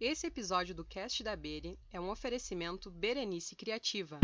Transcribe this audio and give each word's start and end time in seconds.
Esse 0.00 0.28
episódio 0.28 0.76
do 0.76 0.84
Cast 0.84 1.24
da 1.24 1.34
Bere 1.34 1.76
é 1.92 1.98
um 1.98 2.08
oferecimento 2.08 2.88
Berenice 2.88 3.56
Criativa. 3.56 4.20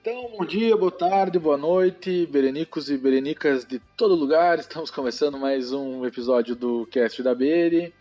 Então, 0.00 0.30
bom 0.30 0.46
dia, 0.46 0.74
boa 0.74 0.90
tarde, 0.90 1.38
boa 1.38 1.58
noite, 1.58 2.24
berenicos 2.24 2.88
e 2.88 2.96
berenicas 2.96 3.66
de 3.66 3.78
todo 3.94 4.14
lugar. 4.14 4.58
Estamos 4.58 4.90
começando 4.90 5.36
mais 5.36 5.70
um 5.70 6.06
episódio 6.06 6.56
do 6.56 6.86
Cast 6.86 7.22
da 7.22 7.34
Bere. 7.34 7.92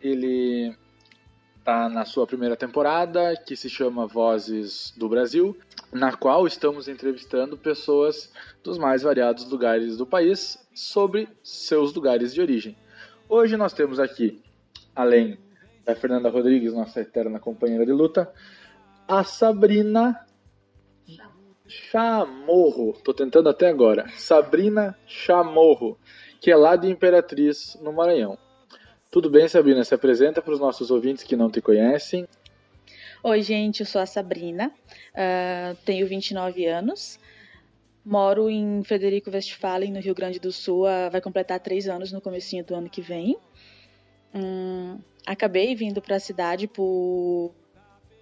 Ele 0.00 0.74
está 1.68 1.86
na 1.86 2.06
sua 2.06 2.26
primeira 2.26 2.56
temporada, 2.56 3.36
que 3.36 3.54
se 3.54 3.68
chama 3.68 4.06
Vozes 4.06 4.94
do 4.96 5.06
Brasil, 5.06 5.54
na 5.92 6.16
qual 6.16 6.46
estamos 6.46 6.88
entrevistando 6.88 7.58
pessoas 7.58 8.32
dos 8.64 8.78
mais 8.78 9.02
variados 9.02 9.46
lugares 9.50 9.98
do 9.98 10.06
país 10.06 10.58
sobre 10.72 11.28
seus 11.42 11.92
lugares 11.92 12.32
de 12.32 12.40
origem. 12.40 12.74
Hoje 13.28 13.54
nós 13.58 13.74
temos 13.74 14.00
aqui, 14.00 14.42
além 14.96 15.38
da 15.84 15.94
Fernanda 15.94 16.30
Rodrigues, 16.30 16.72
nossa 16.72 17.02
eterna 17.02 17.38
companheira 17.38 17.84
de 17.84 17.92
luta, 17.92 18.32
a 19.06 19.22
Sabrina 19.22 20.26
Chamorro, 21.66 22.94
tô 23.04 23.12
tentando 23.12 23.50
até 23.50 23.68
agora. 23.68 24.08
Sabrina 24.16 24.98
Chamorro, 25.06 25.98
que 26.40 26.50
é 26.50 26.56
lá 26.56 26.76
de 26.76 26.88
Imperatriz, 26.88 27.78
no 27.82 27.92
Maranhão. 27.92 28.38
Tudo 29.10 29.30
bem, 29.30 29.48
Sabrina? 29.48 29.82
Se 29.84 29.94
apresenta 29.94 30.42
para 30.42 30.52
os 30.52 30.60
nossos 30.60 30.90
ouvintes 30.90 31.24
que 31.24 31.34
não 31.34 31.50
te 31.50 31.62
conhecem. 31.62 32.28
Oi, 33.22 33.42
gente, 33.42 33.80
eu 33.80 33.86
sou 33.86 34.02
a 34.02 34.06
Sabrina, 34.06 34.70
uh, 35.14 35.74
tenho 35.84 36.06
29 36.06 36.66
anos, 36.66 37.18
moro 38.04 38.50
em 38.50 38.84
Frederico 38.84 39.30
Westphalen, 39.30 39.90
no 39.90 39.98
Rio 39.98 40.14
Grande 40.14 40.38
do 40.38 40.52
Sul, 40.52 40.84
uh, 40.84 41.10
vai 41.10 41.22
completar 41.22 41.58
três 41.58 41.88
anos 41.88 42.12
no 42.12 42.20
comecinho 42.20 42.62
do 42.64 42.74
ano 42.74 42.88
que 42.88 43.00
vem. 43.00 43.36
Um, 44.32 45.00
acabei 45.26 45.74
vindo 45.74 46.02
para 46.02 46.16
a 46.16 46.20
cidade 46.20 46.68
por 46.68 47.52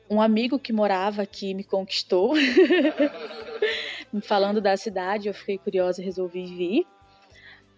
um 0.08 0.22
amigo 0.22 0.56
que 0.56 0.72
morava 0.72 1.22
aqui 1.22 1.52
me 1.52 1.64
conquistou. 1.64 2.34
Falando 4.22 4.60
da 4.60 4.76
cidade, 4.76 5.26
eu 5.26 5.34
fiquei 5.34 5.58
curiosa 5.58 6.00
e 6.00 6.04
resolvi 6.04 6.46
vir. 6.46 6.86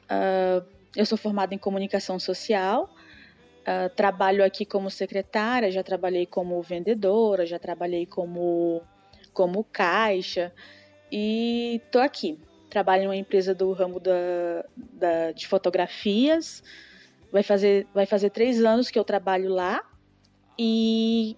Uh, 0.05 0.65
eu 0.95 1.07
sou 1.07 1.19
formada 1.19 1.55
em 1.55 1.59
comunicação 1.59 2.19
social, 2.19 2.89
uh, 3.69 3.91
trabalho 3.95 4.45
aqui 4.45 4.65
como 4.65 4.91
secretária, 4.91 5.71
já 5.71 5.83
trabalhei 5.83 6.25
como 6.25 6.61
vendedora, 6.63 7.45
já 7.45 7.59
trabalhei 7.59 8.07
como, 8.07 8.83
como 9.33 9.63
caixa 9.65 10.53
e 11.13 11.81
tô 11.91 11.99
aqui. 11.99 12.39
Trabalho 12.71 13.05
em 13.05 13.07
uma 13.07 13.17
empresa 13.17 13.55
do 13.55 13.73
ramo 13.73 14.01
da, 14.01 14.65
da, 14.77 15.33
de 15.33 15.47
fotografias. 15.47 16.63
Vai 17.31 17.43
fazer, 17.43 17.87
vai 17.95 18.07
fazer 18.07 18.31
três 18.31 18.63
anos 18.65 18.91
que 18.91 18.99
eu 18.99 19.05
trabalho 19.05 19.51
lá 19.51 19.83
e 20.59 21.37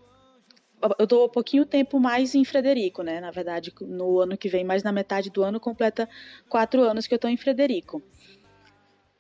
eu 0.99 1.07
dou 1.07 1.27
um 1.27 1.29
pouquinho 1.29 1.67
tempo 1.67 2.01
mais 2.01 2.35
em 2.35 2.45
Frederico, 2.45 3.03
né? 3.03 3.21
Na 3.21 3.31
verdade, 3.31 3.73
no 3.81 4.19
ano 4.21 4.37
que 4.37 4.49
vem, 4.49 4.65
mais 4.65 4.83
na 4.83 4.93
metade 4.93 5.31
do 5.31 5.43
ano, 5.43 5.61
completa 5.61 6.09
quatro 6.49 6.83
anos 6.83 7.07
que 7.07 7.15
eu 7.15 7.17
estou 7.17 7.31
em 7.31 7.37
Frederico. 7.37 8.03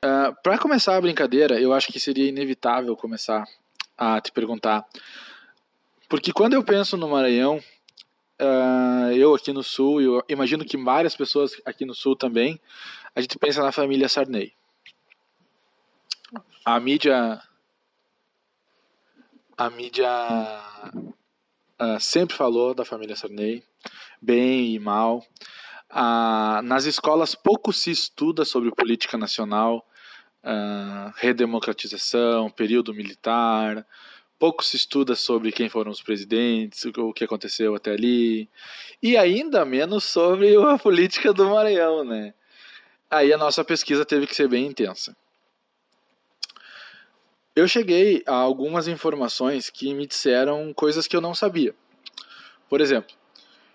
Uh, 0.02 0.32
ah, 0.32 0.32
Para 0.42 0.58
começar 0.58 0.96
a 0.96 1.00
brincadeira, 1.00 1.60
eu 1.60 1.74
acho 1.74 1.92
que 1.92 2.00
seria 2.00 2.26
inevitável 2.26 2.96
começar 2.96 3.46
a 3.98 4.18
te 4.18 4.32
perguntar. 4.32 4.86
Porque 6.08 6.32
quando 6.32 6.54
eu 6.54 6.64
penso 6.64 6.96
no 6.96 7.08
Maranhão, 7.08 7.58
uh, 8.40 9.12
eu 9.12 9.34
aqui 9.34 9.52
no 9.52 9.62
Sul, 9.62 10.00
eu 10.00 10.24
imagino 10.26 10.64
que 10.64 10.78
várias 10.78 11.14
pessoas 11.14 11.52
aqui 11.66 11.84
no 11.84 11.94
Sul 11.94 12.16
também, 12.16 12.58
a 13.14 13.20
gente 13.20 13.38
pensa 13.38 13.62
na 13.62 13.72
família 13.72 14.08
Sarney. 14.08 14.54
A 16.64 16.80
mídia. 16.80 17.42
A 19.58 19.68
mídia 19.68 20.08
uh, 21.78 22.00
sempre 22.00 22.34
falou 22.34 22.72
da 22.72 22.86
família 22.86 23.16
Sarney, 23.16 23.62
bem 24.22 24.74
e 24.74 24.78
mal. 24.78 25.22
Uh, 25.90 26.62
nas 26.62 26.86
escolas 26.86 27.34
pouco 27.34 27.72
se 27.72 27.90
estuda 27.90 28.44
sobre 28.44 28.70
política 28.70 29.18
nacional, 29.18 29.84
uh, 30.44 31.12
redemocratização, 31.16 32.50
período 32.50 32.94
militar, 32.94 33.86
pouco 34.38 34.64
se 34.64 34.76
estuda 34.76 35.14
sobre 35.14 35.52
quem 35.52 35.68
foram 35.68 35.90
os 35.90 36.02
presidentes, 36.02 36.84
o 36.84 37.12
que 37.12 37.24
aconteceu 37.24 37.74
até 37.74 37.92
ali, 37.92 38.48
e 39.02 39.16
ainda 39.16 39.64
menos 39.64 40.04
sobre 40.04 40.56
a 40.64 40.78
política 40.78 41.32
do 41.32 41.50
Maranhão, 41.50 42.04
né? 42.04 42.34
Aí 43.10 43.32
a 43.32 43.38
nossa 43.38 43.64
pesquisa 43.64 44.04
teve 44.04 44.26
que 44.26 44.34
ser 44.34 44.48
bem 44.48 44.66
intensa. 44.66 45.16
Eu 47.54 47.66
cheguei 47.66 48.22
a 48.26 48.34
algumas 48.34 48.86
informações 48.86 49.68
que 49.68 49.92
me 49.92 50.06
disseram 50.06 50.72
coisas 50.72 51.06
que 51.08 51.16
eu 51.16 51.20
não 51.20 51.34
sabia. 51.34 51.74
Por 52.68 52.80
exemplo, 52.80 53.14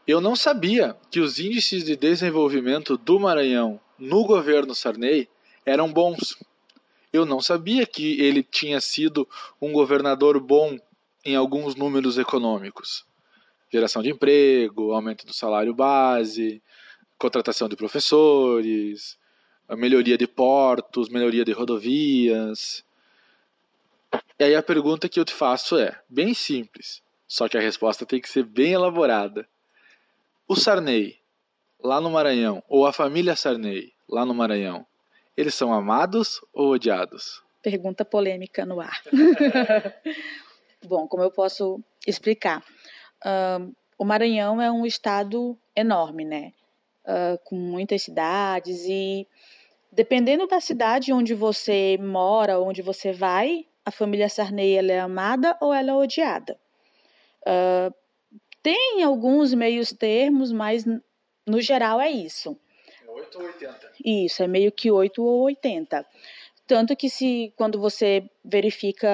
eu 0.07 0.21
não 0.21 0.35
sabia 0.35 0.95
que 1.11 1.19
os 1.19 1.37
índices 1.39 1.83
de 1.83 1.95
desenvolvimento 1.95 2.97
do 2.97 3.19
Maranhão 3.19 3.79
no 3.99 4.23
governo 4.23 4.73
Sarney 4.73 5.27
eram 5.65 5.91
bons. 5.91 6.37
Eu 7.15 7.25
não 7.25 7.39
sabia 7.39 7.85
que 7.85 8.19
ele 8.19 8.43
tinha 8.43 8.81
sido 8.81 9.25
um 9.61 9.71
governador 9.71 10.37
bom 10.37 10.77
em 11.23 11.33
alguns 11.33 11.73
números 11.73 12.17
econômicos. 12.17 13.05
Geração 13.71 14.03
de 14.03 14.09
emprego, 14.09 14.91
aumento 14.91 15.25
do 15.25 15.33
salário 15.33 15.73
base, 15.73 16.61
contratação 17.17 17.69
de 17.69 17.77
professores, 17.77 19.17
melhoria 19.77 20.17
de 20.17 20.27
portos, 20.27 21.07
melhoria 21.07 21.45
de 21.45 21.53
rodovias. 21.53 22.83
E 24.37 24.43
aí 24.43 24.53
a 24.53 24.61
pergunta 24.61 25.07
que 25.07 25.17
eu 25.17 25.23
te 25.23 25.33
faço 25.33 25.77
é 25.77 25.97
bem 26.09 26.33
simples, 26.33 27.01
só 27.25 27.47
que 27.47 27.57
a 27.57 27.61
resposta 27.61 28.05
tem 28.05 28.19
que 28.19 28.27
ser 28.27 28.43
bem 28.43 28.73
elaborada. 28.73 29.47
O 30.45 30.53
Sarney, 30.53 31.17
lá 31.81 32.01
no 32.01 32.11
Maranhão, 32.11 32.61
ou 32.67 32.85
a 32.85 32.91
família 32.91 33.37
Sarney, 33.37 33.93
lá 34.05 34.25
no 34.25 34.33
Maranhão, 34.33 34.85
eles 35.35 35.55
são 35.55 35.73
amados 35.73 36.41
ou 36.53 36.71
odiados? 36.71 37.43
Pergunta 37.61 38.05
polêmica 38.05 38.65
no 38.65 38.79
ar. 38.79 39.01
Bom, 40.85 41.07
como 41.07 41.23
eu 41.23 41.31
posso 41.31 41.79
explicar? 42.05 42.63
Uh, 43.23 43.73
o 43.97 44.05
Maranhão 44.05 44.61
é 44.61 44.71
um 44.71 44.85
estado 44.85 45.57
enorme, 45.75 46.23
né? 46.23 46.53
Uh, 47.05 47.37
com 47.43 47.55
muitas 47.55 48.01
cidades 48.01 48.83
e 48.87 49.27
dependendo 49.91 50.47
da 50.47 50.59
cidade 50.59 51.13
onde 51.13 51.33
você 51.33 51.97
mora, 51.99 52.59
onde 52.59 52.81
você 52.81 53.13
vai, 53.13 53.65
a 53.85 53.91
família 53.91 54.27
Sarney 54.27 54.73
ela 54.73 54.91
é 54.91 54.99
amada 54.99 55.57
ou 55.61 55.73
ela 55.73 55.91
é 55.91 55.93
odiada. 55.93 56.59
Uh, 57.41 57.93
tem 58.61 59.03
alguns 59.03 59.53
meios 59.53 59.93
termos, 59.93 60.51
mas 60.51 60.85
no 61.45 61.61
geral 61.61 62.01
é 62.01 62.09
isso. 62.09 62.59
8 63.25 63.39
ou 63.39 63.45
80. 63.45 63.91
Isso, 64.03 64.43
é 64.43 64.47
meio 64.47 64.71
que 64.71 64.91
8 64.91 65.23
ou 65.23 65.43
80. 65.43 66.05
Tanto 66.67 66.95
que 66.95 67.09
se 67.09 67.53
quando 67.55 67.79
você 67.79 68.27
verifica 68.43 69.07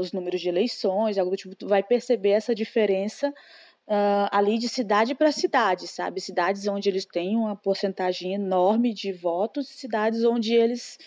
os 0.00 0.12
números 0.12 0.40
de 0.40 0.48
eleições, 0.48 1.16
algo 1.16 1.30
do 1.30 1.36
tipo, 1.36 1.68
vai 1.68 1.82
perceber 1.82 2.30
essa 2.30 2.54
diferença 2.54 3.32
uh, 3.86 4.28
ali 4.32 4.58
de 4.58 4.68
cidade 4.68 5.14
para 5.14 5.30
cidade, 5.30 5.86
sabe? 5.86 6.20
Cidades 6.20 6.66
onde 6.66 6.88
eles 6.88 7.04
têm 7.04 7.36
uma 7.36 7.54
porcentagem 7.54 8.34
enorme 8.34 8.92
de 8.92 9.12
votos, 9.12 9.68
cidades 9.68 10.24
onde 10.24 10.54
eles 10.54 10.98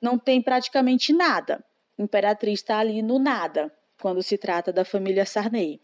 não 0.00 0.16
têm 0.16 0.40
praticamente 0.40 1.12
nada. 1.12 1.64
Imperatriz 1.98 2.60
está 2.60 2.78
ali 2.78 3.02
no 3.02 3.18
nada, 3.18 3.72
quando 4.00 4.22
se 4.22 4.38
trata 4.38 4.72
da 4.72 4.84
família 4.84 5.26
Sarney. 5.26 5.80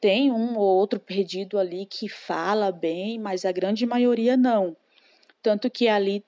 Tem 0.00 0.30
um 0.30 0.56
ou 0.56 0.64
outro 0.64 0.98
perdido 0.98 1.58
ali 1.58 1.84
que 1.86 2.08
fala 2.08 2.72
bem, 2.72 3.18
mas 3.18 3.44
a 3.44 3.52
grande 3.52 3.86
maioria 3.86 4.36
não. 4.36 4.74
Tanto 5.44 5.70
que 5.70 5.86
ali, 5.86 6.24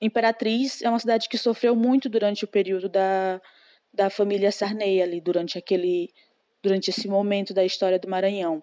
Imperatriz 0.00 0.80
é 0.80 0.88
uma 0.88 0.98
cidade 0.98 1.28
que 1.28 1.36
sofreu 1.36 1.76
muito 1.76 2.08
durante 2.08 2.44
o 2.44 2.48
período 2.48 2.88
da, 2.88 3.38
da 3.92 4.08
família 4.08 4.50
Sarney, 4.50 5.02
ali, 5.02 5.20
durante, 5.20 5.58
aquele, 5.58 6.08
durante 6.62 6.88
esse 6.88 7.06
momento 7.06 7.52
da 7.52 7.64
história 7.64 7.98
do 7.98 8.08
Maranhão. 8.08 8.62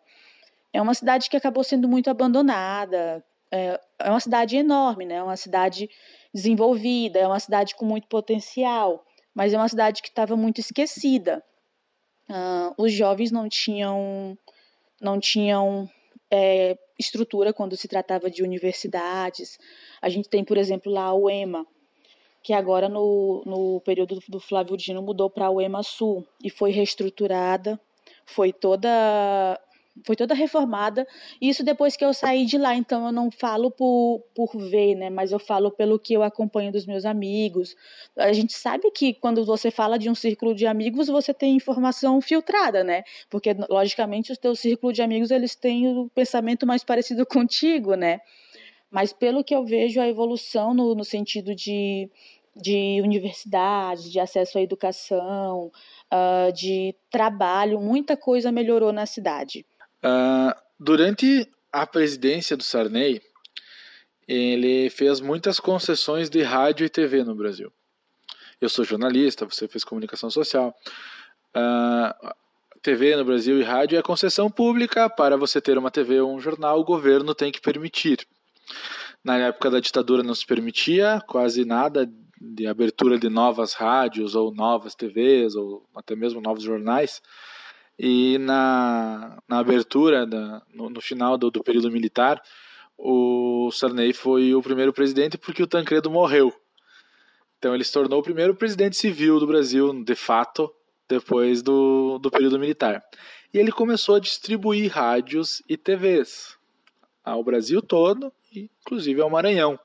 É 0.73 0.81
uma 0.81 0.93
cidade 0.93 1.29
que 1.29 1.37
acabou 1.37 1.63
sendo 1.63 1.87
muito 1.87 2.09
abandonada, 2.09 3.23
é, 3.51 3.79
é 3.99 4.09
uma 4.09 4.19
cidade 4.19 4.55
enorme, 4.55 5.05
né? 5.05 5.15
é 5.15 5.23
uma 5.23 5.37
cidade 5.37 5.89
desenvolvida, 6.33 7.19
é 7.19 7.27
uma 7.27 7.39
cidade 7.39 7.75
com 7.75 7.85
muito 7.85 8.07
potencial 8.07 9.05
mas 9.39 9.53
é 9.53 9.57
uma 9.57 9.69
cidade 9.69 10.01
que 10.01 10.09
estava 10.09 10.35
muito 10.35 10.59
esquecida. 10.59 11.41
Uh, 12.29 12.73
os 12.77 12.91
jovens 12.91 13.31
não 13.31 13.47
tinham, 13.47 14.37
não 15.01 15.17
tinham 15.17 15.89
é, 16.29 16.77
estrutura 16.99 17.53
quando 17.53 17.77
se 17.77 17.87
tratava 17.87 18.29
de 18.29 18.43
universidades. 18.43 19.57
A 20.01 20.09
gente 20.09 20.29
tem, 20.29 20.43
por 20.43 20.57
exemplo, 20.57 20.91
lá 20.91 21.05
a 21.05 21.15
UEMA, 21.15 21.65
que 22.43 22.53
agora 22.53 22.89
no, 22.89 23.41
no 23.45 23.81
período 23.81 24.19
do 24.27 24.39
Flávio 24.39 24.75
Dino 24.75 25.01
mudou 25.01 25.29
para 25.29 25.45
a 25.45 25.51
UEMA 25.51 25.81
Sul 25.81 26.27
e 26.43 26.49
foi 26.49 26.71
reestruturada, 26.71 27.79
foi 28.25 28.51
toda 28.51 29.59
foi 30.05 30.15
toda 30.15 30.33
reformada. 30.33 31.07
Isso 31.41 31.63
depois 31.63 31.95
que 31.95 32.03
eu 32.03 32.13
saí 32.13 32.45
de 32.45 32.57
lá, 32.57 32.75
então 32.75 33.05
eu 33.05 33.11
não 33.11 33.29
falo 33.31 33.71
por, 33.71 34.21
por 34.35 34.57
ver, 34.57 34.95
né? 34.95 35.09
Mas 35.09 35.31
eu 35.31 35.39
falo 35.39 35.71
pelo 35.71 35.99
que 35.99 36.13
eu 36.13 36.23
acompanho 36.23 36.71
dos 36.71 36.85
meus 36.85 37.05
amigos. 37.05 37.75
A 38.17 38.33
gente 38.33 38.53
sabe 38.53 38.89
que 38.91 39.13
quando 39.13 39.45
você 39.45 39.71
fala 39.71 39.97
de 39.97 40.09
um 40.09 40.15
círculo 40.15 40.53
de 40.55 40.65
amigos, 40.65 41.07
você 41.07 41.33
tem 41.33 41.55
informação 41.55 42.21
filtrada, 42.21 42.83
né? 42.83 43.03
Porque 43.29 43.55
logicamente 43.69 44.31
os 44.31 44.37
teus 44.37 44.59
círculos 44.59 44.95
de 44.95 45.01
amigos 45.01 45.31
eles 45.31 45.55
têm 45.55 45.87
o 45.87 46.09
pensamento 46.09 46.65
mais 46.65 46.83
parecido 46.83 47.25
contigo, 47.27 47.95
né? 47.95 48.19
Mas 48.91 49.13
pelo 49.13 49.43
que 49.43 49.53
eu 49.55 49.63
vejo 49.65 50.01
a 50.01 50.07
evolução 50.07 50.73
no, 50.73 50.95
no 50.95 51.05
sentido 51.05 51.53
de 51.53 52.09
de 52.55 52.99
universidades, 53.01 54.11
de 54.11 54.19
acesso 54.19 54.57
à 54.57 54.61
educação, 54.61 55.71
uh, 56.11 56.51
de 56.53 56.95
trabalho, 57.09 57.79
muita 57.79 58.17
coisa 58.17 58.51
melhorou 58.51 58.91
na 58.91 59.05
cidade. 59.05 59.65
Uh, 60.03 60.53
durante 60.79 61.49
a 61.71 61.85
presidência 61.85 62.55
do 62.55 62.63
Sarney, 62.63 63.21
ele 64.27 64.89
fez 64.89 65.19
muitas 65.19 65.59
concessões 65.59 66.29
de 66.29 66.41
rádio 66.41 66.85
e 66.85 66.89
TV 66.89 67.23
no 67.23 67.35
Brasil. 67.35 67.71
Eu 68.61 68.69
sou 68.69 68.85
jornalista, 68.85 69.45
você 69.45 69.67
fez 69.67 69.83
comunicação 69.83 70.29
social. 70.29 70.75
Uh, 71.55 72.13
ah, 72.23 72.35
TV 72.81 73.15
no 73.15 73.25
Brasil 73.25 73.59
e 73.59 73.63
rádio 73.63 73.97
é 73.97 74.01
concessão 74.01 74.49
pública. 74.49 75.09
Para 75.09 75.35
você 75.37 75.59
ter 75.59 75.77
uma 75.77 75.91
TV 75.91 76.21
ou 76.21 76.33
um 76.33 76.39
jornal, 76.39 76.79
o 76.79 76.83
governo 76.83 77.33
tem 77.33 77.51
que 77.51 77.61
permitir. 77.61 78.25
Na 79.23 79.37
época 79.37 79.69
da 79.69 79.79
ditadura 79.79 80.23
não 80.23 80.35
se 80.35 80.45
permitia 80.45 81.21
quase 81.27 81.65
nada 81.65 82.09
de 82.39 82.67
abertura 82.67 83.19
de 83.19 83.29
novas 83.29 83.73
rádios 83.73 84.33
ou 84.35 84.53
novas 84.53 84.95
TVs 84.95 85.55
ou 85.55 85.85
até 85.95 86.15
mesmo 86.15 86.39
novos 86.39 86.63
jornais. 86.63 87.21
E 88.01 88.37
na, 88.37 89.43
na 89.45 89.59
abertura, 89.59 90.25
da, 90.25 90.61
no, 90.73 90.89
no 90.89 91.01
final 91.01 91.37
do, 91.37 91.51
do 91.51 91.61
período 91.61 91.91
militar, 91.91 92.41
o 92.97 93.69
Sarney 93.73 94.13
foi 94.13 94.55
o 94.55 94.61
primeiro 94.61 94.93
presidente 94.93 95.37
porque 95.37 95.61
o 95.61 95.67
Tancredo 95.67 96.09
morreu. 96.09 96.53
Então 97.57 97.75
ele 97.75 97.83
se 97.83 97.91
tornou 97.91 98.21
o 98.21 98.23
primeiro 98.23 98.55
presidente 98.55 98.95
civil 98.95 99.37
do 99.37 99.45
Brasil, 99.45 100.01
de 100.01 100.15
fato, 100.15 100.73
depois 101.09 101.61
do, 101.61 102.17
do 102.19 102.31
período 102.31 102.57
militar. 102.57 103.03
E 103.53 103.57
ele 103.57 103.71
começou 103.71 104.15
a 104.15 104.19
distribuir 104.19 104.89
rádios 104.93 105.61
e 105.67 105.75
TVs 105.75 106.57
ao 107.21 107.43
Brasil 107.43 107.81
todo, 107.81 108.31
inclusive 108.55 109.19
ao 109.19 109.29
Maranhão. 109.29 109.77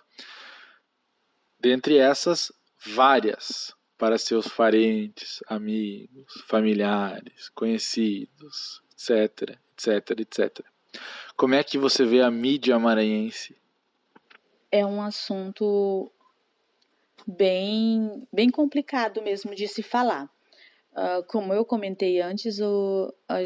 Dentre 1.58 1.98
essas, 1.98 2.52
várias 2.78 3.74
para 3.96 4.18
seus 4.18 4.48
parentes, 4.48 5.42
amigos, 5.46 6.32
familiares, 6.48 7.48
conhecidos, 7.50 8.82
etc, 8.92 9.58
etc, 9.72 10.20
etc. 10.20 10.66
Como 11.36 11.54
é 11.54 11.64
que 11.64 11.78
você 11.78 12.04
vê 12.04 12.20
a 12.20 12.30
mídia 12.30 12.78
maranhense? 12.78 13.56
É 14.70 14.84
um 14.84 15.00
assunto 15.00 16.10
bem, 17.26 18.26
bem 18.32 18.50
complicado 18.50 19.22
mesmo 19.22 19.54
de 19.54 19.66
se 19.68 19.82
falar. 19.82 20.28
Uh, 20.92 21.24
como 21.26 21.52
eu 21.52 21.64
comentei 21.64 22.20
antes, 22.20 22.60
o, 22.60 23.12
a, 23.28 23.38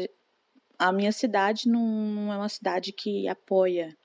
a, 0.87 0.91
minha 0.91 1.11
cidade 1.11 1.67
não, 1.67 1.81
não, 1.81 2.33
é 2.33 2.37
uma 2.37 2.49
cidade 2.49 2.91
que 2.91 3.27
apoia, 3.27 3.97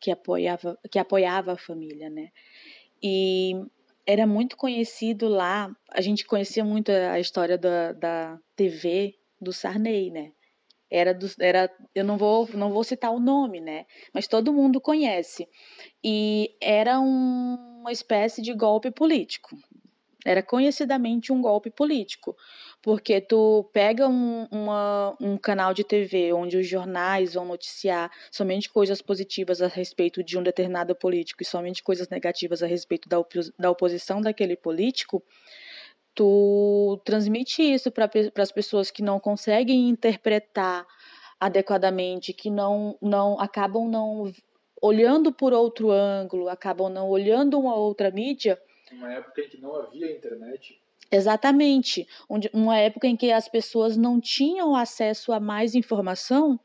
que 0.00 0.10
apoiava, 0.10 0.76
que 0.90 0.98
apoiava 0.98 1.52
a 1.52 1.56
família, 1.56 2.10
né? 2.10 2.30
E 3.00 3.52
era 4.08 4.26
muito 4.26 4.56
conhecido 4.56 5.28
lá, 5.28 5.70
a 5.92 6.00
gente 6.00 6.24
conhecia 6.24 6.64
muito 6.64 6.90
a 6.90 7.20
história 7.20 7.58
da, 7.58 7.92
da 7.92 8.38
TV 8.56 9.14
do 9.38 9.52
Sarney, 9.52 10.10
né? 10.10 10.32
Era, 10.90 11.12
do, 11.12 11.26
era 11.38 11.70
eu 11.94 12.02
não 12.02 12.16
vou 12.16 12.48
não 12.54 12.72
vou 12.72 12.82
citar 12.82 13.12
o 13.12 13.20
nome, 13.20 13.60
né? 13.60 13.84
Mas 14.14 14.26
todo 14.26 14.50
mundo 14.50 14.80
conhece. 14.80 15.46
E 16.02 16.56
era 16.58 16.98
um, 16.98 17.80
uma 17.80 17.92
espécie 17.92 18.40
de 18.40 18.54
golpe 18.54 18.90
político. 18.90 19.54
Era 20.24 20.42
conhecidamente 20.42 21.32
um 21.32 21.40
golpe 21.40 21.70
político, 21.70 22.36
porque 22.82 23.20
tu 23.20 23.70
pega 23.72 24.08
um, 24.08 24.48
uma, 24.50 25.16
um 25.20 25.38
canal 25.38 25.72
de 25.72 25.84
TV 25.84 26.32
onde 26.32 26.56
os 26.56 26.66
jornais 26.66 27.34
vão 27.34 27.44
noticiar 27.44 28.10
somente 28.30 28.68
coisas 28.68 29.00
positivas 29.00 29.62
a 29.62 29.68
respeito 29.68 30.22
de 30.24 30.36
um 30.36 30.42
determinado 30.42 30.94
político 30.94 31.42
e 31.42 31.46
somente 31.46 31.84
coisas 31.84 32.08
negativas 32.08 32.64
a 32.64 32.66
respeito 32.66 33.08
da, 33.08 33.16
da 33.56 33.70
oposição 33.70 34.20
daquele 34.20 34.56
político, 34.56 35.22
tu 36.16 37.00
transmite 37.04 37.62
isso 37.62 37.92
para 37.92 38.10
as 38.38 38.50
pessoas 38.50 38.90
que 38.90 39.02
não 39.02 39.20
conseguem 39.20 39.88
interpretar 39.88 40.84
adequadamente, 41.38 42.32
que 42.32 42.50
não, 42.50 42.98
não 43.00 43.38
acabam 43.38 43.88
não 43.88 44.32
olhando 44.82 45.32
por 45.32 45.52
outro 45.52 45.92
ângulo, 45.92 46.48
acabam 46.48 46.88
não 46.92 47.08
olhando 47.08 47.56
uma 47.56 47.76
outra 47.76 48.10
mídia 48.10 48.58
uma 48.94 49.12
época 49.12 49.42
em 49.42 49.48
que 49.48 49.60
não 49.60 49.74
havia 49.76 50.10
internet. 50.10 50.80
Exatamente. 51.10 52.06
Onde, 52.28 52.50
uma 52.52 52.78
época 52.78 53.06
em 53.06 53.16
que 53.16 53.32
as 53.32 53.48
pessoas 53.48 53.96
não 53.96 54.20
tinham 54.20 54.74
acesso 54.74 55.32
a 55.32 55.40
mais 55.40 55.74
informação, 55.74 56.58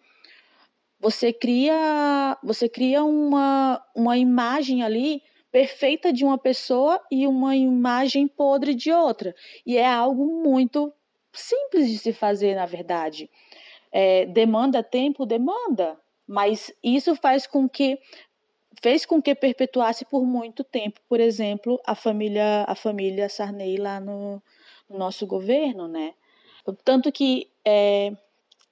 você 1.00 1.34
cria, 1.34 2.38
você 2.44 2.70
cria 2.70 3.04
uma, 3.04 3.84
uma 3.96 4.18
imagem 4.18 4.84
ali 4.84 5.22
perfeita 5.52 6.12
de 6.12 6.26
uma 6.26 6.38
pessoa 6.38 7.00
e 7.12 7.28
uma 7.28 7.56
imagem 7.56 8.28
podre 8.28 8.74
de 8.74 8.92
outra. 8.92 9.36
E 9.66 9.78
é 9.78 9.86
algo 9.86 10.26
muito 10.42 10.92
simples 11.32 11.90
de 11.90 11.98
se 11.98 12.12
fazer, 12.12 12.56
na 12.56 12.66
verdade. 12.66 13.30
É, 13.92 14.26
demanda 14.26 14.82
tempo? 14.82 15.26
Demanda. 15.26 16.00
Mas 16.28 16.74
isso 16.84 17.16
faz 17.16 17.46
com 17.46 17.70
que 17.70 18.00
fez 18.82 19.06
com 19.06 19.22
que 19.22 19.36
perpetuasse 19.36 20.06
por 20.06 20.26
muito 20.26 20.64
tempo, 20.64 21.00
por 21.08 21.20
exemplo, 21.20 21.80
a 21.86 21.96
família 21.96 22.66
a 22.68 22.76
família 22.76 23.30
Sarney 23.30 23.78
lá 23.78 24.00
no, 24.00 24.42
no 24.90 24.98
nosso 24.98 25.26
governo, 25.28 25.88
né? 25.88 26.14
Tanto 26.84 27.12
que 27.12 27.50
é, 27.66 28.14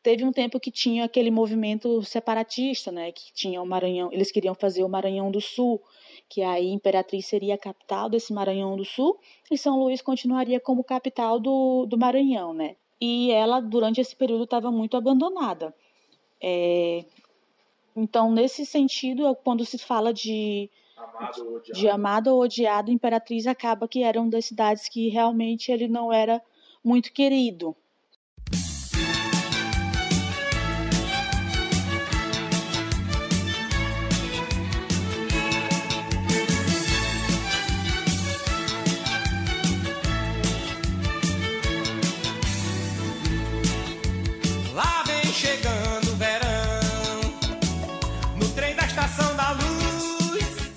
teve 0.01 0.23
um 0.23 0.31
tempo 0.31 0.59
que 0.59 0.71
tinha 0.71 1.05
aquele 1.05 1.29
movimento 1.29 2.01
separatista, 2.03 2.91
né? 2.91 3.11
Que 3.11 3.33
tinha 3.33 3.61
o 3.61 3.65
Maranhão, 3.65 4.09
eles 4.11 4.31
queriam 4.31 4.55
fazer 4.55 4.83
o 4.83 4.89
Maranhão 4.89 5.29
do 5.29 5.41
Sul, 5.41 5.81
que 6.29 6.41
aí 6.41 6.69
Imperatriz 6.69 7.25
seria 7.25 7.55
a 7.55 7.57
capital 7.57 8.09
desse 8.09 8.33
Maranhão 8.33 8.75
do 8.75 8.85
Sul 8.85 9.19
e 9.49 9.57
São 9.57 9.77
Luís 9.77 10.01
continuaria 10.01 10.59
como 10.59 10.83
capital 10.83 11.39
do, 11.39 11.85
do 11.85 11.97
Maranhão, 11.97 12.53
né? 12.53 12.75
E 12.99 13.31
ela 13.31 13.59
durante 13.59 13.99
esse 13.99 14.15
período 14.15 14.45
estava 14.45 14.71
muito 14.71 14.95
abandonada. 14.95 15.73
É, 16.39 17.03
então, 17.95 18.31
nesse 18.31 18.65
sentido, 18.65 19.35
quando 19.43 19.65
se 19.65 19.77
fala 19.77 20.13
de 20.13 20.69
amado 20.95 21.45
ou 21.45 21.55
odiado. 21.55 21.79
de 21.79 21.89
amado 21.89 22.27
ou 22.27 22.41
odiado, 22.41 22.91
Imperatriz 22.91 23.47
acaba 23.47 23.87
que 23.87 24.03
era 24.03 24.19
uma 24.19 24.29
das 24.29 24.45
cidades 24.45 24.87
que 24.87 25.09
realmente 25.09 25.71
ele 25.71 25.87
não 25.87 26.11
era 26.11 26.41
muito 26.83 27.11
querido. 27.11 27.75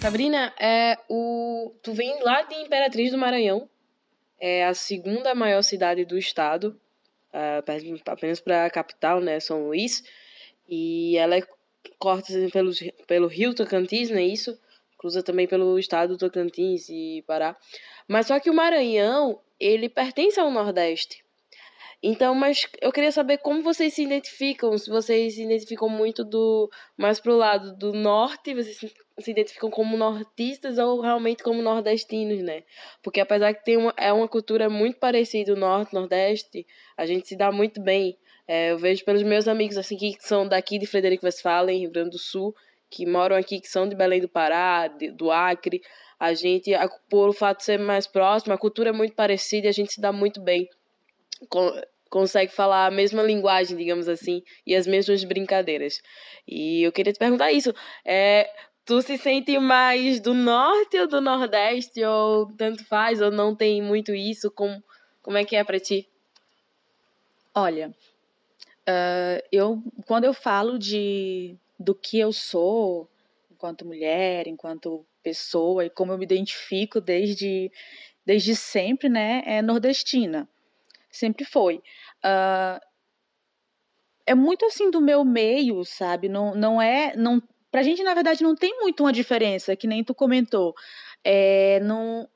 Sabrina, 0.05 0.53
é 0.61 0.99
o 1.09 1.73
tu 1.83 1.95
vem 1.95 2.23
lá 2.23 2.43
de 2.43 2.55
Imperatriz 2.57 3.11
do 3.11 3.17
Maranhão, 3.17 3.67
é 4.39 4.67
a 4.67 4.75
segunda 4.75 5.35
maior 5.35 5.63
cidade 5.63 6.05
do 6.05 6.19
estado, 6.19 6.79
é, 7.33 7.63
apenas 8.05 8.39
para 8.39 8.67
a 8.67 8.71
capital, 8.71 9.19
né, 9.23 9.41
São 9.41 9.67
Luís, 9.67 10.05
e 10.69 11.17
ela 11.17 11.39
é 11.39 11.43
corta 11.99 12.35
pelo, 12.53 12.71
pelo 13.07 13.27
rio 13.29 13.55
Tocantins, 13.55 14.11
não 14.11 14.19
é 14.19 14.25
isso? 14.25 14.61
Cruza 14.99 15.23
também 15.23 15.49
pelo 15.49 15.79
estado 15.79 16.11
do 16.11 16.19
Tocantins 16.19 16.91
e 16.91 17.25
Pará. 17.27 17.57
Mas 18.07 18.27
só 18.27 18.39
que 18.39 18.51
o 18.51 18.55
Maranhão, 18.55 19.41
ele 19.59 19.89
pertence 19.89 20.39
ao 20.39 20.51
Nordeste. 20.51 21.24
Então, 22.07 22.35
mas 22.35 22.67
eu 22.83 22.93
queria 22.93 23.11
saber 23.11 23.39
como 23.39 23.63
vocês 23.63 23.95
se 23.95 24.03
identificam, 24.03 24.77
se 24.77 24.91
vocês 24.91 25.37
se 25.37 25.43
identificam 25.43 25.89
muito 25.89 26.23
do 26.23 26.71
mais 26.99 27.19
pro 27.19 27.35
lado 27.35 27.75
do 27.79 27.95
norte, 27.95 28.53
vocês 28.53 28.77
se 29.19 29.31
identificam 29.31 29.71
como 29.71 29.97
nortistas 29.97 30.77
ou 30.77 31.01
realmente 31.01 31.43
como 31.43 31.63
nordestinos, 31.63 32.43
né? 32.43 32.63
Porque 33.03 33.21
apesar 33.23 33.55
que 33.55 33.65
tem 33.65 33.79
uma, 33.79 33.95
é 33.97 34.13
uma 34.13 34.29
cultura 34.29 34.69
muito 34.69 34.99
parecida 34.99 35.55
o 35.55 35.57
norte, 35.57 35.95
nordeste, 35.95 36.67
a 36.95 37.07
gente 37.07 37.27
se 37.27 37.37
dá 37.37 37.51
muito 37.51 37.81
bem. 37.81 38.19
É, 38.47 38.73
eu 38.73 38.77
vejo 38.77 39.03
pelos 39.03 39.23
meus 39.23 39.49
amigos 39.49 39.79
assim 39.79 39.97
que 39.97 40.15
são 40.21 40.47
daqui 40.47 40.79
de 40.79 40.85
Frederico 40.85 41.25
Westphalen, 41.25 41.81
Rio 41.81 41.91
Grande 41.91 42.11
do 42.11 42.19
Sul, 42.19 42.55
que 42.91 43.07
moram 43.07 43.35
aqui, 43.35 43.59
que 43.59 43.69
são 43.69 43.89
de 43.89 43.97
Belém 43.97 44.21
do 44.21 44.29
Pará, 44.29 44.89
de, 44.89 45.11
do 45.11 45.31
Acre, 45.31 45.81
a 46.21 46.35
gente, 46.35 46.71
por 47.09 47.31
o 47.31 47.33
fato 47.33 47.61
de 47.61 47.65
ser 47.65 47.79
mais 47.79 48.07
próximo, 48.07 48.53
a 48.53 48.59
cultura 48.59 48.91
é 48.91 48.93
muito 48.93 49.15
parecida 49.15 49.69
e 49.69 49.71
a 49.71 49.73
gente 49.73 49.95
se 49.95 50.03
dá 50.03 50.13
muito 50.13 50.39
bem. 50.39 50.69
Consegue 52.15 52.53
falar 52.53 52.87
a 52.87 52.91
mesma 52.93 53.25
linguagem, 53.25 53.77
digamos 53.77 54.09
assim, 54.09 54.41
e 54.65 54.73
as 54.77 54.87
mesmas 54.87 55.25
brincadeiras. 55.25 56.01
E 56.47 56.81
eu 56.85 56.93
queria 56.93 57.13
te 57.13 57.19
perguntar 57.19 57.51
isso. 57.51 57.75
É, 58.05 58.49
tu 58.85 59.03
se 59.03 59.19
sente 59.19 59.59
mais 59.59 60.21
do 60.21 60.33
norte 60.33 60.97
ou 60.97 61.09
do 61.09 61.21
nordeste, 61.21 62.05
ou 62.05 62.47
tanto 62.57 62.85
faz, 62.85 63.21
ou 63.21 63.33
não 63.33 63.53
tem 63.57 63.83
muito 63.83 64.15
isso? 64.15 64.49
Como, 64.49 64.81
como 65.23 65.37
é 65.37 65.45
que 65.45 65.57
é 65.57 65.65
para 65.65 65.81
ti? 65.81 66.09
Olha, 67.53 67.93
uh, 68.89 69.43
eu 69.51 69.83
quando 70.07 70.23
eu 70.23 70.33
falo 70.33 70.79
de 70.79 71.57
do 71.77 71.97
que 71.97 72.21
eu 72.21 72.33
sou 72.33 73.11
enquanto 73.51 73.85
mulher, 73.85 74.47
enquanto 74.47 75.05
pessoa 75.21 75.85
e 75.85 75.91
como 75.91 76.13
eu 76.13 76.19
me 76.19 76.25
identifico 76.25 77.01
desde 77.01 77.73
desde 78.25 78.55
sempre, 78.55 79.09
né, 79.09 79.43
é 79.47 79.61
nordestina. 79.61 80.49
Sempre 81.15 81.45
foi. 81.45 81.81
Uh, 82.25 82.81
é 84.27 84.35
muito 84.35 84.65
assim 84.65 84.91
do 84.91 85.01
meu 85.01 85.25
meio, 85.25 85.85
sabe? 85.85 86.29
Não, 86.29 86.55
não 86.55 86.81
é. 86.81 87.15
Não, 87.17 87.43
pra 87.71 87.83
gente, 87.83 88.03
na 88.03 88.15
verdade, 88.15 88.43
não 88.43 88.55
tem 88.55 88.79
muito 88.81 89.03
uma 89.03 89.13
diferença, 89.13 89.77
que 89.77 89.87
nem 89.87 90.03
tu 90.03 90.15
comentou. 90.15 90.75
É, 91.23 91.81
não, 91.81 92.29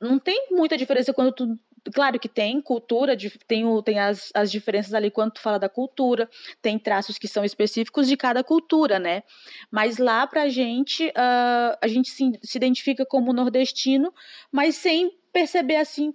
não 0.00 0.18
tem 0.18 0.48
muita 0.50 0.76
diferença 0.76 1.12
quando 1.12 1.32
tu. 1.32 1.56
Claro 1.94 2.20
que 2.20 2.28
tem 2.28 2.60
cultura, 2.60 3.16
tem, 3.46 3.64
tem 3.82 3.98
as, 3.98 4.30
as 4.34 4.52
diferenças 4.52 4.92
ali 4.92 5.10
quando 5.10 5.32
tu 5.32 5.40
fala 5.40 5.58
da 5.58 5.68
cultura, 5.68 6.28
tem 6.60 6.78
traços 6.78 7.16
que 7.16 7.26
são 7.26 7.42
específicos 7.42 8.06
de 8.06 8.18
cada 8.18 8.44
cultura, 8.44 8.98
né? 8.98 9.22
Mas 9.70 9.96
lá 9.96 10.26
pra 10.26 10.50
gente, 10.50 11.08
uh, 11.08 11.78
a 11.80 11.88
gente 11.88 12.10
se, 12.10 12.32
se 12.42 12.58
identifica 12.58 13.06
como 13.06 13.32
nordestino, 13.32 14.12
mas 14.52 14.76
sem 14.76 15.10
perceber 15.32 15.76
assim 15.76 16.12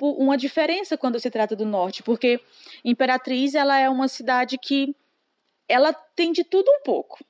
uma 0.00 0.36
diferença 0.36 0.96
quando 0.96 1.20
se 1.20 1.30
trata 1.30 1.54
do 1.54 1.64
norte, 1.64 2.02
porque 2.02 2.40
Imperatriz 2.84 3.54
ela 3.54 3.78
é 3.78 3.88
uma 3.88 4.08
cidade 4.08 4.58
que 4.58 4.94
ela 5.68 5.92
tem 5.92 6.32
de 6.32 6.44
tudo 6.44 6.70
um 6.70 6.82
pouco. 6.82 7.24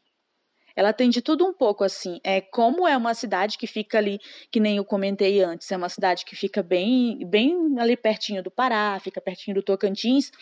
Ela 0.76 0.92
tem 0.92 1.08
de 1.08 1.22
tudo 1.22 1.46
um 1.46 1.52
pouco 1.52 1.84
assim. 1.84 2.20
É 2.24 2.40
como 2.40 2.86
é 2.88 2.96
uma 2.96 3.14
cidade 3.14 3.56
que 3.56 3.66
fica 3.66 3.98
ali, 3.98 4.18
que 4.50 4.58
nem 4.58 4.76
eu 4.76 4.84
comentei 4.84 5.40
antes, 5.40 5.70
é 5.70 5.76
uma 5.76 5.88
cidade 5.88 6.24
que 6.24 6.34
fica 6.34 6.62
bem, 6.62 7.24
bem 7.26 7.78
ali 7.78 7.96
pertinho 7.96 8.42
do 8.42 8.50
Pará, 8.50 8.98
fica 9.00 9.20
pertinho 9.20 9.54
do 9.54 9.62
Tocantins. 9.62 10.32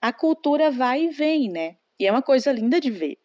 A 0.00 0.12
cultura 0.12 0.70
vai 0.70 1.04
e 1.04 1.10
vem, 1.10 1.50
né? 1.50 1.76
E 1.98 2.06
é 2.06 2.10
uma 2.10 2.22
coisa 2.22 2.50
linda 2.50 2.80
de 2.80 2.90
ver. 2.90 3.18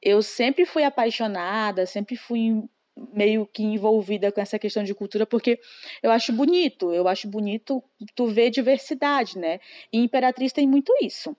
Eu 0.00 0.22
sempre 0.22 0.64
fui 0.64 0.84
apaixonada, 0.84 1.84
sempre 1.84 2.16
fui 2.16 2.62
meio 3.12 3.46
que 3.46 3.62
envolvida 3.62 4.30
com 4.32 4.40
essa 4.40 4.58
questão 4.58 4.82
de 4.84 4.94
cultura, 4.94 5.26
porque 5.26 5.60
eu 6.02 6.10
acho 6.10 6.32
bonito, 6.32 6.92
eu 6.92 7.06
acho 7.08 7.28
bonito 7.28 7.82
tu 8.14 8.26
ver 8.28 8.50
diversidade, 8.50 9.38
né? 9.38 9.60
E 9.92 9.98
Imperatriz 9.98 10.52
tem 10.52 10.66
muito 10.66 10.92
isso. 11.02 11.36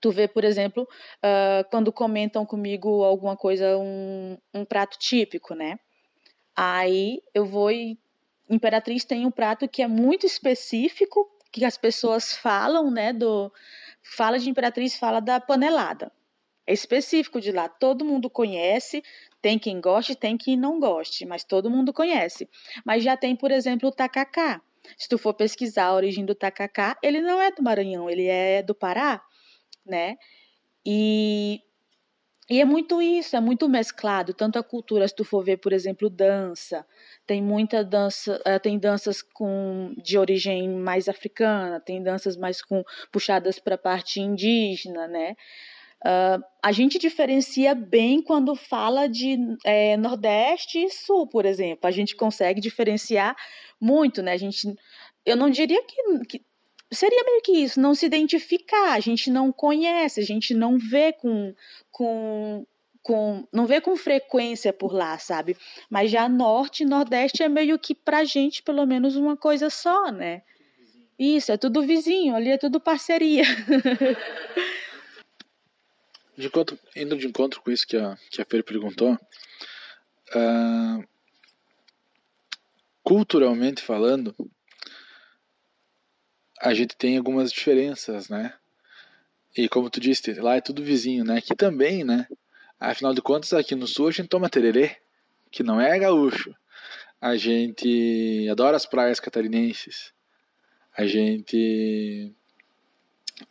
Tu 0.00 0.10
vê, 0.10 0.28
por 0.28 0.44
exemplo, 0.44 0.82
uh, 0.82 1.68
quando 1.70 1.92
comentam 1.92 2.44
comigo 2.44 3.02
alguma 3.02 3.36
coisa, 3.36 3.78
um, 3.78 4.36
um 4.52 4.64
prato 4.64 4.98
típico, 4.98 5.54
né? 5.54 5.78
Aí 6.54 7.22
eu 7.32 7.46
vou 7.46 7.70
e 7.70 7.98
Imperatriz 8.48 9.04
tem 9.04 9.24
um 9.24 9.30
prato 9.30 9.66
que 9.66 9.82
é 9.82 9.88
muito 9.88 10.26
específico, 10.26 11.26
que 11.50 11.64
as 11.64 11.78
pessoas 11.78 12.34
falam, 12.36 12.90
né? 12.90 13.12
Do, 13.12 13.50
fala 14.02 14.38
de 14.38 14.50
Imperatriz, 14.50 14.96
fala 14.96 15.20
da 15.20 15.40
panelada. 15.40 16.12
É 16.66 16.72
específico 16.72 17.40
de 17.40 17.52
lá, 17.52 17.68
todo 17.68 18.04
mundo 18.04 18.30
conhece, 18.30 19.02
tem 19.44 19.58
quem 19.58 19.78
goste, 19.78 20.14
tem 20.14 20.38
quem 20.38 20.56
não 20.56 20.80
goste, 20.80 21.26
mas 21.26 21.44
todo 21.44 21.70
mundo 21.70 21.92
conhece. 21.92 22.48
Mas 22.82 23.04
já 23.04 23.14
tem, 23.14 23.36
por 23.36 23.50
exemplo, 23.50 23.90
o 23.90 23.92
tacacá. 23.92 24.62
Se 24.96 25.06
tu 25.06 25.18
for 25.18 25.34
pesquisar 25.34 25.84
a 25.84 25.94
origem 25.94 26.24
do 26.24 26.34
tacacá, 26.34 26.96
ele 27.02 27.20
não 27.20 27.42
é 27.42 27.52
do 27.52 27.62
Maranhão, 27.62 28.08
ele 28.08 28.26
é 28.26 28.62
do 28.62 28.74
Pará, 28.74 29.22
né? 29.84 30.16
E, 30.84 31.60
e 32.48 32.58
é 32.58 32.64
muito 32.64 33.02
isso, 33.02 33.36
é 33.36 33.40
muito 33.40 33.68
mesclado, 33.68 34.32
tanto 34.32 34.58
a 34.58 34.62
cultura, 34.62 35.06
se 35.06 35.14
tu 35.14 35.24
for 35.24 35.44
ver, 35.44 35.58
por 35.58 35.74
exemplo, 35.74 36.08
dança, 36.08 36.86
tem 37.26 37.42
muita 37.42 37.84
dança, 37.84 38.40
eh, 38.46 38.58
tem 38.58 38.78
danças 38.78 39.20
com 39.20 39.94
de 40.02 40.16
origem 40.16 40.70
mais 40.70 41.06
africana, 41.06 41.80
tem 41.80 42.02
danças 42.02 42.34
mais 42.34 42.62
com 42.62 42.82
puxadas 43.12 43.58
para 43.58 43.74
a 43.74 43.78
parte 43.78 44.20
indígena, 44.20 45.06
né? 45.06 45.36
Uh, 46.04 46.44
a 46.62 46.70
gente 46.70 46.98
diferencia 46.98 47.74
bem 47.74 48.20
quando 48.20 48.54
fala 48.54 49.08
de 49.08 49.38
é, 49.64 49.96
Nordeste 49.96 50.84
e 50.84 50.90
Sul, 50.90 51.26
por 51.26 51.46
exemplo. 51.46 51.86
A 51.86 51.90
gente 51.90 52.14
consegue 52.14 52.60
diferenciar 52.60 53.34
muito, 53.80 54.22
né? 54.22 54.32
A 54.32 54.36
gente, 54.36 54.74
eu 55.24 55.34
não 55.34 55.48
diria 55.48 55.82
que, 55.82 56.26
que 56.28 56.44
seria 56.92 57.24
meio 57.24 57.40
que 57.40 57.52
isso, 57.52 57.80
não 57.80 57.94
se 57.94 58.04
identificar. 58.04 58.92
A 58.92 59.00
gente 59.00 59.30
não 59.30 59.50
conhece, 59.50 60.20
a 60.20 60.24
gente 60.24 60.52
não 60.52 60.76
vê 60.76 61.12
com, 61.14 61.54
com 61.90 62.66
com, 63.04 63.46
não 63.52 63.66
vê 63.66 63.82
com 63.82 63.94
frequência 63.96 64.72
por 64.72 64.94
lá, 64.94 65.18
sabe? 65.18 65.58
Mas 65.90 66.10
já 66.10 66.26
norte 66.26 66.82
e 66.82 66.86
nordeste 66.86 67.42
é 67.42 67.48
meio 67.50 67.78
que 67.78 67.94
pra 67.94 68.24
gente, 68.24 68.62
pelo 68.62 68.86
menos, 68.86 69.14
uma 69.14 69.36
coisa 69.36 69.68
só, 69.68 70.10
né? 70.10 70.40
Isso, 71.18 71.52
é 71.52 71.58
tudo 71.58 71.82
vizinho, 71.82 72.34
ali 72.34 72.50
é 72.50 72.56
tudo 72.56 72.80
parceria. 72.80 73.44
De 76.36 76.46
encontro, 76.46 76.78
indo 76.96 77.16
de 77.16 77.26
encontro 77.26 77.60
com 77.62 77.70
isso 77.70 77.86
que 77.86 77.96
a, 77.96 78.16
que 78.30 78.42
a 78.42 78.44
Fer 78.44 78.64
perguntou, 78.64 79.12
uh, 80.34 81.08
culturalmente 83.02 83.82
falando, 83.82 84.34
a 86.60 86.72
gente 86.74 86.96
tem 86.96 87.16
algumas 87.16 87.52
diferenças, 87.52 88.28
né? 88.28 88.54
E 89.56 89.68
como 89.68 89.88
tu 89.90 90.00
disse, 90.00 90.32
lá 90.34 90.56
é 90.56 90.60
tudo 90.60 90.82
vizinho, 90.82 91.24
né? 91.24 91.38
Aqui 91.38 91.54
também, 91.54 92.02
né? 92.02 92.26
Afinal 92.80 93.14
de 93.14 93.22
contas, 93.22 93.52
aqui 93.52 93.74
no 93.74 93.86
sul 93.86 94.08
a 94.08 94.10
gente 94.10 94.28
toma 94.28 94.50
tererê, 94.50 94.96
que 95.50 95.62
não 95.62 95.80
é 95.80 95.96
gaúcho. 95.98 96.54
A 97.20 97.36
gente 97.36 98.48
adora 98.50 98.76
as 98.76 98.86
praias 98.86 99.20
catarinenses. 99.20 100.12
A 100.96 101.06
gente 101.06 102.34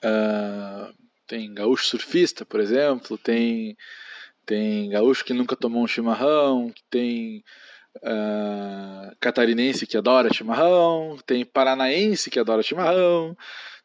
uh, 0.03 1.02
tem 1.27 1.53
gaúcho 1.53 1.85
surfista, 1.85 2.45
por 2.45 2.59
exemplo, 2.59 3.17
tem, 3.17 3.77
tem 4.45 4.89
gaúcho 4.89 5.25
que 5.25 5.33
nunca 5.33 5.55
tomou 5.55 5.83
um 5.83 5.87
chimarrão, 5.87 6.73
tem 6.89 7.43
uh, 7.97 9.15
catarinense 9.19 9.87
que 9.87 9.97
adora 9.97 10.33
chimarrão, 10.33 11.17
tem 11.25 11.45
paranaense 11.45 12.29
que 12.29 12.39
adora 12.39 12.63
chimarrão, 12.63 13.35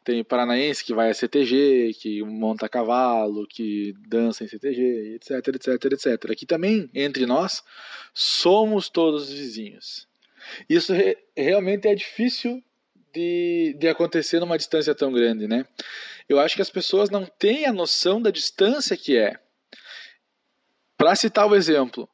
tem 0.05 0.25
paranaense 0.25 0.85
que 0.85 0.95
vai 0.95 1.11
a 1.11 1.15
CTG, 1.15 1.95
que 2.01 2.23
monta 2.23 2.69
cavalo, 2.69 3.47
que 3.47 3.95
dança 4.09 4.43
em 4.43 4.49
CTG, 4.49 5.17
etc, 5.17 5.49
etc, 5.49 5.93
etc. 5.93 6.31
Aqui 6.31 6.47
também, 6.47 6.89
entre 6.95 7.27
nós, 7.27 7.63
somos 8.15 8.89
todos 8.89 9.31
vizinhos. 9.31 10.09
Isso 10.69 10.95
re 10.95 11.19
realmente 11.37 11.87
é 11.87 11.95
difícil 11.95 12.63
de, 13.13 13.75
de 13.79 13.89
acontecer 13.89 14.41
numa 14.41 14.59
distância 14.59 14.95
tão 14.95 15.13
grande, 15.13 15.47
né? 15.47 15.65
Eu 16.29 16.39
acho 16.39 16.57
que 16.57 16.63
as 16.63 16.71
pessoas 16.71 17.11
não 17.11 17.25
têm 17.25 17.67
a 17.67 17.73
noção 17.73 18.21
da 18.21 18.31
distância 18.31 18.97
que 18.97 19.17
é. 19.17 19.39
Para 20.97 21.15
citar 21.17 21.47
o 21.47 21.55
exemplo, 21.55 22.09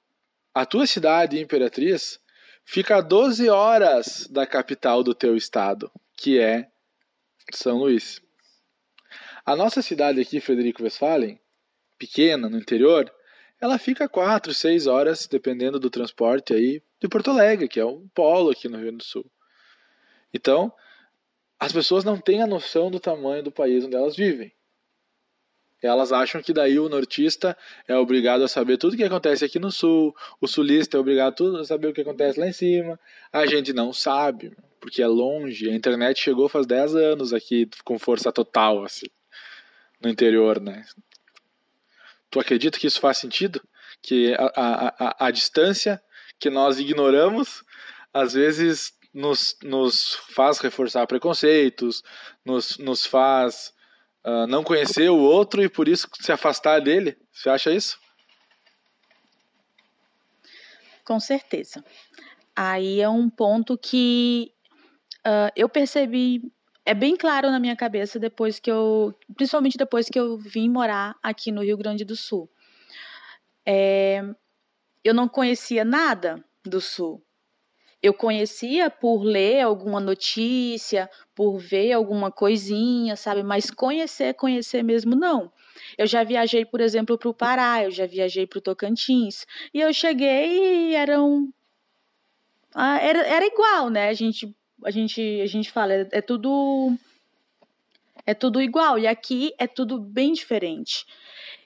a 0.55 0.65
tua 0.65 0.87
cidade, 0.87 1.41
Imperatriz, 1.41 2.21
fica 2.65 2.97
a 2.97 3.01
12 3.01 3.49
horas 3.49 4.29
da 4.31 4.47
capital 4.47 5.03
do 5.03 5.15
teu 5.15 5.37
estado, 5.37 5.91
que 6.17 6.39
é 6.39 6.69
São 7.53 7.79
Luís. 7.79 8.23
A 9.45 9.57
nossa 9.57 9.83
cidade 9.83 10.21
aqui, 10.21 10.41
Frederico 10.41 10.83
Westphalen, 10.83 11.41
pequena, 11.99 12.49
no 12.49 12.59
interior, 12.59 13.13
ela 13.61 13.79
fica 13.79 14.09
4, 14.09 14.53
6 14.53 14.87
horas, 14.87 15.27
dependendo 15.27 15.79
do 15.79 15.91
transporte 15.91 16.53
aí, 16.53 16.83
de 17.01 17.09
Porto 17.09 17.31
Alegre, 17.31 17.69
que 17.69 17.81
é 17.81 17.85
um 17.85 18.09
polo 18.15 18.51
aqui 18.51 18.69
no 18.69 18.77
Rio 18.77 18.87
Grande 18.87 18.99
do 18.99 19.05
Sul. 19.05 19.31
Então, 20.35 20.73
as 21.59 21.73
pessoas 21.73 22.05
não 22.05 22.19
têm 22.19 22.43
a 22.43 22.47
noção 22.47 22.91
do 22.91 22.99
tamanho 22.99 23.45
do 23.45 23.53
país 23.53 23.85
onde 23.85 23.95
elas 23.95 24.17
vivem. 24.17 24.53
Elas 25.81 26.13
acham 26.13 26.43
que 26.43 26.53
daí 26.53 26.79
o 26.79 26.89
nortista 26.89 27.57
é 27.87 27.95
obrigado 27.95 28.43
a 28.43 28.49
saber 28.49 28.79
tudo 28.79 28.95
o 28.95 28.97
que 28.97 29.05
acontece 29.05 29.45
aqui 29.45 29.59
no 29.59 29.71
sul, 29.71 30.17
o 30.41 30.49
sulista 30.49 30.97
é 30.97 31.01
obrigado 31.01 31.59
a 31.59 31.65
saber 31.65 31.89
o 31.89 31.93
que 31.93 32.01
acontece 32.01 32.41
lá 32.41 32.49
em 32.49 32.53
cima. 32.53 32.99
A 33.31 33.47
gente 33.47 33.73
não 33.73 33.93
sabe, 33.93 34.57
porque 34.81 35.03
é 35.03 35.07
longe. 35.07 35.69
A 35.69 35.75
internet 35.75 36.21
chegou 36.21 36.49
faz 36.49 36.67
10 36.67 36.97
anos 36.97 37.35
aqui 37.35 37.69
com 37.85 37.99
força 37.99 38.33
total, 38.33 38.83
assim, 38.83 39.07
no 40.01 40.09
interior, 40.09 40.59
né? 40.59 40.87
Tu 42.31 42.41
acredita 42.41 42.79
que 42.79 42.87
isso 42.87 43.01
faz 43.01 43.19
sentido? 43.19 43.63
Que 44.01 44.35
a, 44.35 44.53
a, 44.57 44.89
a, 44.99 45.27
a 45.27 45.31
distância 45.31 46.03
que 46.41 46.49
nós 46.49 46.81
ignoramos, 46.81 47.63
às 48.13 48.33
vezes 48.33 48.95
nos, 49.15 49.57
nos 49.63 50.15
faz 50.35 50.59
reforçar 50.59 51.07
preconceitos, 51.07 52.03
nos, 52.45 52.77
nos 52.79 53.07
faz 53.07 53.73
uh, 54.27 54.47
não 54.49 54.65
conhecer 54.65 55.09
o 55.09 55.19
outro 55.19 55.63
e 55.63 55.69
por 55.69 55.87
isso 55.89 56.09
se 56.21 56.33
afastar 56.33 56.81
dele. 56.81 57.17
Você 57.33 57.49
acha 57.49 57.71
isso? 57.71 57.99
Com 61.05 61.21
certeza. 61.21 61.85
Aí 62.57 63.01
é 63.01 63.09
um 63.09 63.31
ponto 63.31 63.79
que 63.79 64.53
uh, 65.27 65.51
eu 65.55 65.69
percebi 65.69 66.43
é 66.87 66.93
bem 66.93 67.17
claro 67.17 67.51
na 67.51 67.59
minha 67.59 67.75
cabeça 67.75 68.19
depois 68.19 68.59
que 68.59 68.71
eu, 68.71 69.15
principalmente 69.35 69.79
depois 69.79 70.09
que 70.09 70.19
eu 70.19 70.37
vim 70.37 70.69
morar 70.69 71.17
aqui 71.23 71.51
no 71.51 71.63
Rio 71.63 71.79
Grande 71.79 72.05
do 72.05 72.15
Sul. 72.15 72.51
É, 73.65 74.23
eu 75.03 75.15
não 75.15 75.27
conhecia 75.27 75.83
nada 75.83 76.45
do 76.63 76.83
Sul. 76.83 77.24
Eu 78.05 78.13
conhecia 78.13 78.91
por 78.91 79.23
ler 79.23 79.63
alguma 79.63 79.99
notícia, 79.99 81.09
por 81.35 81.57
ver 81.57 81.93
alguma 81.93 82.31
coisinha, 82.31 83.17
sabe? 83.17 83.43
Mas 83.43 83.71
conhecer, 83.71 84.35
conhecer 84.35 84.83
mesmo 84.83 85.17
não. 85.17 85.51
Eu 85.97 86.07
já 86.07 86.23
viajei, 86.23 86.67
por 86.67 86.83
exemplo, 86.83 87.17
para 87.17 87.31
o 87.31 87.33
Pará, 87.33 87.83
eu 87.83 87.91
já 87.91 88.05
viajei 88.05 88.47
para 88.47 88.59
o 88.59 88.61
Tocantins, 88.61 89.47
e 89.73 89.81
eu 89.81 89.91
cheguei 89.95 90.91
e 90.91 90.95
eram. 90.95 91.49
Ah, 92.75 92.99
era, 92.99 93.21
era 93.21 93.47
igual, 93.47 93.89
né? 93.89 94.11
A 94.11 94.13
gente 94.13 94.55
a 94.85 94.91
gente, 94.91 95.41
a 95.41 95.47
gente 95.47 95.73
fala, 95.73 95.95
é, 95.95 96.09
é 96.13 96.21
tudo 96.21 96.93
é 98.27 98.35
tudo 98.35 98.61
igual. 98.61 98.99
E 98.99 99.07
aqui 99.07 99.55
é 99.59 99.67
tudo 99.67 99.99
bem 99.99 100.35
diferente. 100.35 101.07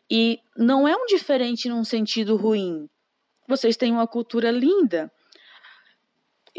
E 0.09 0.38
não 0.57 0.87
é 0.87 0.95
um 0.95 1.07
diferente 1.07 1.68
num 1.68 1.83
sentido 1.83 2.37
ruim. 2.37 2.88
Vocês 3.49 3.76
têm 3.76 3.90
uma 3.90 4.07
cultura 4.07 4.52
linda. 4.52 5.11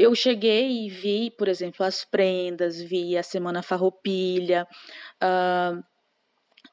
Eu 0.02 0.16
cheguei 0.16 0.86
e 0.86 0.90
vi, 0.90 1.30
por 1.30 1.50
exemplo, 1.50 1.86
as 1.86 2.06
prendas, 2.06 2.82
vi 2.82 3.18
a 3.18 3.22
Semana 3.22 3.62
Farroupilha, 3.62 4.66
uh, 5.22 5.84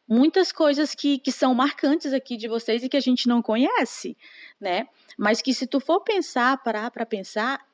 muitas 0.06 0.52
coisas 0.52 0.94
que, 0.94 1.18
que 1.18 1.32
são 1.32 1.52
marcantes 1.52 2.12
aqui 2.12 2.36
de 2.36 2.46
vocês 2.46 2.84
e 2.84 2.88
que 2.88 2.96
a 2.96 3.00
gente 3.00 3.26
não 3.26 3.42
conhece, 3.42 4.16
né? 4.60 4.86
Mas 5.18 5.42
que 5.42 5.52
se 5.52 5.66
tu 5.66 5.80
for 5.80 6.02
pensar, 6.02 6.62
parar 6.62 6.88
para 6.92 7.04
pensar, 7.04 7.66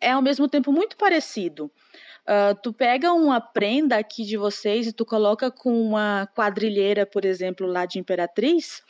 é 0.00 0.12
ao 0.12 0.22
mesmo 0.22 0.48
tempo 0.48 0.70
muito 0.70 0.96
parecido. 0.96 1.68
Uh, 2.20 2.54
tu 2.62 2.72
pega 2.72 3.12
uma 3.12 3.40
prenda 3.40 3.96
aqui 3.96 4.24
de 4.24 4.36
vocês 4.36 4.86
e 4.86 4.92
tu 4.92 5.04
coloca 5.04 5.50
com 5.50 5.80
uma 5.82 6.28
quadrilheira, 6.36 7.04
por 7.04 7.24
exemplo, 7.24 7.66
lá 7.66 7.86
de 7.86 7.98
Imperatriz, 7.98 8.82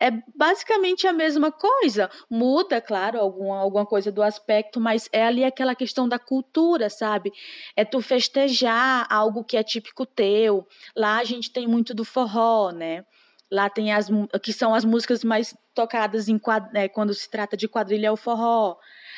é 0.00 0.10
basicamente 0.34 1.06
a 1.06 1.12
mesma 1.12 1.52
coisa. 1.52 2.10
Muda, 2.30 2.80
claro, 2.80 3.18
alguma, 3.18 3.58
alguma 3.58 3.84
coisa 3.84 4.10
do 4.10 4.22
aspecto, 4.22 4.80
mas 4.80 5.08
é 5.12 5.24
ali 5.24 5.44
aquela 5.44 5.74
questão 5.74 6.08
da 6.08 6.18
cultura, 6.18 6.88
sabe? 6.88 7.32
É 7.74 7.84
tu 7.84 8.00
festejar 8.00 9.06
algo 9.10 9.44
que 9.44 9.56
é 9.56 9.62
típico 9.62 10.06
teu. 10.06 10.66
Lá 10.96 11.18
a 11.18 11.24
gente 11.24 11.52
tem 11.52 11.66
muito 11.66 11.94
do 11.94 12.04
forró, 12.04 12.70
né? 12.70 13.04
Lá 13.50 13.70
tem 13.70 13.92
as 13.92 14.08
que 14.42 14.52
são 14.52 14.74
as 14.74 14.84
músicas 14.84 15.22
mais 15.22 15.54
tocadas 15.74 16.28
em, 16.28 16.40
é, 16.74 16.88
quando 16.88 17.14
se 17.14 17.30
trata 17.30 17.56
de 17.56 17.68
quadrilha 17.68 18.08
é 18.08 18.10
o 18.10 18.16
forró. 18.16 18.76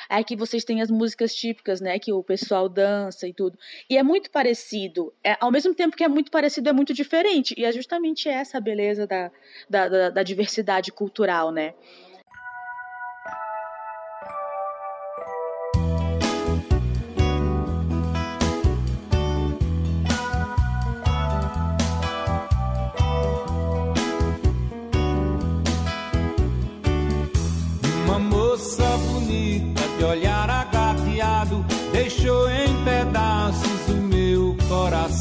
Aqui 0.08 0.34
vocês 0.36 0.64
têm 0.64 0.80
as 0.80 0.90
músicas 0.90 1.34
típicas, 1.34 1.80
né? 1.80 1.98
Que 1.98 2.12
o 2.12 2.22
pessoal 2.22 2.68
dança 2.68 3.28
e 3.28 3.32
tudo. 3.32 3.58
E 3.90 3.98
é 3.98 4.02
muito 4.02 4.30
parecido. 4.30 5.12
É, 5.22 5.36
ao 5.40 5.50
mesmo 5.50 5.74
tempo 5.74 5.96
que 5.96 6.04
é 6.04 6.08
muito 6.08 6.30
parecido, 6.30 6.68
é 6.68 6.72
muito 6.72 6.94
diferente. 6.94 7.54
E 7.56 7.64
é 7.64 7.72
justamente 7.72 8.28
essa 8.28 8.58
a 8.58 8.60
beleza 8.60 9.06
da, 9.06 9.30
da, 9.68 9.88
da, 9.88 10.10
da 10.10 10.22
diversidade 10.22 10.90
cultural, 10.90 11.50
né? 11.50 11.74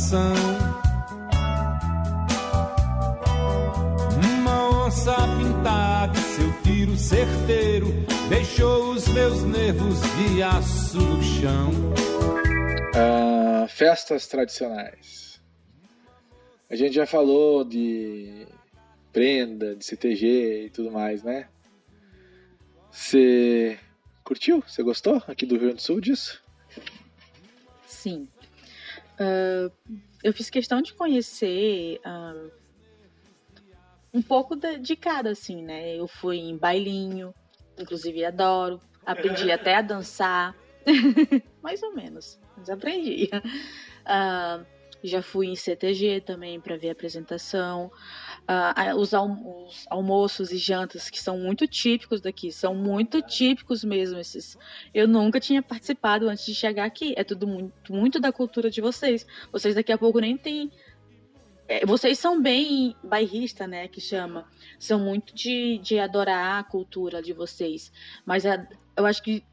Coração. 0.07 0.33
Uma 4.39 4.85
onça 4.85 5.15
pintada 5.37 6.17
e 6.17 6.21
seu 6.21 6.61
tiro 6.61 6.95
certeiro 6.97 7.87
deixou 8.29 8.91
os 8.91 9.07
meus 9.09 9.43
nervos 9.43 9.99
de 10.01 10.41
aço 10.41 10.97
no 10.97 11.23
chão. 11.23 11.71
Ah, 12.95 13.67
festas 13.67 14.27
tradicionais. 14.27 15.41
A 16.69 16.75
gente 16.75 16.93
já 16.95 17.05
falou 17.05 17.63
de 17.63 18.47
prenda, 19.11 19.75
de 19.75 19.85
CTG 19.85 20.65
e 20.65 20.69
tudo 20.69 20.91
mais, 20.91 21.23
né? 21.23 21.47
Você 22.91 23.77
curtiu? 24.23 24.63
Você 24.67 24.83
gostou 24.83 25.21
aqui 25.27 25.45
do 25.45 25.55
Rio 25.55 25.61
Grande 25.61 25.75
do 25.75 25.81
Sul 25.81 26.01
disso? 26.01 26.41
Sim. 27.85 28.27
Uh, 29.19 29.71
eu 30.23 30.31
fiz 30.33 30.49
questão 30.49 30.81
de 30.81 30.93
conhecer 30.93 31.99
uh, 32.05 32.51
um 34.13 34.21
pouco 34.21 34.55
de, 34.55 34.77
de, 34.77 34.95
cada, 34.95 35.31
assim, 35.31 35.63
né? 35.63 35.95
Eu 35.95 36.07
fui 36.07 36.37
em 36.37 36.57
bailinho, 36.57 37.33
inclusive 37.77 38.23
adoro, 38.23 38.79
aprendi 39.05 39.49
até 39.51 39.75
a 39.75 39.81
dançar, 39.81 40.55
mais 41.61 41.81
ou 41.81 41.93
menos, 41.93 42.39
mas 42.55 42.69
aprendi. 42.69 43.29
Uh, 43.33 44.65
já 45.03 45.21
fui 45.21 45.47
em 45.47 45.55
CTG 45.55 46.21
também 46.21 46.59
para 46.59 46.77
ver 46.77 46.89
a 46.89 46.91
apresentação 46.91 47.91
uh, 48.47 48.95
os, 48.95 49.11
os, 49.13 49.85
almoços 49.89 50.51
e 50.51 50.57
jantas 50.57 51.09
que 51.09 51.21
são 51.21 51.37
muito 51.37 51.67
típicos 51.67 52.21
daqui, 52.21 52.51
são 52.51 52.73
muito 52.73 53.21
típicos 53.21 53.83
mesmo 53.83 54.17
esses. 54.19 54.57
Eu 54.93 55.07
nunca 55.07 55.39
tinha 55.39 55.61
participado 55.61 56.29
antes 56.29 56.45
de 56.45 56.55
chegar 56.55 56.85
aqui. 56.85 57.13
É 57.17 57.23
tudo 57.23 57.45
muito, 57.47 57.93
muito 57.93 58.19
da 58.19 58.31
cultura 58.31 58.69
de 58.69 58.81
vocês. 58.81 59.25
Vocês 59.51 59.75
daqui 59.75 59.91
a 59.91 59.97
pouco 59.97 60.19
nem 60.19 60.37
têm 60.37 60.71
é, 61.67 61.85
vocês 61.85 62.17
são 62.17 62.41
bem 62.41 62.95
bairrista, 63.03 63.67
né, 63.67 63.89
que 63.89 63.99
chama. 63.99 64.47
São 64.79 64.99
muito 64.99 65.35
de, 65.35 65.77
de 65.79 65.99
adorar 65.99 66.59
a 66.59 66.63
cultura 66.63 67.21
de 67.21 67.33
vocês. 67.33 67.91
Mas 68.25 68.45
eu 68.45 69.05
acho 69.05 69.21
que 69.21 69.43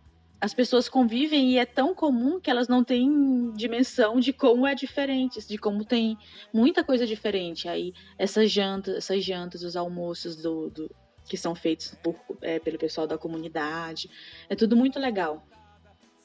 as 0.45 0.53
pessoas 0.53 0.91
convivem 0.91 1.53
e 1.53 1.59
é 1.59 1.65
tão 1.65 1.95
comum 1.95 2.39
que 2.39 2.51
elas 2.51 2.69
não 2.69 2.85
têm 2.85 3.51
dimensão 3.55 4.21
de 4.21 4.31
como 4.31 4.67
é 4.67 4.75
diferente, 4.75 5.41
de 5.41 5.57
como 5.57 5.87
tem 5.87 6.19
muita 6.53 6.85
coisa 6.85 7.07
diferente. 7.07 7.67
Aí 7.67 7.95
essas 8.19 8.51
jantas, 8.51 8.97
essas 8.97 9.25
jantas, 9.25 9.63
os 9.63 9.75
almoços 9.75 10.37
do, 10.37 10.69
do 10.69 10.95
que 11.27 11.39
são 11.39 11.55
feitos 11.55 11.97
por, 12.03 12.15
é, 12.43 12.59
pelo 12.59 12.79
pessoal 12.79 13.07
da 13.07 13.17
comunidade, 13.17 14.11
é 14.47 14.55
tudo 14.55 14.77
muito 14.77 14.99
legal. 14.99 15.49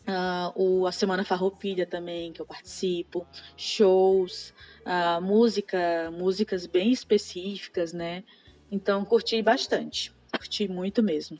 Uh, 0.06 0.52
o, 0.82 0.86
a 0.86 0.92
Semana 0.92 1.24
Farroupilha 1.24 1.86
também, 1.86 2.34
que 2.34 2.42
eu 2.42 2.46
participo, 2.46 3.26
shows, 3.56 4.54
uh, 4.82 5.22
música, 5.22 6.12
músicas 6.12 6.66
bem 6.66 6.92
específicas, 6.92 7.94
né? 7.94 8.26
Então 8.70 9.06
curti 9.06 9.42
bastante, 9.42 10.14
curti 10.30 10.68
muito 10.68 11.02
mesmo. 11.02 11.40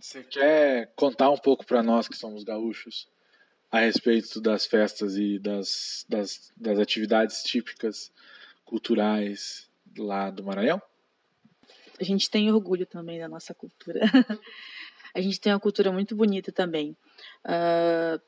Você 0.00 0.22
quer 0.22 0.92
contar 0.94 1.30
um 1.30 1.38
pouco 1.38 1.64
para 1.64 1.82
nós 1.82 2.06
que 2.06 2.16
somos 2.16 2.44
gaúchos 2.44 3.08
a 3.70 3.80
respeito 3.80 4.40
das 4.40 4.66
festas 4.66 5.16
e 5.16 5.38
das, 5.38 6.04
das, 6.08 6.52
das 6.56 6.78
atividades 6.78 7.42
típicas 7.42 8.12
culturais 8.64 9.70
lá 9.96 10.30
do 10.30 10.44
Maranhão? 10.44 10.80
A 11.98 12.04
gente 12.04 12.30
tem 12.30 12.52
orgulho 12.52 12.84
também 12.84 13.18
da 13.18 13.28
nossa 13.28 13.54
cultura. 13.54 14.00
a 15.14 15.20
gente 15.20 15.40
tem 15.40 15.52
uma 15.52 15.60
cultura 15.60 15.90
muito 15.90 16.14
bonita 16.14 16.52
também. 16.52 16.94
Uh, 17.44 18.20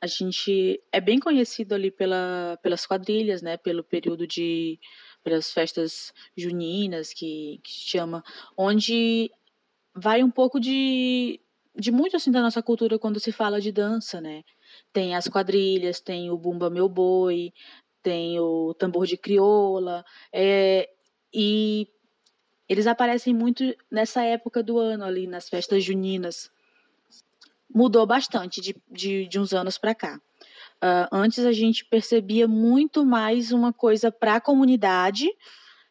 a 0.00 0.06
gente 0.06 0.80
é 0.92 1.00
bem 1.00 1.18
conhecido 1.18 1.74
ali 1.74 1.90
pela, 1.90 2.58
pelas 2.62 2.86
quadrilhas, 2.86 3.42
né? 3.42 3.56
Pelo 3.56 3.82
período 3.82 4.26
de 4.26 4.78
pelas 5.24 5.50
festas 5.50 6.14
juninas 6.36 7.12
que, 7.12 7.58
que 7.64 7.72
se 7.72 7.88
chama, 7.88 8.22
onde 8.56 9.28
vai 9.96 10.22
um 10.22 10.30
pouco 10.30 10.60
de, 10.60 11.40
de 11.74 11.90
muito 11.90 12.16
assim 12.16 12.30
da 12.30 12.42
nossa 12.42 12.62
cultura 12.62 12.98
quando 12.98 13.18
se 13.18 13.32
fala 13.32 13.60
de 13.60 13.72
dança, 13.72 14.20
né? 14.20 14.44
Tem 14.92 15.16
as 15.16 15.26
quadrilhas, 15.26 16.00
tem 16.00 16.30
o 16.30 16.36
Bumba 16.36 16.68
Meu 16.68 16.88
Boi, 16.88 17.52
tem 18.02 18.38
o 18.38 18.74
tambor 18.74 19.06
de 19.06 19.16
crioula, 19.16 20.04
é, 20.32 20.88
e 21.32 21.88
eles 22.68 22.86
aparecem 22.86 23.34
muito 23.34 23.64
nessa 23.90 24.22
época 24.22 24.62
do 24.62 24.78
ano 24.78 25.04
ali, 25.04 25.26
nas 25.26 25.48
festas 25.48 25.82
juninas. 25.82 26.50
Mudou 27.72 28.06
bastante 28.06 28.60
de, 28.60 28.76
de, 28.90 29.26
de 29.26 29.38
uns 29.38 29.52
anos 29.52 29.78
para 29.78 29.94
cá. 29.94 30.20
Uh, 30.76 31.08
antes 31.10 31.44
a 31.44 31.52
gente 31.52 31.84
percebia 31.84 32.46
muito 32.46 33.04
mais 33.04 33.50
uma 33.50 33.72
coisa 33.72 34.12
para 34.12 34.36
a 34.36 34.40
comunidade, 34.40 35.26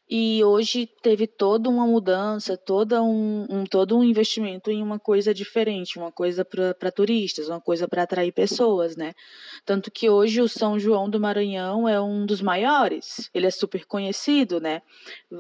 e 0.07 0.43
hoje 0.43 0.87
teve 1.01 1.25
toda 1.25 1.67
uma 1.67 1.87
mudança, 1.87 2.55
toda 2.55 3.01
um, 3.01 3.47
um, 3.49 3.63
todo 3.63 3.97
um 3.97 4.03
investimento 4.03 4.69
em 4.69 4.83
uma 4.83 4.99
coisa 4.99 5.33
diferente, 5.33 5.97
uma 5.97 6.11
coisa 6.11 6.45
para 6.45 6.91
turistas, 6.91 7.49
uma 7.49 7.59
coisa 7.59 7.87
para 7.87 8.03
atrair 8.03 8.31
pessoas, 8.31 8.95
né? 8.95 9.13
Tanto 9.65 9.89
que 9.89 10.07
hoje 10.07 10.41
o 10.41 10.47
São 10.47 10.77
João 10.77 11.09
do 11.09 11.19
Maranhão 11.19 11.89
é 11.89 11.99
um 11.99 12.23
dos 12.23 12.39
maiores, 12.39 13.31
ele 13.33 13.47
é 13.47 13.51
super 13.51 13.83
conhecido, 13.85 14.59
né? 14.59 14.83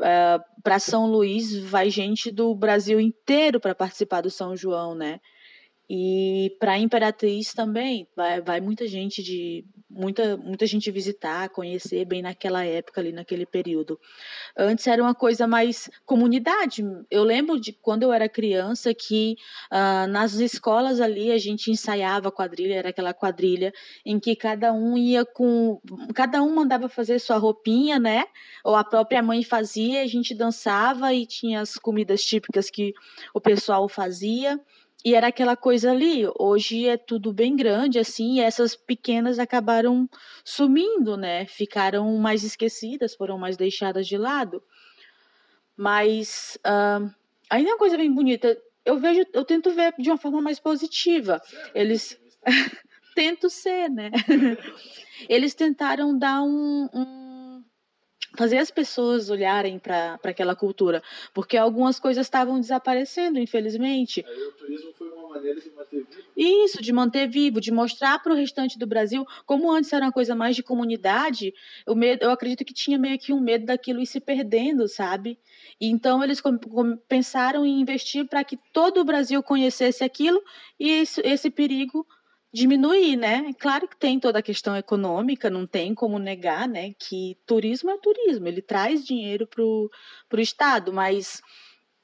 É, 0.01 0.39
para 0.63 0.79
São 0.79 1.05
Luís 1.05 1.55
vai 1.55 1.91
gente 1.91 2.31
do 2.31 2.55
Brasil 2.55 2.99
inteiro 2.99 3.59
para 3.59 3.75
participar 3.75 4.21
do 4.21 4.31
São 4.31 4.57
João, 4.57 4.95
né? 4.95 5.19
E 5.87 6.55
para 6.59 6.79
Imperatriz 6.79 7.53
também 7.53 8.07
vai, 8.15 8.41
vai 8.41 8.59
muita 8.59 8.87
gente 8.87 9.21
de 9.21 9.63
muita, 9.89 10.35
muita 10.37 10.65
gente 10.65 10.89
visitar, 10.91 11.49
conhecer 11.49 12.05
bem 12.05 12.21
naquela 12.21 12.65
época 12.65 13.01
ali, 13.01 13.11
naquele 13.11 13.45
período. 13.45 13.99
Antes 14.57 14.87
era 14.87 15.01
uma 15.01 15.13
coisa 15.13 15.47
mais 15.47 15.89
comunidade. 16.05 16.83
Eu 17.09 17.23
lembro 17.23 17.59
de 17.59 17.71
quando 17.71 18.03
eu 18.03 18.11
era 18.11 18.27
criança 18.27 18.93
que 18.93 19.35
uh, 19.71 20.07
nas 20.07 20.33
escolas 20.33 20.99
ali 20.99 21.31
a 21.31 21.37
gente 21.37 21.71
ensaiava 21.71 22.31
quadrilha, 22.31 22.75
era 22.75 22.89
aquela 22.89 23.13
quadrilha 23.13 23.73
em 24.05 24.19
que 24.19 24.35
cada 24.35 24.73
um 24.73 24.97
ia 24.97 25.25
com. 25.25 25.79
Cada 26.13 26.41
um 26.41 26.53
mandava 26.53 26.89
fazer 26.89 27.19
sua 27.19 27.37
roupinha, 27.37 27.99
né? 27.99 28.25
Ou 28.63 28.75
a 28.75 28.83
própria 28.83 29.21
mãe 29.21 29.43
fazia, 29.43 30.01
a 30.01 30.07
gente 30.07 30.33
dançava 30.33 31.13
e 31.13 31.25
tinha 31.25 31.61
as 31.61 31.75
comidas 31.75 32.23
típicas 32.23 32.69
que 32.69 32.93
o 33.33 33.39
pessoal 33.39 33.87
fazia. 33.87 34.59
E 35.05 35.13
era 35.13 35.27
aquela 35.27 35.55
coisa 35.55 35.91
ali. 35.91 36.23
Hoje 36.39 36.87
é 36.87 36.97
tudo 36.97 37.31
bem 37.31 37.55
grande, 37.55 37.99
assim, 37.99 38.37
e 38.37 38.41
essas 38.41 38.75
pequenas 38.75 39.37
acabaram 39.37 40.09
sumindo, 40.43 41.15
né? 41.15 41.45
Ficaram 41.45 42.17
mais 42.17 42.43
esquecidas, 42.43 43.13
foram 43.13 43.37
mais 43.37 43.55
deixadas 43.55 44.07
de 44.07 44.17
lado. 44.17 44.63
Mas 45.77 46.57
uh, 46.65 47.07
ainda 47.51 47.69
é 47.69 47.73
uma 47.73 47.77
coisa 47.77 47.97
bem 47.97 48.11
bonita. 48.11 48.59
Eu 48.83 48.97
vejo, 48.97 49.23
eu 49.31 49.45
tento 49.45 49.69
ver 49.71 49.93
de 49.99 50.09
uma 50.09 50.17
forma 50.17 50.41
mais 50.41 50.59
positiva. 50.59 51.39
Eles 51.75 52.19
tento 53.13 53.47
ser, 53.47 53.91
né? 53.91 54.09
Eles 55.29 55.53
tentaram 55.53 56.17
dar 56.17 56.41
um, 56.41 56.89
um 56.91 57.63
fazer 58.35 58.57
as 58.57 58.69
pessoas 58.69 59.29
olharem 59.29 59.79
para 59.79 60.19
aquela 60.23 60.55
cultura, 60.55 61.01
porque 61.33 61.57
algumas 61.57 61.99
coisas 61.99 62.25
estavam 62.25 62.59
desaparecendo, 62.59 63.39
infelizmente. 63.39 64.23
Aí 64.27 64.43
o 64.43 64.51
turismo 64.51 64.93
maneira 65.35 65.59
de 65.59 65.69
manter 65.71 66.05
vivo. 66.05 66.23
Isso, 66.35 66.81
de 66.81 66.93
manter 66.93 67.27
vivo, 67.27 67.61
de 67.61 67.71
mostrar 67.71 68.19
para 68.19 68.33
o 68.33 68.35
restante 68.35 68.79
do 68.79 68.87
Brasil, 68.87 69.25
como 69.45 69.71
antes 69.71 69.91
era 69.91 70.05
uma 70.05 70.11
coisa 70.11 70.35
mais 70.35 70.55
de 70.55 70.63
comunidade, 70.63 71.53
eu, 71.85 71.95
eu 72.21 72.31
acredito 72.31 72.65
que 72.65 72.73
tinha 72.73 72.97
meio 72.97 73.19
que 73.19 73.33
um 73.33 73.39
medo 73.39 73.65
daquilo 73.65 74.01
ir 74.01 74.05
se 74.05 74.19
perdendo, 74.19 74.87
sabe? 74.87 75.37
Então 75.79 76.23
eles 76.23 76.41
pensaram 77.07 77.65
em 77.65 77.79
investir 77.79 78.25
para 78.27 78.43
que 78.43 78.57
todo 78.71 78.99
o 78.99 79.05
Brasil 79.05 79.41
conhecesse 79.43 80.03
aquilo 80.03 80.41
e 80.79 81.01
isso, 81.01 81.21
esse 81.23 81.49
perigo 81.49 82.05
diminuir, 82.53 83.17
né? 83.17 83.51
Claro 83.59 83.85
que 83.85 83.97
tem 83.97 84.17
toda 84.17 84.39
a 84.39 84.41
questão 84.41 84.77
econômica, 84.77 85.49
não 85.49 85.67
tem 85.67 85.93
como 85.93 86.17
negar, 86.17 86.69
né? 86.69 86.93
Que 86.97 87.37
turismo 87.45 87.91
é 87.91 87.97
turismo, 87.97 88.47
ele 88.47 88.61
traz 88.61 89.05
dinheiro 89.05 89.45
para 89.45 89.61
o 89.61 89.91
Estado, 90.41 90.93
mas 90.93 91.41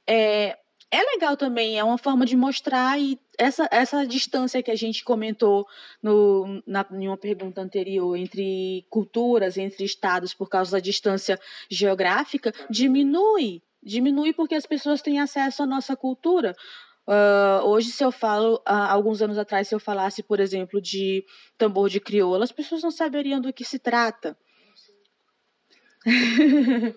é, 0.05 0.57
é 0.91 1.01
legal 1.03 1.37
também, 1.37 1.79
é 1.79 1.83
uma 1.83 1.97
forma 1.97 2.25
de 2.25 2.35
mostrar 2.35 2.99
e 2.99 3.17
essa, 3.37 3.67
essa 3.71 4.05
distância 4.05 4.61
que 4.61 4.69
a 4.69 4.75
gente 4.75 5.05
comentou 5.05 5.65
no, 6.03 6.61
na, 6.67 6.85
em 6.91 7.07
uma 7.07 7.17
pergunta 7.17 7.61
anterior 7.61 8.17
entre 8.17 8.85
culturas, 8.89 9.57
entre 9.57 9.85
estados, 9.85 10.33
por 10.33 10.49
causa 10.49 10.73
da 10.73 10.79
distância 10.79 11.39
geográfica, 11.69 12.53
diminui. 12.69 13.61
Diminui 13.81 14.33
porque 14.33 14.53
as 14.53 14.65
pessoas 14.65 15.01
têm 15.01 15.19
acesso 15.19 15.63
à 15.63 15.65
nossa 15.65 15.95
cultura. 15.95 16.53
Uh, 17.07 17.65
hoje, 17.65 17.89
se 17.89 18.03
eu 18.03 18.11
falo, 18.11 18.55
uh, 18.57 18.61
alguns 18.89 19.21
anos 19.21 19.37
atrás, 19.37 19.69
se 19.69 19.73
eu 19.73 19.79
falasse, 19.79 20.21
por 20.21 20.41
exemplo, 20.41 20.81
de 20.81 21.25
tambor 21.57 21.89
de 21.89 22.01
crioula, 22.01 22.43
as 22.43 22.51
pessoas 22.51 22.83
não 22.83 22.91
saberiam 22.91 23.39
do 23.39 23.51
que 23.53 23.63
se 23.63 23.79
trata. 23.79 24.37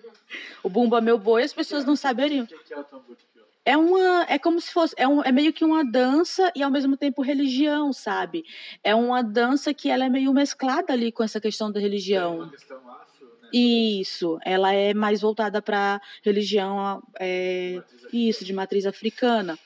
o 0.61 0.69
bumba 0.69 0.99
meu 0.99 1.17
boi, 1.17 1.43
as 1.43 1.53
pessoas 1.53 1.85
não 1.85 1.95
saberiam. 1.95 2.43
O 2.43 2.47
que 2.47 2.73
é 2.73 2.79
o 2.79 2.83
tambor 2.83 3.15
de? 3.15 3.34
É 3.65 3.75
uma, 3.75 4.27
é 4.29 4.37
como 4.37 4.61
se 4.61 4.71
fosse, 4.71 4.93
é, 4.95 5.07
um, 5.07 5.23
é 5.23 5.31
meio 5.31 5.51
que 5.51 5.65
uma 5.65 5.83
dança 5.83 6.51
e 6.55 6.61
ao 6.61 6.69
mesmo 6.69 6.95
tempo 6.95 7.23
religião, 7.23 7.91
sabe? 7.91 8.45
É 8.83 8.93
uma 8.93 9.23
dança 9.23 9.73
que 9.73 9.89
ela 9.89 10.05
é 10.05 10.09
meio 10.09 10.31
mesclada 10.31 10.93
ali 10.93 11.11
com 11.11 11.23
essa 11.23 11.41
questão 11.41 11.71
da 11.71 11.79
religião. 11.79 12.33
É 12.33 12.37
uma 12.43 12.51
questão 12.51 12.77
afro, 12.91 13.25
né? 13.41 13.49
Isso, 13.51 14.37
ela 14.45 14.71
é 14.71 14.93
mais 14.93 15.21
voltada 15.21 15.63
para 15.63 15.99
religião, 16.23 17.01
é, 17.19 17.81
isso, 18.13 18.45
de 18.45 18.53
matriz 18.53 18.85
africana. 18.85 19.57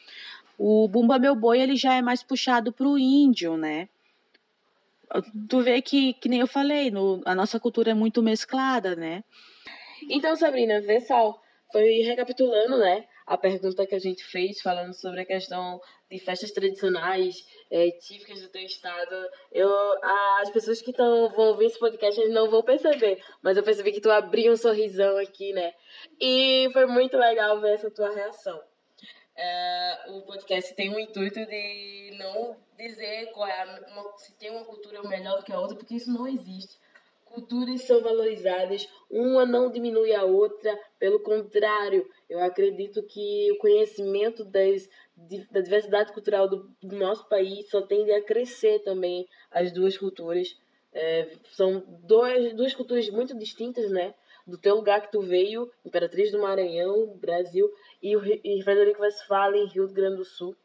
O 0.58 0.88
Bumba 0.88 1.20
Meu 1.20 1.36
Boi 1.36 1.60
ele 1.60 1.76
já 1.76 1.94
é 1.96 2.02
mais 2.02 2.24
puxado 2.24 2.72
para 2.72 2.88
o 2.88 2.98
índio, 2.98 3.58
né? 3.58 3.90
Tu 5.50 5.62
vê 5.62 5.82
que, 5.82 6.14
que 6.14 6.30
nem 6.30 6.40
eu 6.40 6.48
falei, 6.48 6.90
no, 6.90 7.22
a 7.26 7.36
nossa 7.36 7.60
cultura 7.60 7.92
é 7.92 7.94
muito 7.94 8.22
mesclada, 8.22 8.96
né? 8.96 9.24
Então, 10.10 10.36
Sabrina, 10.36 10.80
vê 10.80 11.02
só, 11.02 11.42
foi 11.72 12.02
recapitulando, 12.02 12.78
né? 12.78 13.06
A 13.30 13.38
pergunta 13.38 13.86
que 13.86 13.94
a 13.94 14.00
gente 14.00 14.24
fez, 14.24 14.60
falando 14.60 14.92
sobre 14.92 15.22
a 15.22 15.26
questão 15.26 15.80
de 16.10 16.18
festas 16.18 16.50
tradicionais 16.50 17.46
é, 17.70 17.92
típicas 17.92 18.42
do 18.42 18.50
teu 18.50 18.64
estado. 18.64 19.16
Eu, 19.52 19.70
as 20.42 20.50
pessoas 20.50 20.82
que 20.82 20.92
tão, 20.92 21.30
vão 21.30 21.50
ouvir 21.50 21.66
esse 21.66 21.78
podcast 21.78 22.20
eles 22.20 22.34
não 22.34 22.50
vão 22.50 22.64
perceber, 22.64 23.24
mas 23.44 23.56
eu 23.56 23.62
percebi 23.62 23.92
que 23.92 24.02
tu 24.02 24.10
abriu 24.10 24.52
um 24.52 24.58
sorrisão 24.58 25.16
aqui, 25.20 25.54
né? 25.54 25.76
E 26.20 26.72
foi 26.74 26.88
muito 26.88 27.18
legal 27.18 27.62
ver 27.62 27.76
essa 27.76 27.92
tua 27.92 28.10
reação. 28.10 28.60
É, 29.36 30.06
o 30.08 30.24
podcast 30.24 30.74
tem 30.74 30.90
o 30.90 31.00
intuito 31.00 31.46
de 31.46 32.16
não 32.18 32.58
dizer 32.76 33.28
qual 33.28 33.48
é 33.48 33.62
a, 33.62 33.92
uma, 33.92 34.18
se 34.18 34.34
tem 34.40 34.50
uma 34.50 34.66
cultura 34.66 35.04
melhor 35.04 35.38
do 35.38 35.44
que 35.44 35.54
a 35.54 35.60
outra, 35.60 35.78
porque 35.78 35.94
isso 35.94 36.12
não 36.12 36.28
existe. 36.28 36.79
Culturas 37.34 37.84
são 37.84 38.02
valorizadas, 38.02 38.88
uma 39.10 39.46
não 39.46 39.72
diminui 39.72 40.14
a 40.14 40.24
outra, 40.24 40.78
pelo 40.98 41.20
contrário, 41.20 42.10
eu 42.30 42.40
acredito 42.40 43.04
que 43.04 43.52
o 43.52 43.58
conhecimento 43.58 44.44
das, 44.44 44.90
da 45.52 45.62
diversidade 45.62 46.12
cultural 46.12 46.48
do, 46.48 46.70
do 46.82 46.96
nosso 46.96 47.28
país 47.30 47.70
só 47.70 47.82
tende 47.82 48.12
a 48.12 48.22
crescer 48.24 48.80
também 48.80 49.28
as 49.52 49.72
duas 49.72 49.98
culturas. 49.98 50.58
É, 50.92 51.30
são 51.52 51.84
dois, 52.04 52.54
duas 52.56 52.74
culturas 52.74 53.08
muito 53.10 53.38
distintas, 53.38 53.92
né? 53.92 54.14
do 54.50 54.58
teu 54.58 54.76
lugar 54.76 55.02
que 55.02 55.12
tu 55.12 55.22
veio, 55.22 55.72
Imperatriz 55.86 56.32
do 56.32 56.40
Maranhão, 56.40 57.16
Brasil, 57.18 57.72
e, 58.02 58.16
o, 58.16 58.26
e 58.26 58.62
Frederico 58.64 59.02
Westphalen, 59.02 59.68
Rio 59.68 59.88
Grande 59.88 60.18
do 60.18 60.26
Sul. 60.26 60.56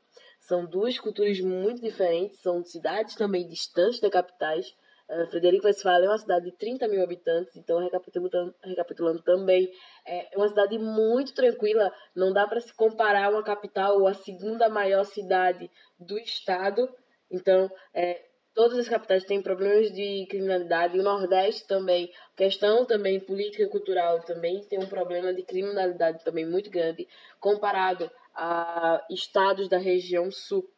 São 0.41 0.65
duas 0.65 0.99
culturas 0.99 1.41
muito 1.41 1.81
diferentes, 1.81 2.39
são 2.41 2.65
cidades 2.65 3.15
também 3.15 3.47
distantes 3.47 4.01
das 4.01 4.11
capitais. 4.11 4.75
Uh, 5.09 5.27
Frederico 5.27 5.67
Westphalen 5.67 6.07
é 6.07 6.11
uma 6.11 6.19
cidade 6.19 6.47
de 6.47 6.57
30 6.57 6.89
mil 6.89 7.03
habitantes, 7.03 7.55
então 7.57 7.79
recapitulando, 7.79 8.55
recapitulando 8.63 9.23
também, 9.23 9.71
é 10.07 10.31
uma 10.35 10.49
cidade 10.49 10.79
muito 10.79 11.35
tranquila, 11.35 11.93
não 12.17 12.33
dá 12.33 12.47
para 12.47 12.61
se 12.61 12.73
comparar 12.75 13.31
uma 13.31 13.43
capital 13.43 14.01
ou 14.01 14.09
a 14.09 14.15
segunda 14.15 14.69
maior 14.69 15.05
cidade 15.05 15.71
do 15.99 16.19
estado. 16.19 16.89
Então, 17.31 17.71
é, 17.93 18.23
Todas 18.55 18.79
as 18.79 18.89
capitais 18.89 19.25
têm 19.25 19.43
problemas 19.43 19.93
de 19.93 20.27
criminalidade, 20.31 20.97
o 20.97 21.03
Nordeste 21.03 21.67
também, 21.67 22.09
questão 22.37 22.87
também 22.87 23.19
política 23.19 23.65
e 23.65 23.69
cultural 23.69 24.21
também 24.21 24.63
tem 24.69 24.79
um 24.79 24.87
problema 24.87 25.35
de 25.35 25.43
criminalidade 25.43 26.23
também 26.23 26.47
muito 26.47 26.71
grande, 26.71 27.09
comparado 27.41 28.09
a 28.33 29.05
estados 29.11 29.69
da 29.69 29.77
região 29.77 30.31
sul. 30.31 30.71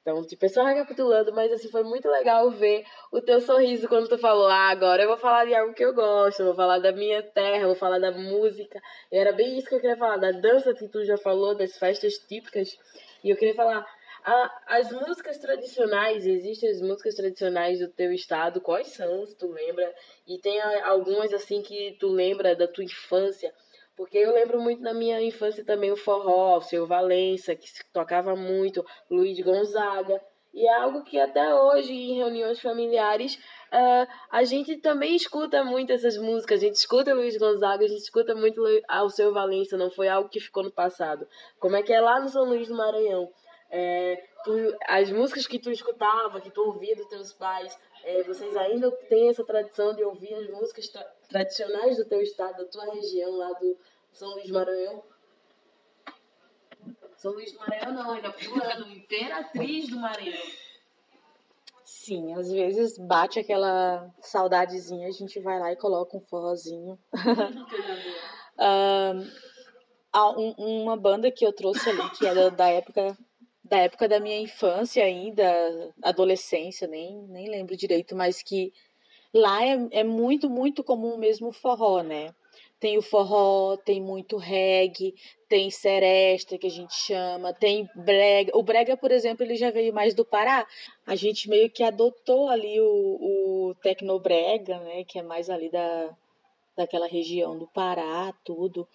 Então, 0.00 0.26
tipo, 0.26 0.48
só 0.48 0.64
recapitulando, 0.64 1.32
mas 1.34 1.52
assim, 1.52 1.70
foi 1.70 1.82
muito 1.82 2.08
legal 2.08 2.50
ver 2.50 2.84
o 3.12 3.20
teu 3.20 3.40
sorriso 3.40 3.88
quando 3.88 4.08
tu 4.08 4.16
falou, 4.16 4.48
ah, 4.48 4.70
agora 4.70 5.02
eu 5.02 5.08
vou 5.08 5.18
falar 5.18 5.44
de 5.44 5.54
algo 5.54 5.74
que 5.74 5.84
eu 5.84 5.94
gosto, 5.94 6.44
vou 6.44 6.54
falar 6.54 6.78
da 6.78 6.92
minha 6.92 7.22
terra, 7.22 7.66
vou 7.66 7.76
falar 7.76 7.98
da 7.98 8.10
música. 8.10 8.80
E 9.12 9.18
era 9.18 9.32
bem 9.32 9.58
isso 9.58 9.68
que 9.68 9.74
eu 9.74 9.80
queria 9.80 9.96
falar, 9.96 10.16
da 10.16 10.32
dança 10.32 10.72
que 10.72 10.88
tu 10.88 11.04
já 11.04 11.18
falou, 11.18 11.54
das 11.54 11.76
festas 11.76 12.14
típicas. 12.14 12.78
E 13.22 13.30
eu 13.30 13.36
queria 13.36 13.54
falar, 13.54 13.86
as 14.66 14.90
músicas 14.92 15.38
tradicionais, 15.38 16.26
existem 16.26 16.70
as 16.70 16.80
músicas 16.80 17.14
tradicionais 17.14 17.78
do 17.78 17.88
teu 17.88 18.12
estado, 18.12 18.60
quais 18.60 18.88
são, 18.88 19.26
se 19.26 19.36
tu 19.36 19.50
lembra? 19.50 19.94
E 20.26 20.38
tem 20.38 20.60
algumas 20.82 21.32
assim 21.32 21.62
que 21.62 21.96
tu 21.98 22.08
lembra 22.08 22.54
da 22.54 22.68
tua 22.68 22.84
infância, 22.84 23.52
porque 23.98 24.16
eu 24.16 24.32
lembro 24.32 24.60
muito 24.60 24.80
na 24.80 24.94
minha 24.94 25.20
infância 25.20 25.64
também 25.64 25.90
o 25.90 25.96
forró, 25.96 26.58
o 26.58 26.62
seu 26.62 26.86
Valença, 26.86 27.56
que 27.56 27.68
se 27.68 27.82
tocava 27.92 28.36
muito, 28.36 28.86
Luiz 29.10 29.40
Gonzaga, 29.40 30.22
e 30.54 30.64
é 30.66 30.72
algo 30.72 31.02
que 31.02 31.18
até 31.18 31.52
hoje, 31.52 31.92
em 31.92 32.16
reuniões 32.16 32.60
familiares, 32.60 33.34
uh, 33.34 34.08
a 34.30 34.44
gente 34.44 34.76
também 34.76 35.16
escuta 35.16 35.64
muito 35.64 35.92
essas 35.92 36.16
músicas. 36.16 36.60
A 36.60 36.66
gente 36.66 36.76
escuta 36.76 37.12
Luiz 37.12 37.36
Gonzaga, 37.36 37.84
a 37.84 37.88
gente 37.88 38.02
escuta 38.02 38.36
muito 38.36 38.62
o 38.62 39.10
seu 39.10 39.32
Valença, 39.34 39.76
não 39.76 39.90
foi 39.90 40.08
algo 40.08 40.28
que 40.28 40.38
ficou 40.38 40.62
no 40.62 40.70
passado. 40.70 41.26
Como 41.58 41.74
é 41.74 41.82
que 41.82 41.92
é 41.92 42.00
lá 42.00 42.20
no 42.20 42.28
São 42.28 42.44
Luís 42.44 42.68
do 42.68 42.76
Maranhão? 42.76 43.28
É, 43.68 44.22
tu, 44.44 44.52
as 44.86 45.10
músicas 45.10 45.46
que 45.46 45.58
tu 45.58 45.72
escutava, 45.72 46.40
que 46.40 46.50
tu 46.50 46.62
ouvia 46.62 46.94
dos 46.94 47.06
teus 47.06 47.32
pais, 47.32 47.76
é, 48.04 48.22
vocês 48.22 48.56
ainda 48.56 48.90
têm 48.90 49.28
essa 49.28 49.44
tradição 49.44 49.94
de 49.94 50.02
ouvir 50.04 50.34
as 50.34 50.48
músicas 50.50 50.88
tra 50.88 51.04
tradicionais 51.28 51.96
do 51.96 52.06
teu 52.06 52.22
estado, 52.22 52.58
da 52.58 52.64
tua 52.64 52.94
região, 52.94 53.36
lá 53.36 53.52
do 53.52 53.76
São 54.12 54.30
Luís 54.30 54.50
Maranhão? 54.50 55.02
São 57.16 57.32
Luís 57.32 57.52
do 57.52 57.58
Maranhão 57.58 57.92
não, 57.92 58.10
ainda 58.12 58.32
pulando, 58.32 58.88
Imperatriz 58.88 59.88
do 59.88 59.96
Maranhão. 59.96 60.42
Sim, 61.84 62.34
às 62.34 62.50
vezes 62.50 62.96
bate 62.96 63.38
aquela 63.38 64.08
saudadezinha, 64.20 65.08
a 65.08 65.10
gente 65.10 65.40
vai 65.40 65.58
lá 65.58 65.72
e 65.72 65.76
coloca 65.76 66.16
um 66.16 66.20
forrozinho. 66.20 66.98
um, 70.36 70.82
uma 70.82 70.96
banda 70.96 71.30
que 71.30 71.44
eu 71.44 71.52
trouxe 71.52 71.90
ali, 71.90 72.10
que 72.10 72.26
é 72.26 72.34
da, 72.34 72.48
da 72.50 72.68
época 72.68 73.16
da 73.68 73.78
época 73.78 74.08
da 74.08 74.20
minha 74.20 74.38
infância 74.38 75.04
ainda, 75.04 75.44
adolescência, 76.02 76.86
nem, 76.86 77.16
nem 77.28 77.48
lembro 77.48 77.76
direito, 77.76 78.16
mas 78.16 78.42
que 78.42 78.72
Lá 79.32 79.64
é, 79.64 79.88
é 79.90 80.04
muito, 80.04 80.48
muito 80.48 80.82
comum 80.82 81.16
mesmo 81.18 81.48
o 81.48 81.52
forró, 81.52 82.02
né? 82.02 82.34
Tem 82.80 82.96
o 82.96 83.02
forró, 83.02 83.76
tem 83.76 84.00
muito 84.00 84.36
reggae, 84.36 85.14
tem 85.48 85.70
seresta, 85.70 86.56
que 86.56 86.66
a 86.66 86.70
gente 86.70 86.94
chama, 86.94 87.52
tem 87.52 87.88
brega. 87.94 88.56
O 88.56 88.62
brega, 88.62 88.96
por 88.96 89.10
exemplo, 89.10 89.44
ele 89.44 89.56
já 89.56 89.70
veio 89.70 89.92
mais 89.92 90.14
do 90.14 90.24
Pará. 90.24 90.66
A 91.06 91.14
gente 91.14 91.48
meio 91.48 91.68
que 91.70 91.82
adotou 91.82 92.48
ali 92.48 92.80
o, 92.80 92.86
o 93.70 93.74
tecnobrega, 93.82 94.78
né? 94.80 95.04
Que 95.04 95.18
é 95.18 95.22
mais 95.22 95.50
ali 95.50 95.68
da, 95.70 96.16
daquela 96.76 97.06
região 97.06 97.58
do 97.58 97.66
Pará, 97.66 98.32
tudo. 98.44 98.88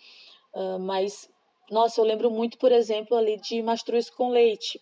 Uh, 0.53 0.79
mas, 0.79 1.29
nossa, 1.73 1.99
eu 1.99 2.05
lembro 2.05 2.29
muito, 2.29 2.57
por 2.59 2.71
exemplo, 2.71 3.17
ali 3.17 3.35
de 3.37 3.61
Mastruz 3.63 4.07
com 4.09 4.29
Leite. 4.29 4.79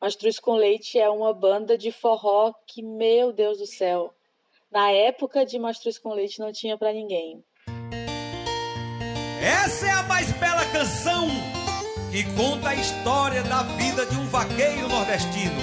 Mastruz 0.00 0.40
com 0.40 0.56
Leite 0.56 0.98
é 0.98 1.08
uma 1.08 1.32
banda 1.32 1.78
de 1.78 1.92
forró 1.92 2.52
que, 2.66 2.82
meu 2.82 3.32
Deus 3.32 3.58
do 3.58 3.66
céu, 3.66 4.12
na 4.70 4.90
época 4.90 5.46
de 5.46 5.56
Mastruz 5.58 5.98
com 5.98 6.12
Leite 6.12 6.40
não 6.40 6.52
tinha 6.52 6.76
para 6.76 6.92
ninguém. 6.92 7.44
Essa 9.40 9.86
é 9.86 9.90
a 9.90 10.02
mais 10.02 10.32
bela 10.32 10.64
canção 10.72 11.28
que 12.10 12.24
conta 12.36 12.70
a 12.70 12.74
história 12.74 13.42
da 13.44 13.62
vida 13.62 14.04
de 14.04 14.16
um 14.16 14.26
vaqueiro 14.26 14.88
nordestino. 14.88 15.60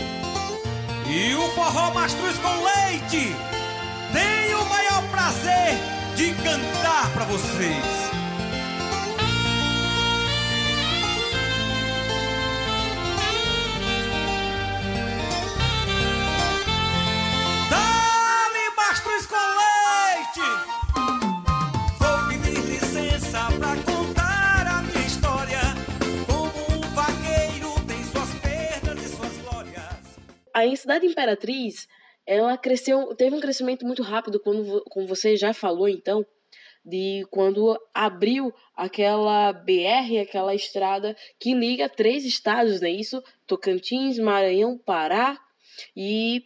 E 1.11 1.35
o 1.35 1.47
forró 1.49 1.93
Mastruz 1.93 2.37
com 2.39 2.55
Leite 2.63 3.35
tem 4.13 4.55
o 4.55 4.65
maior 4.65 5.03
prazer 5.11 5.75
de 6.15 6.33
cantar 6.41 7.13
para 7.13 7.25
vocês. 7.25 8.08
A 30.53 30.75
cidade 30.75 31.05
imperatriz, 31.05 31.87
ela 32.25 32.57
cresceu, 32.57 33.15
teve 33.15 33.35
um 33.35 33.39
crescimento 33.39 33.85
muito 33.85 34.03
rápido, 34.03 34.39
quando, 34.39 34.83
como 34.89 35.07
você 35.07 35.35
já 35.35 35.53
falou 35.53 35.89
então, 35.89 36.25
de 36.85 37.25
quando 37.29 37.77
abriu 37.93 38.53
aquela 38.75 39.51
BR, 39.51 40.19
aquela 40.21 40.55
estrada 40.55 41.15
que 41.39 41.53
liga 41.53 41.89
três 41.89 42.25
estados, 42.25 42.81
né? 42.81 42.89
Isso, 42.89 43.21
Tocantins, 43.45 44.17
Maranhão, 44.17 44.77
Pará. 44.77 45.37
E 45.95 46.43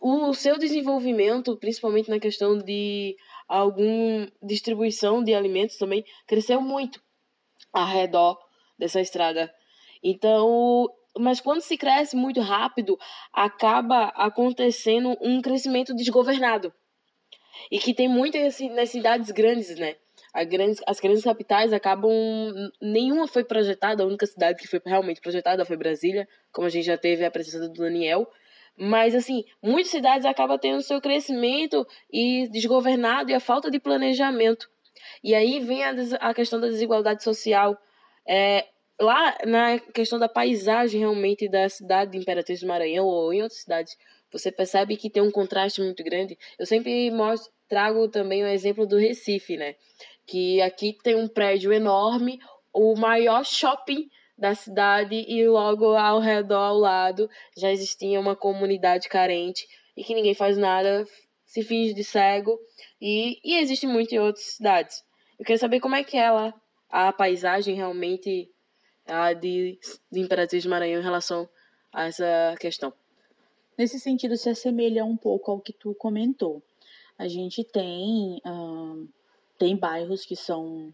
o 0.00 0.32
seu 0.32 0.58
desenvolvimento, 0.58 1.56
principalmente 1.58 2.08
na 2.08 2.18
questão 2.18 2.56
de 2.56 3.16
algum 3.46 4.26
distribuição 4.42 5.22
de 5.22 5.34
alimentos 5.34 5.76
também, 5.76 6.04
cresceu 6.26 6.60
muito 6.60 7.02
ao 7.72 7.86
redor 7.86 8.38
dessa 8.78 9.00
estrada. 9.00 9.52
Então, 10.02 10.88
mas 11.18 11.40
quando 11.40 11.60
se 11.60 11.76
cresce 11.76 12.16
muito 12.16 12.40
rápido, 12.40 12.98
acaba 13.32 14.06
acontecendo 14.16 15.16
um 15.20 15.40
crescimento 15.40 15.94
desgovernado. 15.94 16.72
E 17.70 17.78
que 17.78 17.92
tem 17.92 18.08
muitas 18.08 18.58
nas 18.60 18.90
cidades 18.90 19.30
grandes, 19.30 19.76
né? 19.76 19.96
Grandes, 20.48 20.80
as 20.86 21.00
grandes 21.00 21.24
capitais 21.24 21.72
acabam. 21.72 22.10
Nenhuma 22.80 23.26
foi 23.26 23.44
projetada, 23.44 24.02
a 24.02 24.06
única 24.06 24.26
cidade 24.26 24.60
que 24.60 24.68
foi 24.68 24.80
realmente 24.84 25.20
projetada 25.20 25.64
foi 25.64 25.76
Brasília, 25.76 26.28
como 26.52 26.66
a 26.66 26.70
gente 26.70 26.84
já 26.84 26.96
teve 26.96 27.24
a 27.24 27.30
presença 27.30 27.68
do 27.68 27.74
Daniel. 27.74 28.26
Mas, 28.78 29.14
assim, 29.14 29.44
muitas 29.62 29.90
cidades 29.90 30.24
acabam 30.24 30.58
tendo 30.58 30.80
seu 30.80 31.00
crescimento 31.00 31.86
e 32.10 32.48
desgovernado 32.48 33.30
e 33.30 33.34
a 33.34 33.40
falta 33.40 33.70
de 33.70 33.80
planejamento. 33.80 34.68
E 35.22 35.34
aí 35.34 35.60
vem 35.60 35.84
a, 35.84 35.92
a 36.20 36.32
questão 36.32 36.60
da 36.60 36.68
desigualdade 36.68 37.22
social. 37.22 37.76
É, 38.26 38.66
lá 39.00 39.36
na 39.46 39.78
questão 39.78 40.18
da 40.18 40.28
paisagem 40.28 41.00
realmente 41.00 41.48
da 41.48 41.68
cidade 41.68 42.12
de 42.12 42.18
Imperatriz 42.18 42.60
do 42.60 42.66
Maranhão 42.66 43.06
ou 43.06 43.32
em 43.32 43.42
outras 43.42 43.62
cidades, 43.62 43.96
você 44.30 44.52
percebe 44.52 44.96
que 44.96 45.10
tem 45.10 45.22
um 45.22 45.30
contraste 45.30 45.80
muito 45.80 46.04
grande. 46.04 46.38
Eu 46.58 46.66
sempre 46.66 47.10
mostro, 47.10 47.50
trago 47.68 48.08
também 48.08 48.44
o 48.44 48.46
exemplo 48.46 48.86
do 48.86 48.96
Recife, 48.96 49.56
né? 49.56 49.74
Que 50.26 50.60
aqui 50.60 50.96
tem 51.02 51.16
um 51.16 51.26
prédio 51.26 51.72
enorme, 51.72 52.38
o 52.72 52.94
maior 52.94 53.44
shopping 53.44 54.08
da 54.36 54.54
cidade 54.54 55.24
e 55.28 55.46
logo 55.46 55.96
ao 55.96 56.20
redor, 56.20 56.62
ao 56.62 56.78
lado, 56.78 57.28
já 57.56 57.70
existia 57.70 58.20
uma 58.20 58.36
comunidade 58.36 59.08
carente 59.08 59.66
e 59.96 60.04
que 60.04 60.14
ninguém 60.14 60.34
faz 60.34 60.56
nada, 60.56 61.04
se 61.44 61.62
finge 61.62 61.92
de 61.92 62.04
cego 62.04 62.58
e, 63.00 63.38
e 63.44 63.58
existe 63.58 63.86
muito 63.86 64.14
em 64.14 64.18
outras 64.18 64.44
cidades. 64.44 65.02
Eu 65.38 65.44
quero 65.44 65.58
saber 65.58 65.80
como 65.80 65.94
é 65.94 66.04
que 66.04 66.16
ela, 66.16 66.54
a 66.88 67.12
paisagem 67.12 67.74
realmente 67.74 68.48
a 69.10 69.32
de, 69.32 69.78
de 70.10 70.20
Imperatriz 70.20 70.64
Maranhão 70.64 71.00
em 71.00 71.04
relação 71.04 71.48
a 71.92 72.06
essa 72.06 72.54
questão. 72.58 72.92
Nesse 73.76 73.98
sentido, 73.98 74.36
se 74.36 74.48
assemelha 74.48 75.04
um 75.04 75.16
pouco 75.16 75.50
ao 75.50 75.60
que 75.60 75.72
tu 75.72 75.94
comentou. 75.94 76.62
A 77.18 77.26
gente 77.28 77.64
tem, 77.64 78.40
uh, 78.46 79.08
tem 79.58 79.76
bairros 79.76 80.24
que 80.24 80.36
são 80.36 80.92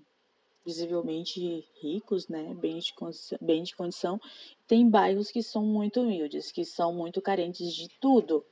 visivelmente 0.65 1.65
ricos, 1.81 2.27
né, 2.27 2.53
bem 2.55 2.81
de, 2.81 2.93
bem 3.41 3.63
de 3.63 3.77
condição, 3.77 4.21
tem 4.67 4.89
bairros 4.91 5.31
que 5.31 5.41
são 5.41 5.65
muito 5.65 6.01
humildes, 6.01 6.51
que 6.51 6.65
são 6.65 6.93
muito 6.93 7.23
carentes 7.23 7.73
de 7.73 7.89
tudo. 8.01 8.45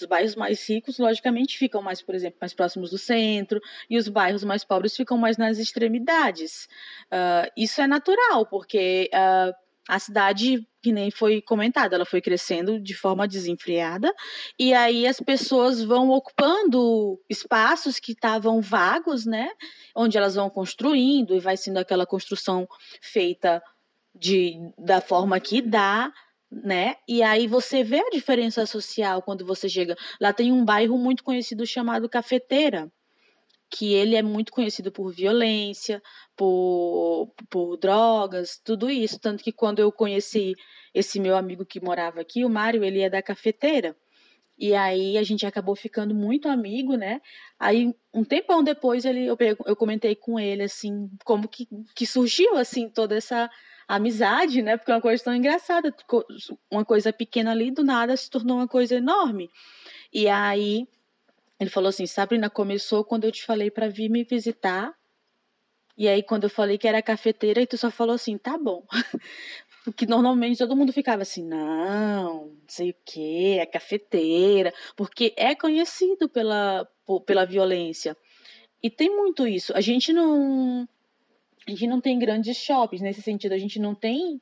Os 0.00 0.06
bairros 0.06 0.36
mais 0.36 0.68
ricos, 0.68 0.98
logicamente, 0.98 1.58
ficam 1.58 1.82
mais, 1.82 2.00
por 2.00 2.14
exemplo, 2.14 2.38
mais 2.40 2.54
próximos 2.54 2.90
do 2.90 2.98
centro, 2.98 3.60
e 3.90 3.98
os 3.98 4.08
bairros 4.08 4.44
mais 4.44 4.64
pobres 4.64 4.96
ficam 4.96 5.18
mais 5.18 5.36
nas 5.36 5.58
extremidades. 5.58 6.68
Uh, 7.06 7.50
isso 7.56 7.80
é 7.80 7.86
natural, 7.86 8.46
porque 8.46 9.10
uh, 9.12 9.52
a 9.88 9.98
cidade, 9.98 10.68
que 10.82 10.92
nem 10.92 11.10
foi 11.10 11.40
comentado, 11.40 11.94
ela 11.94 12.04
foi 12.04 12.20
crescendo 12.20 12.78
de 12.78 12.94
forma 12.94 13.26
desenfreada, 13.26 14.14
e 14.58 14.74
aí 14.74 15.06
as 15.06 15.18
pessoas 15.18 15.82
vão 15.82 16.10
ocupando 16.10 17.18
espaços 17.28 17.98
que 17.98 18.12
estavam 18.12 18.60
vagos, 18.60 19.24
né? 19.24 19.50
Onde 19.96 20.18
elas 20.18 20.34
vão 20.34 20.50
construindo, 20.50 21.34
e 21.34 21.40
vai 21.40 21.56
sendo 21.56 21.78
aquela 21.78 22.06
construção 22.06 22.68
feita 23.00 23.62
de, 24.14 24.56
da 24.78 25.00
forma 25.00 25.40
que 25.40 25.62
dá, 25.62 26.12
né? 26.50 26.96
E 27.06 27.22
aí 27.22 27.46
você 27.46 27.84
vê 27.84 28.00
a 28.00 28.10
diferença 28.10 28.64
social 28.66 29.22
quando 29.22 29.44
você 29.44 29.68
chega. 29.68 29.96
Lá 30.20 30.32
tem 30.32 30.52
um 30.52 30.64
bairro 30.64 30.96
muito 30.98 31.22
conhecido 31.22 31.66
chamado 31.66 32.08
Cafeteira, 32.08 32.90
que 33.70 33.92
ele 33.92 34.16
é 34.16 34.22
muito 34.22 34.50
conhecido 34.50 34.90
por 34.90 35.12
violência, 35.12 36.02
por, 36.36 37.32
por 37.50 37.76
drogas, 37.76 38.58
tudo 38.64 38.90
isso. 38.90 39.18
Tanto 39.20 39.44
que 39.44 39.52
quando 39.52 39.80
eu 39.80 39.92
conheci 39.92 40.54
esse 40.94 41.20
meu 41.20 41.36
amigo 41.36 41.66
que 41.66 41.80
morava 41.80 42.20
aqui, 42.20 42.44
o 42.44 42.50
Mário, 42.50 42.82
ele 42.82 43.00
é 43.00 43.10
da 43.10 43.22
Cafeteira. 43.22 43.96
E 44.58 44.74
aí 44.74 45.16
a 45.16 45.22
gente 45.22 45.46
acabou 45.46 45.76
ficando 45.76 46.14
muito 46.14 46.48
amigo, 46.48 46.96
né? 46.96 47.20
Aí 47.60 47.94
um 48.12 48.24
tempão 48.24 48.62
depois 48.64 49.04
ele, 49.04 49.24
eu, 49.24 49.36
eu 49.66 49.76
comentei 49.76 50.16
com 50.16 50.40
ele 50.40 50.64
assim, 50.64 51.08
como 51.24 51.46
que, 51.46 51.68
que 51.94 52.04
surgiu 52.04 52.56
assim 52.56 52.88
toda 52.88 53.16
essa 53.16 53.48
amizade, 53.88 54.60
né? 54.60 54.76
Porque 54.76 54.92
é 54.92 54.94
uma 54.94 55.00
coisa 55.00 55.24
tão 55.24 55.34
engraçada. 55.34 55.94
Uma 56.70 56.84
coisa 56.84 57.12
pequena 57.12 57.50
ali, 57.52 57.70
do 57.70 57.82
nada, 57.82 58.16
se 58.16 58.28
tornou 58.28 58.58
uma 58.58 58.68
coisa 58.68 58.96
enorme. 58.96 59.50
E 60.12 60.28
aí 60.28 60.86
ele 61.58 61.70
falou 61.70 61.88
assim: 61.88 62.06
Sabrina, 62.06 62.50
começou 62.50 63.04
quando 63.04 63.24
eu 63.24 63.32
te 63.32 63.44
falei 63.44 63.70
para 63.70 63.88
vir 63.88 64.10
me 64.10 64.22
visitar. 64.22 64.94
E 65.96 66.06
aí, 66.06 66.22
quando 66.22 66.44
eu 66.44 66.50
falei 66.50 66.78
que 66.78 66.86
era 66.86 67.02
cafeteira, 67.02 67.60
e 67.60 67.66
tu 67.66 67.76
só 67.76 67.90
falou 67.90 68.14
assim: 68.14 68.38
tá 68.38 68.56
bom. 68.58 68.84
Porque 69.84 70.04
normalmente 70.04 70.58
todo 70.58 70.76
mundo 70.76 70.92
ficava 70.92 71.22
assim, 71.22 71.42
não, 71.42 72.48
não 72.48 72.56
sei 72.66 72.90
o 72.90 72.94
que, 73.06 73.58
é 73.58 73.64
cafeteira, 73.64 74.74
porque 74.94 75.32
é 75.34 75.54
conhecido 75.54 76.28
pela, 76.28 76.86
pela 77.24 77.46
violência. 77.46 78.14
E 78.82 78.90
tem 78.90 79.08
muito 79.08 79.46
isso. 79.46 79.72
A 79.74 79.80
gente 79.80 80.12
não 80.12 80.86
a 81.72 81.76
gente 81.76 81.86
não 81.86 82.00
tem 82.00 82.18
grandes 82.18 82.56
shoppings. 82.56 83.02
Nesse 83.02 83.22
sentido, 83.22 83.52
a 83.52 83.58
gente 83.58 83.78
não 83.78 83.94
tem 83.94 84.40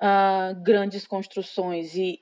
uh, 0.00 0.62
grandes 0.62 1.06
construções. 1.06 1.94
E 1.94 2.20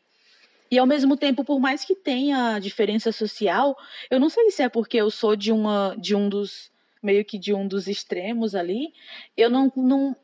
e 0.71 0.79
ao 0.79 0.87
mesmo 0.87 1.19
tempo, 1.19 1.45
por 1.45 1.61
mais 1.61 1.85
que 1.85 1.95
tenha 1.95 2.59
diferença 2.59 3.13
social, 3.13 3.77
eu 4.11 4.19
não 4.19 4.31
sei 4.31 4.51
se 4.51 4.63
é 4.63 4.71
porque 4.71 4.97
eu 4.97 5.11
sou 5.11 5.37
de 5.37 5.53
uma 5.53 5.95
de 5.99 6.17
um 6.17 6.31
dos 6.31 6.73
meio 7.03 7.25
que 7.27 7.39
de 7.39 7.53
um 7.53 7.69
dos 7.69 7.89
extremos 7.89 8.55
ali, 8.55 8.95
eu 9.37 9.51
não, 9.51 9.71
não 9.77 10.17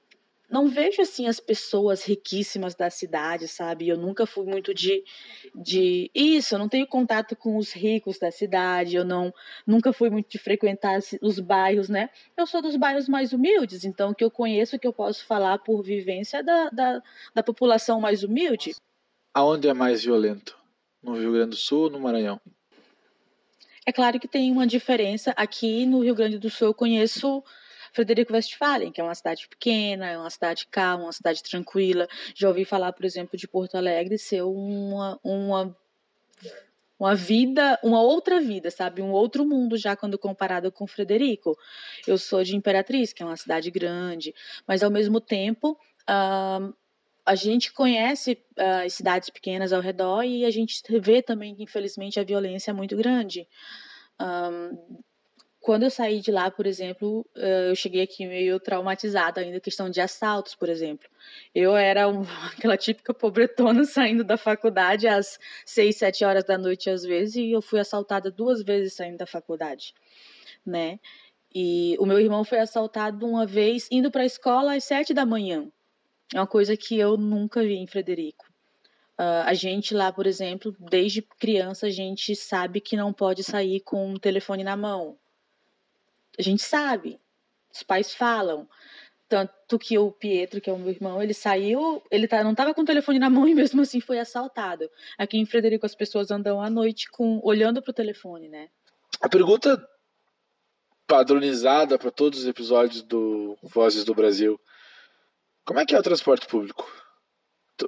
não 0.50 0.66
vejo 0.66 1.02
assim 1.02 1.26
as 1.26 1.38
pessoas 1.38 2.02
riquíssimas 2.04 2.74
da 2.74 2.88
cidade, 2.88 3.46
sabe? 3.46 3.88
Eu 3.88 3.98
nunca 3.98 4.26
fui 4.26 4.46
muito 4.46 4.72
de, 4.72 5.04
de 5.54 6.10
isso, 6.14 6.54
eu 6.54 6.58
não 6.58 6.68
tenho 6.68 6.86
contato 6.86 7.36
com 7.36 7.56
os 7.56 7.72
ricos 7.72 8.18
da 8.18 8.30
cidade, 8.30 8.96
eu 8.96 9.04
não 9.04 9.32
nunca 9.66 9.92
fui 9.92 10.08
muito 10.08 10.30
de 10.30 10.38
frequentar 10.38 10.98
os 11.20 11.38
bairros, 11.38 11.88
né? 11.88 12.08
Eu 12.36 12.46
sou 12.46 12.62
dos 12.62 12.76
bairros 12.76 13.08
mais 13.08 13.32
humildes, 13.32 13.84
então 13.84 14.10
o 14.10 14.14
que 14.14 14.24
eu 14.24 14.30
conheço, 14.30 14.76
o 14.76 14.78
que 14.78 14.86
eu 14.86 14.92
posso 14.92 15.26
falar 15.26 15.58
por 15.58 15.82
vivência 15.82 16.42
da, 16.42 16.70
da, 16.70 17.02
da 17.34 17.42
população 17.42 18.00
mais 18.00 18.22
humilde. 18.22 18.74
Aonde 19.34 19.68
é 19.68 19.74
mais 19.74 20.02
violento? 20.02 20.56
No 21.02 21.14
Rio 21.14 21.32
Grande 21.32 21.50
do 21.50 21.56
Sul 21.56 21.84
ou 21.84 21.90
no 21.90 22.00
Maranhão? 22.00 22.40
É 23.86 23.92
claro 23.92 24.18
que 24.18 24.28
tem 24.28 24.50
uma 24.50 24.66
diferença. 24.66 25.32
Aqui 25.36 25.86
no 25.86 26.00
Rio 26.00 26.14
Grande 26.14 26.38
do 26.38 26.50
Sul 26.50 26.68
eu 26.68 26.74
conheço 26.74 27.42
Frederico 27.92 28.32
Westphalen, 28.32 28.92
que 28.92 29.00
é 29.00 29.04
uma 29.04 29.14
cidade 29.14 29.48
pequena, 29.48 30.08
é 30.08 30.18
uma 30.18 30.30
cidade 30.30 30.66
calma, 30.70 31.04
uma 31.04 31.12
cidade 31.12 31.42
tranquila. 31.42 32.08
Já 32.34 32.48
ouvi 32.48 32.64
falar, 32.64 32.92
por 32.92 33.04
exemplo, 33.04 33.38
de 33.38 33.48
Porto 33.48 33.76
Alegre 33.76 34.18
ser 34.18 34.42
uma, 34.42 35.18
uma 35.22 35.76
uma 36.98 37.14
vida, 37.14 37.78
uma 37.82 38.02
outra 38.02 38.40
vida, 38.40 38.70
sabe? 38.70 39.00
Um 39.00 39.12
outro 39.12 39.46
mundo 39.46 39.76
já 39.76 39.94
quando 39.94 40.18
comparado 40.18 40.72
com 40.72 40.86
Frederico. 40.86 41.56
Eu 42.06 42.18
sou 42.18 42.42
de 42.42 42.56
Imperatriz, 42.56 43.12
que 43.12 43.22
é 43.22 43.26
uma 43.26 43.36
cidade 43.36 43.70
grande, 43.70 44.34
mas 44.66 44.82
ao 44.82 44.90
mesmo 44.90 45.20
tempo 45.20 45.78
uh, 46.10 46.74
a 47.24 47.34
gente 47.34 47.72
conhece 47.72 48.42
uh, 48.58 48.90
cidades 48.90 49.30
pequenas 49.30 49.72
ao 49.72 49.80
redor 49.80 50.24
e 50.24 50.44
a 50.44 50.50
gente 50.50 50.82
vê 50.98 51.22
também 51.22 51.54
que 51.54 51.62
infelizmente 51.62 52.18
a 52.18 52.24
violência 52.24 52.72
é 52.72 52.74
muito 52.74 52.96
grande. 52.96 53.46
Um, 54.20 54.98
quando 55.68 55.82
eu 55.82 55.90
saí 55.90 56.18
de 56.20 56.30
lá, 56.30 56.50
por 56.50 56.66
exemplo, 56.66 57.26
eu 57.34 57.76
cheguei 57.76 58.00
aqui 58.00 58.26
meio 58.26 58.58
traumatizada 58.58 59.42
ainda, 59.42 59.60
questão 59.60 59.90
de 59.90 60.00
assaltos, 60.00 60.54
por 60.54 60.66
exemplo. 60.66 61.06
Eu 61.54 61.76
era 61.76 62.08
um, 62.08 62.22
aquela 62.56 62.74
típica 62.74 63.12
pobretona 63.12 63.84
saindo 63.84 64.24
da 64.24 64.38
faculdade 64.38 65.06
às 65.06 65.38
seis, 65.66 65.96
sete 65.96 66.24
horas 66.24 66.42
da 66.44 66.56
noite 66.56 66.88
às 66.88 67.02
vezes, 67.02 67.36
e 67.36 67.50
eu 67.50 67.60
fui 67.60 67.78
assaltada 67.78 68.30
duas 68.30 68.62
vezes 68.62 68.94
saindo 68.94 69.18
da 69.18 69.26
faculdade, 69.26 69.92
né? 70.64 70.98
E 71.54 71.98
o 72.00 72.06
meu 72.06 72.18
irmão 72.18 72.44
foi 72.44 72.60
assaltado 72.60 73.26
uma 73.26 73.44
vez 73.44 73.88
indo 73.90 74.10
para 74.10 74.22
a 74.22 74.26
escola 74.26 74.74
às 74.74 74.84
sete 74.84 75.12
da 75.12 75.26
manhã. 75.26 75.70
É 76.34 76.40
uma 76.40 76.46
coisa 76.46 76.78
que 76.78 76.98
eu 76.98 77.18
nunca 77.18 77.62
vi 77.62 77.74
em 77.74 77.86
Frederico. 77.86 78.46
Uh, 79.20 79.44
a 79.44 79.52
gente 79.52 79.92
lá, 79.92 80.10
por 80.10 80.26
exemplo, 80.26 80.74
desde 80.80 81.20
criança, 81.20 81.88
a 81.88 81.90
gente 81.90 82.34
sabe 82.34 82.80
que 82.80 82.96
não 82.96 83.12
pode 83.12 83.44
sair 83.44 83.80
com 83.80 84.14
o 84.14 84.18
telefone 84.18 84.64
na 84.64 84.74
mão 84.74 85.18
a 86.38 86.42
gente 86.42 86.62
sabe, 86.62 87.20
os 87.72 87.82
pais 87.82 88.14
falam. 88.14 88.68
Tanto 89.28 89.78
que 89.78 89.98
o 89.98 90.10
Pietro, 90.10 90.58
que 90.58 90.70
é 90.70 90.72
o 90.72 90.78
meu 90.78 90.88
irmão, 90.88 91.22
ele 91.22 91.34
saiu, 91.34 92.02
ele 92.10 92.26
tá, 92.26 92.42
não 92.42 92.52
estava 92.52 92.72
com 92.72 92.80
o 92.80 92.86
telefone 92.86 93.18
na 93.18 93.28
mão 93.28 93.46
e 93.46 93.54
mesmo 93.54 93.82
assim 93.82 94.00
foi 94.00 94.18
assaltado. 94.18 94.90
Aqui 95.18 95.36
em 95.36 95.44
Frederico 95.44 95.84
as 95.84 95.94
pessoas 95.94 96.30
andam 96.30 96.62
à 96.62 96.70
noite 96.70 97.10
com 97.10 97.38
olhando 97.44 97.82
para 97.82 97.90
o 97.90 97.94
telefone, 97.94 98.48
né? 98.48 98.70
A 99.20 99.28
pergunta 99.28 99.86
padronizada 101.06 101.98
para 101.98 102.10
todos 102.10 102.40
os 102.40 102.46
episódios 102.46 103.02
do 103.02 103.58
Vozes 103.62 104.04
do 104.04 104.14
Brasil. 104.14 104.58
Como 105.64 105.80
é 105.80 105.84
que 105.84 105.94
é 105.94 105.98
o 105.98 106.02
transporte 106.02 106.46
público? 106.46 106.90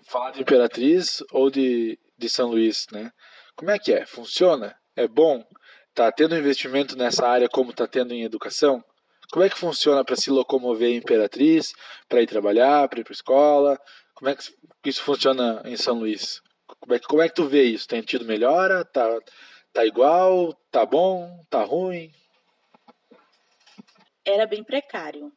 Falar 0.04 0.32
de 0.32 0.42
Imperatriz 0.42 1.22
ou 1.32 1.50
de, 1.50 1.98
de 2.18 2.28
São 2.28 2.50
Luís, 2.50 2.86
né? 2.92 3.10
Como 3.56 3.70
é 3.70 3.78
que 3.78 3.92
é? 3.92 4.04
Funciona? 4.04 4.76
É 4.94 5.08
bom? 5.08 5.42
Está 5.90 6.10
tendo 6.12 6.36
investimento 6.36 6.96
nessa 6.96 7.26
área 7.26 7.48
como 7.48 7.72
está 7.72 7.86
tendo 7.86 8.14
em 8.14 8.22
educação? 8.22 8.82
Como 9.30 9.44
é 9.44 9.48
que 9.48 9.58
funciona 9.58 10.04
para 10.04 10.16
se 10.16 10.30
locomover 10.30 10.88
em 10.88 10.96
Imperatriz, 10.96 11.72
para 12.08 12.22
ir 12.22 12.26
trabalhar, 12.26 12.88
para 12.88 13.00
ir 13.00 13.04
para 13.04 13.12
escola? 13.12 13.78
Como 14.14 14.30
é 14.30 14.34
que 14.34 14.88
isso 14.88 15.02
funciona 15.02 15.62
em 15.64 15.76
São 15.76 15.98
Luís? 15.98 16.40
Como 16.80 16.94
é 16.94 16.98
que, 16.98 17.06
como 17.06 17.22
é 17.22 17.28
que 17.28 17.34
tu 17.34 17.46
vê 17.46 17.64
isso? 17.64 17.88
Tem 17.88 18.00
tido 18.02 18.24
melhora? 18.24 18.84
Tá, 18.84 19.18
tá 19.72 19.84
igual? 19.84 20.54
Tá 20.70 20.86
bom? 20.86 21.44
Tá 21.50 21.62
ruim? 21.64 22.12
Era 24.24 24.46
bem 24.46 24.62
precário. 24.62 25.32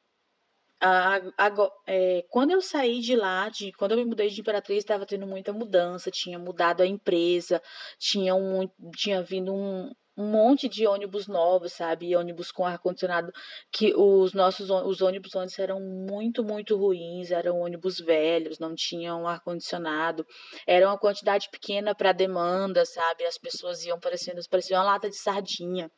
é, 1.87 2.25
quando 2.29 2.51
eu 2.51 2.61
saí 2.61 2.99
de 2.99 3.15
lá, 3.15 3.49
de, 3.49 3.71
quando 3.73 3.91
eu 3.91 3.97
me 3.97 4.05
mudei 4.05 4.29
de 4.29 4.39
Imperatriz, 4.41 4.79
estava 4.79 5.05
tendo 5.05 5.25
muita 5.25 5.51
mudança, 5.51 6.11
tinha 6.11 6.37
mudado 6.37 6.81
a 6.81 6.87
empresa, 6.87 7.61
tinha, 7.97 8.35
um, 8.35 8.69
tinha 8.95 9.23
vindo 9.23 9.53
um, 9.53 9.91
um 10.15 10.27
monte 10.27 10.69
de 10.69 10.85
ônibus 10.85 11.27
novos, 11.27 11.73
sabe? 11.73 12.15
ônibus 12.15 12.51
com 12.51 12.65
ar-condicionado, 12.65 13.31
que 13.71 13.93
os 13.95 14.33
nossos 14.33 14.69
os 14.69 15.01
ônibus 15.01 15.35
antes 15.35 15.57
eram 15.57 15.79
muito, 15.79 16.43
muito 16.43 16.77
ruins, 16.77 17.31
eram 17.31 17.59
ônibus 17.59 17.99
velhos, 17.99 18.59
não 18.59 18.75
tinham 18.75 19.27
ar-condicionado, 19.27 20.25
era 20.67 20.87
uma 20.87 20.97
quantidade 20.97 21.49
pequena 21.49 21.95
para 21.95 22.11
demanda, 22.11 22.85
sabe? 22.85 23.25
As 23.25 23.37
pessoas 23.37 23.83
iam 23.85 23.99
parecendo, 23.99 24.39
pareciam 24.49 24.79
uma 24.79 24.91
lata 24.93 25.09
de 25.09 25.17
sardinha. 25.17 25.91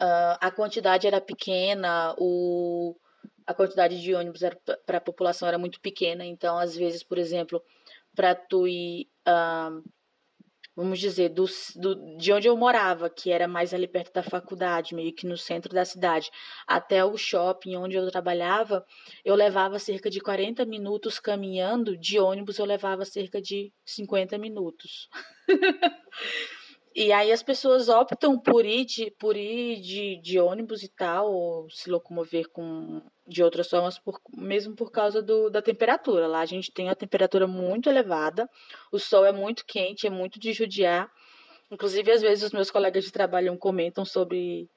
Uh, 0.00 0.36
a 0.40 0.50
quantidade 0.50 1.06
era 1.06 1.20
pequena, 1.20 2.14
o, 2.18 2.96
a 3.46 3.52
quantidade 3.52 4.00
de 4.00 4.14
ônibus 4.14 4.40
para 4.86 4.98
a 4.98 5.02
população 5.02 5.46
era 5.46 5.58
muito 5.58 5.80
pequena, 5.80 6.24
então, 6.24 6.58
às 6.58 6.74
vezes, 6.74 7.04
por 7.04 7.18
exemplo, 7.18 7.62
para 8.14 8.34
tu 8.34 8.66
ir. 8.66 9.06
Uh, 9.28 9.84
vamos 10.80 10.98
dizer, 10.98 11.28
do, 11.28 11.44
do, 11.76 12.16
de 12.16 12.32
onde 12.32 12.48
eu 12.48 12.56
morava, 12.56 13.10
que 13.10 13.30
era 13.30 13.46
mais 13.46 13.74
ali 13.74 13.86
perto 13.86 14.14
da 14.14 14.22
faculdade, 14.22 14.94
meio 14.94 15.14
que 15.14 15.26
no 15.26 15.36
centro 15.36 15.74
da 15.74 15.84
cidade, 15.84 16.30
até 16.66 17.04
o 17.04 17.18
shopping 17.18 17.76
onde 17.76 17.96
eu 17.96 18.10
trabalhava, 18.10 18.82
eu 19.22 19.34
levava 19.34 19.78
cerca 19.78 20.08
de 20.08 20.20
40 20.20 20.64
minutos 20.64 21.18
caminhando, 21.18 21.98
de 21.98 22.18
ônibus 22.18 22.58
eu 22.58 22.64
levava 22.64 23.04
cerca 23.04 23.42
de 23.42 23.70
50 23.84 24.38
minutos. 24.38 25.08
E 26.92 27.12
aí 27.12 27.30
as 27.30 27.40
pessoas 27.40 27.88
optam 27.88 28.36
por 28.36 28.66
ir 28.66 28.84
de, 28.84 29.12
por 29.12 29.36
ir 29.36 29.80
de, 29.80 30.20
de 30.20 30.40
ônibus 30.40 30.82
e 30.82 30.88
tal, 30.88 31.32
ou 31.32 31.70
se 31.70 31.88
locomover 31.88 32.48
com, 32.50 33.00
de 33.30 33.42
outras 33.42 33.70
formas, 33.70 33.98
por, 33.98 34.20
mesmo 34.36 34.74
por 34.74 34.90
causa 34.90 35.22
do, 35.22 35.48
da 35.48 35.62
temperatura. 35.62 36.26
Lá 36.26 36.40
a 36.40 36.46
gente 36.46 36.72
tem 36.72 36.90
a 36.90 36.94
temperatura 36.94 37.46
muito 37.46 37.88
elevada, 37.88 38.50
o 38.90 38.98
sol 38.98 39.24
é 39.24 39.32
muito 39.32 39.64
quente, 39.64 40.06
é 40.06 40.10
muito 40.10 40.38
de 40.40 40.52
judiar. 40.52 41.10
Inclusive, 41.70 42.10
às 42.10 42.20
vezes, 42.20 42.44
os 42.44 42.52
meus 42.52 42.70
colegas 42.70 43.04
de 43.04 43.12
trabalho 43.12 43.56
comentam 43.56 44.04
sobre, 44.04 44.68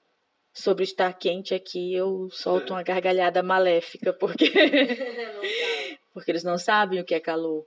sobre 0.54 0.84
estar 0.84 1.12
quente 1.14 1.56
aqui, 1.56 1.94
eu 1.96 2.30
solto 2.32 2.74
uma 2.74 2.84
gargalhada 2.84 3.42
maléfica, 3.42 4.14
porque, 4.14 4.46
porque 6.14 6.30
eles 6.30 6.44
não 6.44 6.58
sabem 6.58 7.02
o 7.02 7.06
que 7.06 7.16
é 7.16 7.20
calor. 7.20 7.66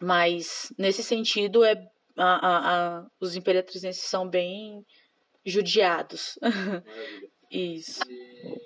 Mas, 0.00 0.72
nesse 0.76 1.04
sentido, 1.04 1.62
é 1.62 1.80
a, 2.16 2.24
a, 2.24 2.98
a, 2.98 3.06
os 3.20 3.36
imperatrizenses 3.36 4.02
são 4.02 4.28
bem 4.28 4.84
judiados. 5.46 6.36
Isso. 7.48 8.00
E, 8.10 8.60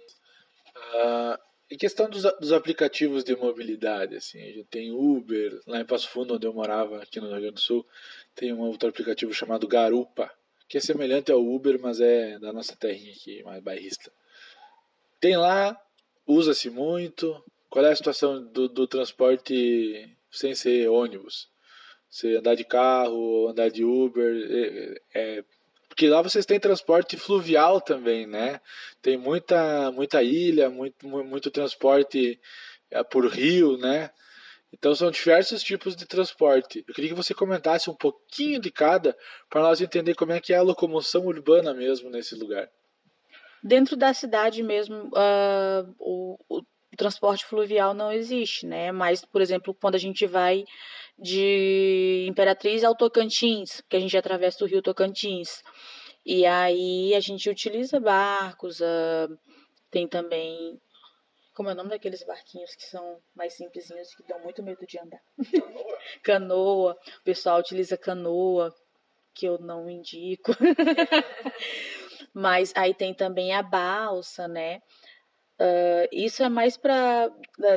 uh, 0.94 1.38
em 1.70 1.76
questão 1.76 2.08
dos, 2.08 2.22
dos, 2.22 2.52
aplicativos 2.52 3.22
de 3.22 3.36
mobilidade, 3.36 4.16
assim, 4.16 4.40
a 4.40 4.46
gente 4.46 4.64
tem 4.64 4.90
Uber, 4.90 5.60
lá 5.66 5.80
em 5.80 5.84
Passo 5.84 6.08
Fundo, 6.08 6.34
onde 6.34 6.46
eu 6.46 6.52
morava, 6.52 7.02
aqui 7.02 7.20
no 7.20 7.28
Rio 7.28 7.40
Grande 7.40 7.54
do 7.54 7.60
Sul, 7.60 7.86
tem 8.34 8.52
um 8.52 8.60
outro 8.60 8.88
aplicativo 8.88 9.32
chamado 9.34 9.68
Garupa, 9.68 10.30
que 10.68 10.78
é 10.78 10.80
semelhante 10.80 11.30
ao 11.30 11.44
Uber, 11.44 11.78
mas 11.80 12.00
é 12.00 12.38
da 12.38 12.52
nossa 12.52 12.76
terrinha 12.76 13.12
aqui, 13.12 13.42
mais 13.42 13.62
bairrista. 13.62 14.12
Tem 15.20 15.36
lá, 15.36 15.78
usa-se 16.26 16.70
muito. 16.70 17.42
Qual 17.68 17.84
é 17.84 17.90
a 17.90 17.96
situação 17.96 18.42
do, 18.44 18.68
do 18.68 18.86
transporte 18.86 20.08
sem 20.30 20.54
ser 20.54 20.88
ônibus? 20.88 21.48
Você 22.08 22.36
andar 22.36 22.54
de 22.54 22.64
carro, 22.64 23.48
andar 23.48 23.70
de 23.70 23.84
Uber, 23.84 24.34
é, 24.50 25.00
é, 25.14 25.44
porque 25.98 26.08
lá 26.08 26.22
vocês 26.22 26.46
têm 26.46 26.60
transporte 26.60 27.16
fluvial 27.16 27.80
também, 27.80 28.24
né? 28.24 28.60
Tem 29.02 29.16
muita, 29.16 29.90
muita 29.90 30.22
ilha, 30.22 30.70
muito, 30.70 31.08
muito 31.08 31.50
transporte 31.50 32.40
é, 32.88 33.02
por 33.02 33.26
rio, 33.26 33.76
né? 33.76 34.08
Então 34.72 34.94
são 34.94 35.10
diversos 35.10 35.60
tipos 35.60 35.96
de 35.96 36.06
transporte. 36.06 36.84
Eu 36.86 36.94
queria 36.94 37.10
que 37.10 37.16
você 37.16 37.34
comentasse 37.34 37.90
um 37.90 37.96
pouquinho 37.96 38.60
de 38.60 38.70
cada 38.70 39.16
para 39.50 39.60
nós 39.60 39.80
entender 39.80 40.14
como 40.14 40.30
é 40.30 40.38
que 40.38 40.52
é 40.52 40.58
a 40.58 40.62
locomoção 40.62 41.26
urbana 41.26 41.74
mesmo 41.74 42.08
nesse 42.08 42.36
lugar. 42.36 42.70
Dentro 43.60 43.96
da 43.96 44.14
cidade 44.14 44.62
mesmo, 44.62 45.08
uh, 45.08 45.96
o, 45.98 46.38
o 46.48 46.62
transporte 46.98 47.46
fluvial 47.46 47.94
não 47.94 48.12
existe, 48.12 48.66
né? 48.66 48.92
Mas, 48.92 49.24
por 49.24 49.40
exemplo, 49.40 49.72
quando 49.72 49.94
a 49.94 49.98
gente 49.98 50.26
vai 50.26 50.64
de 51.18 52.26
Imperatriz 52.28 52.84
ao 52.84 52.94
Tocantins, 52.94 53.80
que 53.88 53.96
a 53.96 54.00
gente 54.00 54.16
atravessa 54.16 54.64
o 54.64 54.66
rio 54.66 54.82
Tocantins. 54.82 55.62
E 56.26 56.44
aí 56.44 57.14
a 57.14 57.20
gente 57.20 57.48
utiliza 57.48 57.98
barcos, 57.98 58.80
uh, 58.80 59.38
tem 59.90 60.06
também. 60.06 60.78
Como 61.54 61.68
é 61.70 61.72
o 61.72 61.74
nome 61.74 61.90
daqueles 61.90 62.22
barquinhos 62.24 62.74
que 62.74 62.84
são 62.84 63.18
mais 63.34 63.54
simplesinhos 63.54 64.14
que 64.14 64.22
dão 64.24 64.38
muito 64.40 64.62
medo 64.62 64.86
de 64.86 64.98
andar? 64.98 65.22
Canoa. 66.22 66.96
O 67.20 67.24
pessoal 67.24 67.58
utiliza 67.58 67.96
canoa, 67.96 68.72
que 69.34 69.46
eu 69.46 69.58
não 69.58 69.88
indico. 69.88 70.52
Mas 72.32 72.72
aí 72.76 72.94
tem 72.94 73.12
também 73.12 73.52
a 73.54 73.62
balsa, 73.62 74.46
né? 74.46 74.80
Uh, 75.60 76.08
isso 76.12 76.42
é 76.42 76.48
mais 76.48 76.76
para 76.76 77.28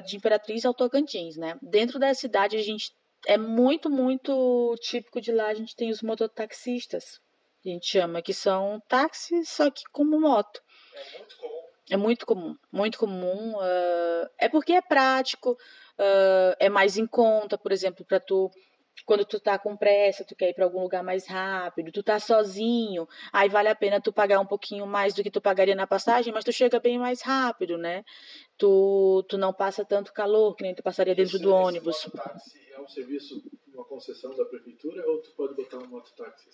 de 0.06 0.16
Imperatriz 0.16 0.66
ao 0.66 0.74
Tocantins, 0.74 1.36
né? 1.36 1.58
Dentro 1.62 1.98
da 1.98 2.14
cidade 2.14 2.56
a 2.56 2.62
gente 2.62 2.92
é 3.26 3.38
muito, 3.38 3.90
muito 3.90 4.76
típico 4.80 5.20
de 5.20 5.32
lá. 5.32 5.48
A 5.48 5.54
gente 5.54 5.76
tem 5.76 5.90
os 5.90 6.02
mototaxistas, 6.02 7.20
a 7.66 7.70
gente 7.70 7.88
chama, 7.88 8.22
que 8.22 8.34
são 8.34 8.82
táxis, 8.88 9.50
só 9.50 9.70
que 9.72 9.84
como 9.92 10.20
moto. 10.20 10.62
É 10.94 11.18
muito 11.18 11.36
comum. 11.38 11.62
É 11.90 11.98
muito 11.98 12.26
comum, 12.26 12.56
muito 12.72 13.00
comum. 13.00 13.58
Uh, 13.58 14.30
é 14.38 14.48
porque 14.48 14.74
é 14.74 14.82
prático, 14.82 15.52
uh, 15.52 16.56
é 16.60 16.70
mais 16.70 16.98
em 16.98 17.08
conta, 17.08 17.58
por 17.58 17.72
exemplo, 17.72 18.06
para 18.06 18.20
tu 18.20 18.50
quando 19.06 19.26
tu 19.26 19.40
tá 19.40 19.58
com 19.58 19.76
pressa, 19.76 20.24
tu 20.24 20.36
quer 20.36 20.50
ir 20.50 20.54
para 20.54 20.66
algum 20.66 20.82
lugar 20.82 21.04
mais 21.04 21.28
rápido, 21.28 21.92
tu 21.92 22.04
tá 22.04 22.20
sozinho, 22.20 23.08
aí 23.32 23.50
vale 23.50 23.70
a 23.70 23.76
pena 23.76 24.02
tu 24.02 24.12
pagar 24.12 24.40
um 24.40 24.46
pouquinho 24.46 24.86
mais 24.86 25.14
do 25.14 25.24
que 25.24 25.32
tu 25.32 25.42
pagaria 25.42 25.76
na 25.76 25.88
passagem, 25.88 26.34
mas 26.34 26.44
tu 26.44 26.52
chega 26.52 26.80
bem 26.80 26.98
mais 27.00 27.22
rápido, 27.22 27.78
né? 27.78 28.04
Tu, 28.58 29.26
tu 29.28 29.38
não 29.38 29.54
passa 29.54 29.84
tanto 29.84 30.14
calor 30.14 30.56
que 30.56 30.64
nem 30.64 30.76
tu 30.76 30.84
passaria 30.84 31.16
dentro 31.16 31.36
esse, 31.36 31.44
do 31.44 31.54
ônibus. 31.54 32.06
Mototáxi 32.06 32.60
é 32.72 32.80
um 32.80 32.88
serviço, 32.88 33.42
uma 33.74 33.86
concessão 33.86 34.36
da 34.36 34.46
prefeitura 34.46 35.04
ou 35.10 35.22
tu 35.22 35.32
pode 35.32 35.56
botar 35.56 35.78
um 35.78 35.88
mototáxi? 35.88 36.50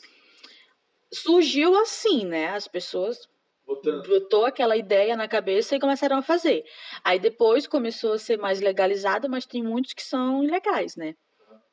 Surgiu 1.12 1.76
assim, 1.80 2.26
né? 2.26 2.50
As 2.50 2.68
pessoas 2.68 3.30
Botando. 3.66 4.08
botou 4.08 4.46
aquela 4.46 4.76
ideia 4.76 5.16
na 5.16 5.28
cabeça 5.28 5.76
e 5.76 5.80
começaram 5.80 6.18
a 6.18 6.22
fazer. 6.22 6.66
Aí 7.04 7.20
depois 7.20 7.68
começou 7.68 8.14
a 8.14 8.20
ser 8.20 8.38
mais 8.38 8.62
legalizado, 8.62 9.30
mas 9.30 9.46
tem 9.46 9.64
muitos 9.64 9.94
que 9.94 10.04
são 10.04 10.44
ilegais, 10.44 10.96
né? 10.96 11.16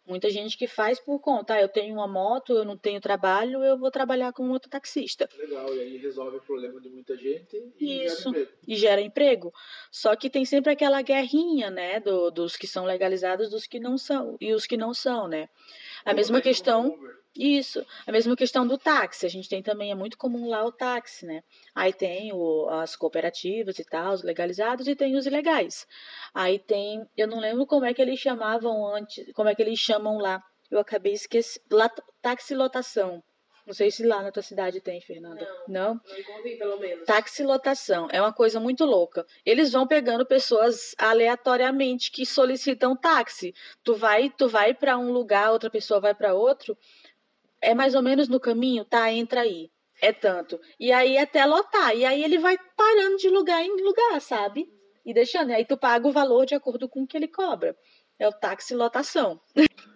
Muita 0.06 0.28
gente 0.28 0.58
que 0.58 0.66
faz 0.66 1.00
por 1.00 1.18
conta, 1.18 1.54
ah, 1.54 1.60
eu 1.62 1.68
tenho 1.68 1.94
uma 1.94 2.06
moto, 2.06 2.52
eu 2.52 2.64
não 2.64 2.76
tenho 2.76 3.00
trabalho, 3.00 3.64
eu 3.64 3.78
vou 3.78 3.90
trabalhar 3.90 4.34
como 4.34 4.50
mototaxista. 4.50 5.26
Legal, 5.38 5.74
e 5.74 5.80
aí 5.80 5.96
resolve 5.96 6.36
o 6.36 6.40
problema 6.42 6.78
de 6.78 6.90
muita 6.90 7.16
gente 7.16 7.56
e 7.80 8.04
Isso. 8.04 8.16
gera 8.16 8.28
emprego. 8.28 8.50
E 8.68 8.76
gera 8.76 9.00
emprego. 9.00 9.52
Só 9.90 10.14
que 10.14 10.28
tem 10.28 10.44
sempre 10.44 10.72
aquela 10.72 11.00
guerrinha, 11.00 11.70
né, 11.70 12.00
do- 12.00 12.30
dos 12.30 12.54
que 12.54 12.66
são 12.66 12.84
legalizados, 12.84 13.48
dos 13.48 13.66
que 13.66 13.80
não 13.80 13.96
são, 13.96 14.36
e 14.38 14.52
os 14.52 14.66
que 14.66 14.76
não 14.76 14.92
são, 14.92 15.26
né? 15.26 15.48
A 16.04 16.12
mesma 16.12 16.36
Uber, 16.38 16.42
questão, 16.42 16.88
Uber. 16.88 17.23
Isso, 17.36 17.84
a 18.06 18.12
mesma 18.12 18.36
questão 18.36 18.66
do 18.66 18.78
táxi. 18.78 19.26
A 19.26 19.28
gente 19.28 19.48
tem 19.48 19.62
também, 19.62 19.90
é 19.90 19.94
muito 19.94 20.16
comum 20.16 20.48
lá 20.48 20.64
o 20.64 20.70
táxi, 20.70 21.26
né? 21.26 21.42
Aí 21.74 21.92
tem 21.92 22.32
o, 22.32 22.68
as 22.68 22.94
cooperativas 22.94 23.78
e 23.78 23.84
tal, 23.84 24.12
os 24.12 24.22
legalizados, 24.22 24.86
e 24.86 24.94
tem 24.94 25.16
os 25.16 25.26
ilegais. 25.26 25.86
Aí 26.32 26.58
tem, 26.58 27.04
eu 27.16 27.26
não 27.26 27.40
lembro 27.40 27.66
como 27.66 27.84
é 27.84 27.92
que 27.92 28.00
eles 28.00 28.20
chamavam 28.20 28.86
antes, 28.86 29.32
como 29.32 29.48
é 29.48 29.54
que 29.54 29.62
eles 29.62 29.78
chamam 29.78 30.18
lá. 30.18 30.42
Eu 30.70 30.78
acabei 30.78 31.12
esquecendo. 31.12 31.64
Táxi 32.22 32.54
lotação. 32.54 33.22
Não 33.66 33.72
sei 33.72 33.90
se 33.90 34.04
lá 34.04 34.22
na 34.22 34.30
tua 34.30 34.42
cidade 34.42 34.78
tem, 34.80 35.00
Fernanda. 35.00 35.48
Não? 35.66 35.94
Não 35.94 36.18
encontrei, 36.18 36.56
pelo 36.56 36.78
menos. 36.78 37.06
Táxi 37.06 37.42
lotação 37.42 38.08
é 38.12 38.20
uma 38.20 38.32
coisa 38.32 38.60
muito 38.60 38.84
louca. 38.84 39.24
Eles 39.44 39.72
vão 39.72 39.86
pegando 39.86 40.26
pessoas 40.26 40.94
aleatoriamente 40.98 42.10
que 42.10 42.26
solicitam 42.26 42.94
táxi. 42.94 43.54
Tu 43.82 43.94
vai, 43.94 44.28
tu 44.28 44.48
vai 44.48 44.74
para 44.74 44.98
um 44.98 45.10
lugar, 45.10 45.50
outra 45.50 45.70
pessoa 45.70 45.98
vai 45.98 46.14
para 46.14 46.34
outro. 46.34 46.76
É 47.64 47.74
mais 47.74 47.94
ou 47.94 48.02
menos 48.02 48.28
no 48.28 48.38
caminho, 48.38 48.84
tá? 48.84 49.10
Entra 49.10 49.40
aí. 49.40 49.70
É 50.02 50.12
tanto. 50.12 50.60
E 50.78 50.92
aí 50.92 51.16
até 51.16 51.44
lotar. 51.46 51.96
E 51.96 52.04
aí 52.04 52.22
ele 52.22 52.38
vai 52.38 52.58
parando 52.76 53.16
de 53.16 53.30
lugar 53.30 53.64
em 53.64 53.82
lugar, 53.82 54.20
sabe? 54.20 54.68
E 55.04 55.14
deixando. 55.14 55.50
E 55.50 55.54
aí 55.54 55.64
tu 55.64 55.76
paga 55.76 56.06
o 56.06 56.12
valor 56.12 56.44
de 56.44 56.54
acordo 56.54 56.88
com 56.88 57.02
o 57.02 57.06
que 57.06 57.16
ele 57.16 57.28
cobra. 57.28 57.74
É 58.18 58.28
o 58.28 58.32
táxi 58.32 58.74
lotação. 58.74 59.40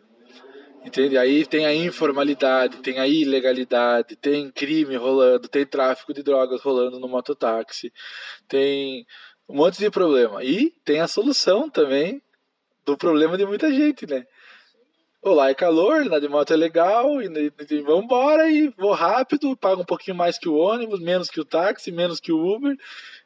Entende? 0.82 1.18
Aí 1.18 1.44
tem 1.44 1.66
a 1.66 1.74
informalidade, 1.74 2.78
tem 2.78 2.98
a 2.98 3.06
ilegalidade, 3.06 4.16
tem 4.16 4.50
crime 4.50 4.96
rolando, 4.96 5.46
tem 5.46 5.66
tráfico 5.66 6.14
de 6.14 6.22
drogas 6.22 6.62
rolando 6.62 6.98
no 6.98 7.08
mototáxi, 7.08 7.92
tem 8.48 9.04
um 9.46 9.56
monte 9.56 9.78
de 9.78 9.90
problema. 9.90 10.42
E 10.42 10.70
tem 10.86 11.00
a 11.00 11.08
solução 11.08 11.68
também 11.68 12.22
do 12.86 12.96
problema 12.96 13.36
de 13.36 13.44
muita 13.44 13.70
gente, 13.70 14.06
né? 14.06 14.24
Olá, 15.20 15.50
é 15.50 15.54
calor, 15.54 16.02
andar 16.02 16.20
de 16.20 16.28
moto 16.28 16.52
é 16.52 16.56
legal, 16.56 17.20
e, 17.20 17.26
e, 17.26 17.74
e 17.74 17.82
vambora, 17.82 18.48
e 18.48 18.68
vou 18.68 18.92
rápido, 18.92 19.56
pago 19.56 19.82
um 19.82 19.84
pouquinho 19.84 20.16
mais 20.16 20.38
que 20.38 20.48
o 20.48 20.56
ônibus, 20.56 21.00
menos 21.00 21.28
que 21.28 21.40
o 21.40 21.44
táxi, 21.44 21.90
menos 21.90 22.20
que 22.20 22.30
o 22.30 22.38
Uber, 22.38 22.76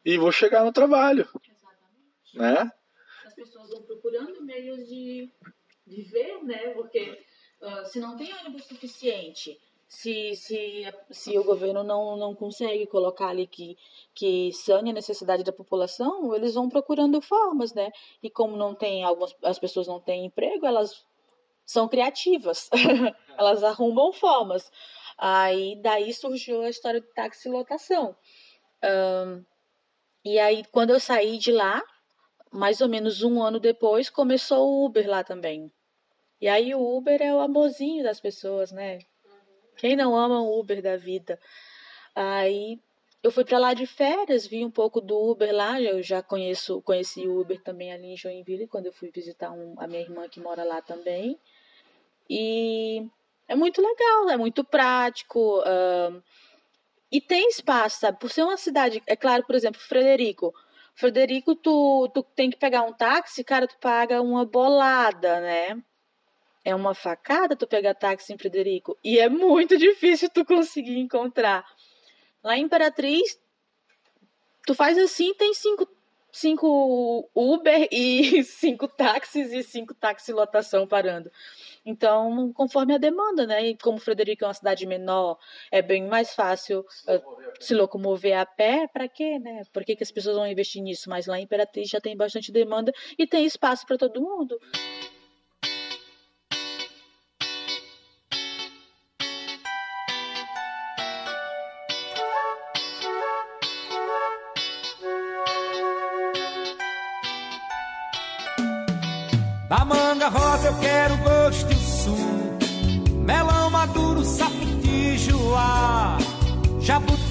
e 0.02 0.16
vou 0.16 0.32
chegar 0.32 0.64
no 0.64 0.72
trabalho, 0.72 1.28
né? 2.32 2.70
as 3.26 3.34
pessoas 3.34 3.68
vão 3.68 3.82
procurando 3.82 4.42
meios 4.42 4.88
de 4.88 5.30
viver, 5.86 6.42
né? 6.44 6.70
Porque 6.70 7.22
ah, 7.60 7.84
se 7.84 8.00
não 8.00 8.16
tem 8.16 8.32
ônibus 8.34 8.64
suficiente, 8.64 9.60
se, 9.86 10.34
se, 10.34 10.86
se 11.10 11.38
o 11.38 11.44
governo 11.44 11.84
não, 11.84 12.16
não 12.16 12.34
consegue 12.34 12.86
colocar 12.86 13.28
ali 13.28 13.46
que, 13.46 13.76
que 14.14 14.50
sane 14.54 14.88
a 14.88 14.94
necessidade 14.94 15.44
da 15.44 15.52
população, 15.52 16.34
eles 16.34 16.54
vão 16.54 16.70
procurando 16.70 17.20
formas, 17.20 17.74
né? 17.74 17.92
E 18.22 18.30
como 18.30 18.56
não 18.56 18.74
tem 18.74 19.04
algumas 19.04 19.36
as 19.42 19.58
pessoas 19.58 19.86
não 19.86 20.00
têm 20.00 20.24
emprego, 20.24 20.64
elas 20.64 21.04
são 21.64 21.88
criativas. 21.88 22.68
elas 23.38 23.62
arrumam 23.64 24.12
formas. 24.12 24.70
Aí 25.18 25.80
daí 25.82 26.12
surgiu 26.12 26.62
a 26.62 26.70
história 26.70 27.00
de 27.00 27.06
táxi 27.14 27.48
lotação. 27.48 28.16
Ahn, 28.82 29.44
e 30.24 30.38
aí 30.38 30.64
quando 30.72 30.90
eu 30.90 31.00
saí 31.00 31.38
de 31.38 31.52
lá, 31.52 31.82
mais 32.50 32.80
ou 32.80 32.88
menos 32.88 33.22
um 33.22 33.42
ano 33.42 33.58
depois, 33.60 34.10
começou 34.10 34.68
o 34.68 34.86
Uber 34.86 35.08
lá 35.08 35.24
também. 35.24 35.72
E 36.40 36.48
aí 36.48 36.74
o 36.74 36.96
Uber 36.96 37.20
é 37.22 37.32
o 37.32 37.40
amorzinho 37.40 38.02
das 38.02 38.20
pessoas, 38.20 38.72
né? 38.72 38.98
Quem 39.76 39.96
não 39.96 40.16
ama 40.16 40.40
o 40.40 40.58
Uber 40.58 40.82
da 40.82 40.96
vida? 40.96 41.38
Aí 42.14 42.80
eu 43.22 43.30
fui 43.30 43.44
para 43.44 43.58
lá 43.58 43.72
de 43.72 43.86
férias, 43.86 44.46
vi 44.46 44.64
um 44.64 44.70
pouco 44.70 45.00
do 45.00 45.16
Uber 45.16 45.54
lá, 45.54 45.80
eu 45.80 46.02
já 46.02 46.22
conheço, 46.22 46.82
conheci 46.82 47.28
o 47.28 47.40
Uber 47.40 47.62
também 47.62 47.92
ali 47.92 48.08
em 48.12 48.16
Joinville, 48.16 48.66
quando 48.66 48.86
eu 48.86 48.92
fui 48.92 49.10
visitar 49.10 49.52
um- 49.52 49.74
a 49.78 49.86
minha 49.86 50.00
irmã 50.02 50.28
que 50.28 50.40
mora 50.40 50.64
lá 50.64 50.82
também. 50.82 51.38
E 52.28 53.06
é 53.48 53.54
muito 53.54 53.80
legal, 53.80 54.30
é 54.30 54.36
muito 54.36 54.64
prático. 54.64 55.62
ahn, 55.64 56.20
e 57.12 57.20
tem 57.20 57.48
espaço, 57.48 58.00
sabe? 58.00 58.18
Por 58.18 58.30
ser 58.30 58.42
uma 58.42 58.56
cidade, 58.56 59.02
é 59.06 59.14
claro, 59.14 59.44
por 59.44 59.54
exemplo, 59.54 59.80
Frederico. 59.80 60.52
Frederico, 60.94 61.54
tu, 61.54 62.08
tu 62.14 62.22
tem 62.34 62.50
que 62.50 62.56
pegar 62.56 62.82
um 62.82 62.92
táxi, 62.92 63.44
cara, 63.44 63.66
tu 63.66 63.76
paga 63.78 64.20
uma 64.22 64.44
bolada, 64.46 65.40
né? 65.40 65.82
É 66.64 66.74
uma 66.74 66.94
facada 66.94 67.56
tu 67.56 67.66
pegar 67.66 67.94
táxi 67.94 68.32
em 68.32 68.38
Frederico. 68.38 68.96
E 69.04 69.18
é 69.18 69.28
muito 69.28 69.76
difícil 69.76 70.30
tu 70.30 70.44
conseguir 70.44 70.98
encontrar. 70.98 71.64
Lá 72.42 72.56
em 72.56 72.62
Imperatriz, 72.62 73.38
tu 74.66 74.74
faz 74.74 74.98
assim, 74.98 75.32
tem 75.34 75.54
cinco, 75.54 75.88
cinco 76.32 77.30
Uber 77.34 77.88
e 77.92 78.42
cinco 78.42 78.88
táxis 78.88 79.52
e 79.52 79.62
cinco 79.62 79.94
táxi 79.94 80.32
lotação 80.32 80.86
parando. 80.86 81.30
Então, 81.84 82.52
conforme 82.52 82.94
a 82.94 82.98
demanda, 82.98 83.46
né? 83.46 83.68
E 83.68 83.76
como 83.76 83.98
Frederico 83.98 84.44
é 84.44 84.48
uma 84.48 84.54
cidade 84.54 84.86
menor, 84.86 85.38
é 85.70 85.82
bem 85.82 86.06
mais 86.06 86.34
fácil 86.34 86.84
eh, 87.08 87.22
se 87.60 87.74
locomover 87.74 88.38
a 88.38 88.46
pé, 88.46 88.86
para 88.86 89.08
quê, 89.08 89.38
né? 89.38 89.62
Por 89.72 89.84
que, 89.84 89.96
que 89.96 90.02
as 90.02 90.10
pessoas 90.10 90.36
vão 90.36 90.46
investir 90.46 90.82
nisso? 90.82 91.10
Mas 91.10 91.26
lá 91.26 91.38
em 91.38 91.44
Imperatriz 91.44 91.88
já 91.88 92.00
tem 92.00 92.16
bastante 92.16 92.52
demanda 92.52 92.92
e 93.18 93.26
tem 93.26 93.44
espaço 93.44 93.86
para 93.86 93.98
todo 93.98 94.20
mundo. 94.20 94.58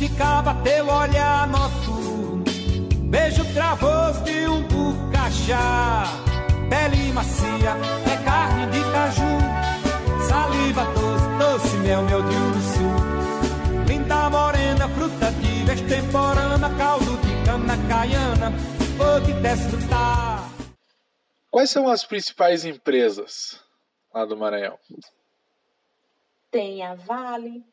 Jabuticaba, 0.02 0.56
teu 0.64 0.88
olhar 0.88 1.48
noturno 1.48 2.44
Beijo 3.04 3.46
travoso 3.54 4.24
de 4.24 4.48
um 4.48 4.64
bucachá 4.64 6.06
Pele 6.70 7.12
macia, 7.14 7.76
é 8.12 8.24
carne 8.24 8.66
de 8.72 8.82
caju. 8.92 10.28
Saliva 10.28 10.86
doce, 10.86 11.28
doce 11.38 11.78
mel, 11.78 12.02
meu 12.04 12.22
de 12.24 12.36
urso 12.36 13.86
Linda 13.88 14.30
morena, 14.30 14.90
fruta 14.90 15.32
de 15.34 15.72
extemporânea 15.72 16.78
Caldo 16.78 17.18
de 17.18 17.46
cana 17.46 17.78
caiana, 17.88 18.52
vou 18.98 19.22
te 19.22 19.34
desfrutar. 19.34 20.50
Quais 21.52 21.70
são 21.70 21.88
as 21.88 22.04
principais 22.04 22.66
empresas 22.66 23.62
lá 24.12 24.26
do 24.26 24.36
Maranhão? 24.36 24.80
Tem 26.50 26.84
a 26.84 26.96
Vale, 26.96 27.64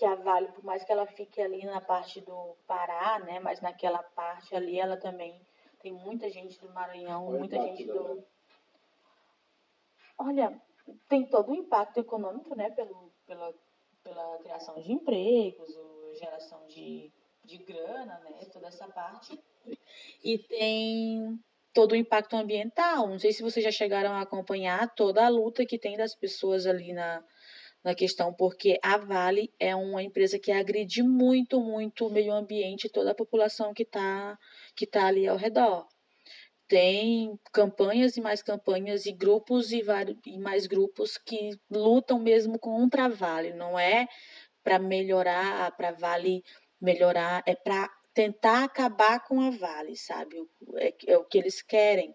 que 0.00 0.06
a 0.06 0.14
Vale, 0.14 0.50
por 0.52 0.64
mais 0.64 0.82
que 0.82 0.90
ela 0.90 1.06
fique 1.06 1.42
ali 1.42 1.62
na 1.66 1.78
parte 1.78 2.22
do 2.22 2.56
Pará, 2.66 3.18
né? 3.18 3.38
Mas 3.38 3.60
naquela 3.60 4.02
parte 4.02 4.56
ali 4.56 4.80
ela 4.80 4.96
também 4.96 5.38
tem 5.78 5.92
muita 5.92 6.30
gente 6.30 6.58
do 6.58 6.70
Maranhão, 6.70 7.26
Qual 7.26 7.38
muita 7.38 7.60
gente 7.60 7.84
do. 7.84 8.24
Olha, 10.16 10.58
tem 11.06 11.26
todo 11.26 11.52
o 11.52 11.54
impacto 11.54 12.00
econômico, 12.00 12.56
né? 12.56 12.70
Pelo, 12.70 13.12
pela, 13.26 13.52
pela 14.02 14.38
criação 14.38 14.80
de 14.80 14.90
empregos, 14.90 15.78
geração 16.18 16.66
de, 16.66 17.12
de 17.44 17.58
grana, 17.58 18.18
né? 18.20 18.46
Toda 18.50 18.68
essa 18.68 18.88
parte. 18.88 19.38
E 20.24 20.38
tem 20.38 21.38
todo 21.74 21.92
o 21.92 21.96
impacto 21.96 22.36
ambiental. 22.36 23.06
Não 23.06 23.18
sei 23.18 23.34
se 23.34 23.42
vocês 23.42 23.62
já 23.62 23.70
chegaram 23.70 24.12
a 24.12 24.22
acompanhar 24.22 24.94
toda 24.94 25.26
a 25.26 25.28
luta 25.28 25.66
que 25.66 25.78
tem 25.78 25.94
das 25.94 26.14
pessoas 26.14 26.64
ali 26.64 26.94
na, 26.94 27.22
na 27.84 27.94
questão, 27.94 28.32
porque 28.34 28.78
a 28.82 28.96
Vale 28.98 29.52
é 29.58 29.74
uma 29.74 30.02
empresa 30.02 30.38
que 30.38 30.52
agride 30.52 31.02
muito, 31.02 31.60
muito 31.60 32.06
o 32.06 32.10
meio 32.10 32.32
ambiente 32.32 32.86
e 32.86 32.90
toda 32.90 33.12
a 33.12 33.14
população 33.14 33.72
que 33.74 33.82
está 33.84 34.38
que 34.76 34.86
tá 34.86 35.06
ali 35.06 35.26
ao 35.28 35.36
redor. 35.36 35.86
tem 36.68 37.38
campanhas 37.52 38.16
e 38.16 38.20
mais 38.20 38.42
campanhas 38.42 39.04
e 39.06 39.12
grupos 39.12 39.72
e, 39.72 39.82
vários, 39.82 40.16
e 40.26 40.38
mais 40.38 40.66
grupos 40.66 41.18
que 41.18 41.50
lutam 41.70 42.18
mesmo 42.20 42.58
contra 42.58 43.06
a 43.06 43.08
Vale. 43.08 43.52
Não 43.52 43.78
é 43.78 44.06
para 44.62 44.78
melhorar, 44.78 45.76
para 45.76 45.92
Vale 45.92 46.42
melhorar, 46.80 47.42
é 47.46 47.54
para 47.56 47.88
tentar 48.14 48.64
acabar 48.64 49.20
com 49.26 49.40
a 49.40 49.50
Vale, 49.50 49.96
sabe? 49.96 50.36
É, 50.76 50.94
é 51.08 51.18
o 51.18 51.24
que 51.24 51.38
eles 51.38 51.62
querem. 51.62 52.14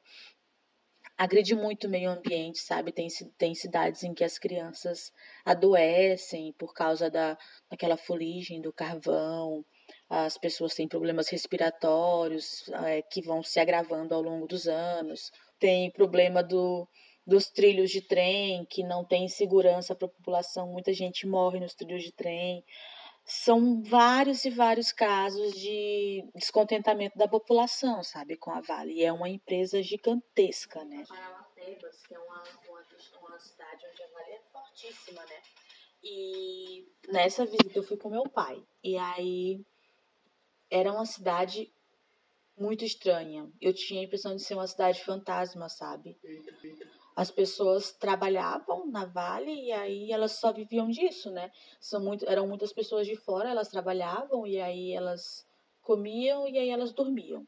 Agride 1.18 1.56
muito 1.56 1.88
o 1.88 1.90
meio 1.90 2.10
ambiente, 2.10 2.60
sabe? 2.60 2.92
Tem, 2.92 3.08
tem 3.38 3.56
cidades 3.56 4.04
em 4.04 4.14
que 4.14 4.24
as 4.24 4.38
crianças 4.38 5.14
adoecem 5.46 6.54
por 6.58 6.74
causa 6.74 7.10
da, 7.10 7.38
daquela 7.70 7.96
fuligem 7.96 8.62
do 8.62 8.74
carvão, 8.74 9.66
as 10.10 10.38
pessoas 10.38 10.76
têm 10.76 10.88
problemas 10.88 11.30
respiratórios 11.30 12.68
é, 12.86 13.02
que 13.02 13.22
vão 13.22 13.42
se 13.42 13.60
agravando 13.60 14.14
ao 14.14 14.22
longo 14.22 14.48
dos 14.48 14.68
anos, 14.68 15.32
tem 15.60 15.90
problema 15.92 16.44
do, 16.44 16.88
dos 17.26 17.50
trilhos 17.50 17.90
de 17.90 18.02
trem, 18.02 18.66
que 18.66 18.84
não 18.84 19.04
tem 19.04 19.28
segurança 19.28 19.96
para 19.96 20.08
a 20.08 20.12
população, 20.12 20.68
muita 20.72 20.94
gente 20.94 21.26
morre 21.26 21.60
nos 21.60 21.74
trilhos 21.74 22.04
de 22.04 22.12
trem. 22.12 22.64
São 23.26 23.82
vários 23.82 24.46
e 24.46 24.52
vários 24.52 24.92
casos 24.92 25.54
de 25.54 26.24
descontentamento 26.36 27.18
da 27.18 27.28
população, 27.28 28.04
sabe, 28.04 28.38
com 28.38 28.52
a 28.52 28.62
Vale. 28.62 28.94
E 28.94 29.04
é 29.04 29.12
uma 29.12 29.28
empresa 29.28 29.82
gigantesca, 29.82 30.86
né? 30.86 31.04
Parauapebas, 31.08 32.06
que 32.06 32.14
é 32.14 32.20
uma, 32.20 32.44
uma, 32.70 32.86
uma 33.28 33.40
cidade 33.40 33.84
onde 33.92 34.04
a 34.04 34.08
Vale 34.08 34.32
é 34.32 34.42
fortíssima, 34.52 35.26
né? 35.26 35.42
E 36.04 36.88
nessa 37.08 37.46
visita 37.46 37.80
eu 37.80 37.84
fui 37.84 37.98
com 37.98 38.12
meu 38.12 38.30
pai. 38.30 38.64
E 38.84 38.96
aí 38.96 39.66
era 40.70 40.92
uma 40.92 41.06
cidade 41.08 41.74
muito 42.56 42.86
estranha. 42.86 43.52
Eu 43.60 43.74
tinha 43.74 44.02
a 44.02 44.04
impressão 44.04 44.36
de 44.36 44.44
ser 44.44 44.54
uma 44.54 44.68
cidade 44.68 45.04
fantasma, 45.04 45.68
sabe? 45.68 46.16
As 47.16 47.32
pessoas 47.32 47.92
trabalhavam 47.94 48.86
na 48.88 49.06
Vale 49.06 49.52
e 49.52 49.72
aí 49.72 50.12
elas 50.12 50.34
só 50.34 50.52
viviam 50.52 50.90
disso, 50.90 51.32
né? 51.32 51.52
São 51.80 52.00
muito, 52.02 52.28
eram 52.30 52.48
muitas 52.48 52.74
pessoas 52.74 53.08
de 53.08 53.16
fora, 53.16 53.50
elas 53.50 53.70
trabalhavam 53.70 54.46
e 54.46 54.60
aí 54.60 54.92
elas 54.92 55.48
comiam 55.82 56.48
e 56.48 56.58
aí 56.58 56.70
elas 56.70 56.94
dormiam. 56.94 57.48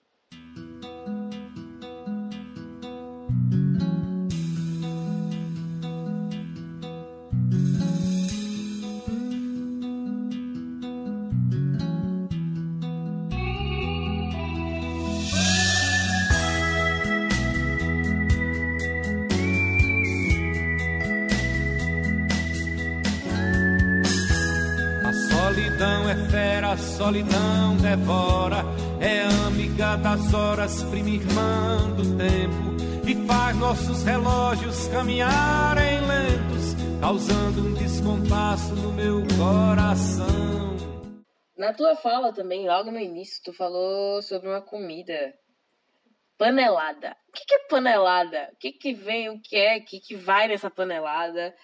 Solidão 27.07 27.77
devora, 27.77 28.65
é 28.99 29.21
amiga 29.47 29.95
das 29.95 30.33
horas, 30.33 30.83
prima 30.83 31.07
irmã 31.07 31.95
do 31.95 32.17
tempo, 32.17 33.07
e 33.07 33.15
faz 33.25 33.55
nossos 33.55 34.03
relógios 34.03 34.89
caminharem 34.89 36.01
lentos, 36.01 36.75
causando 36.99 37.65
um 37.65 37.73
descompasso 37.75 38.75
no 38.75 38.91
meu 38.91 39.23
coração. 39.37 40.75
Na 41.57 41.73
tua 41.73 41.95
fala 41.95 42.33
também, 42.33 42.67
logo 42.67 42.91
no 42.91 42.99
início, 42.99 43.41
tu 43.41 43.53
falou 43.53 44.21
sobre 44.21 44.49
uma 44.49 44.61
comida 44.61 45.33
panelada. 46.37 47.15
O 47.29 47.31
que, 47.31 47.45
que 47.45 47.53
é 47.53 47.67
panelada? 47.69 48.49
O 48.51 48.57
que, 48.57 48.73
que 48.73 48.93
vem, 48.93 49.29
o 49.29 49.39
que 49.41 49.55
é, 49.55 49.77
o 49.77 49.85
que, 49.85 50.01
que 50.01 50.15
vai 50.17 50.49
nessa 50.49 50.69
panelada? 50.69 51.55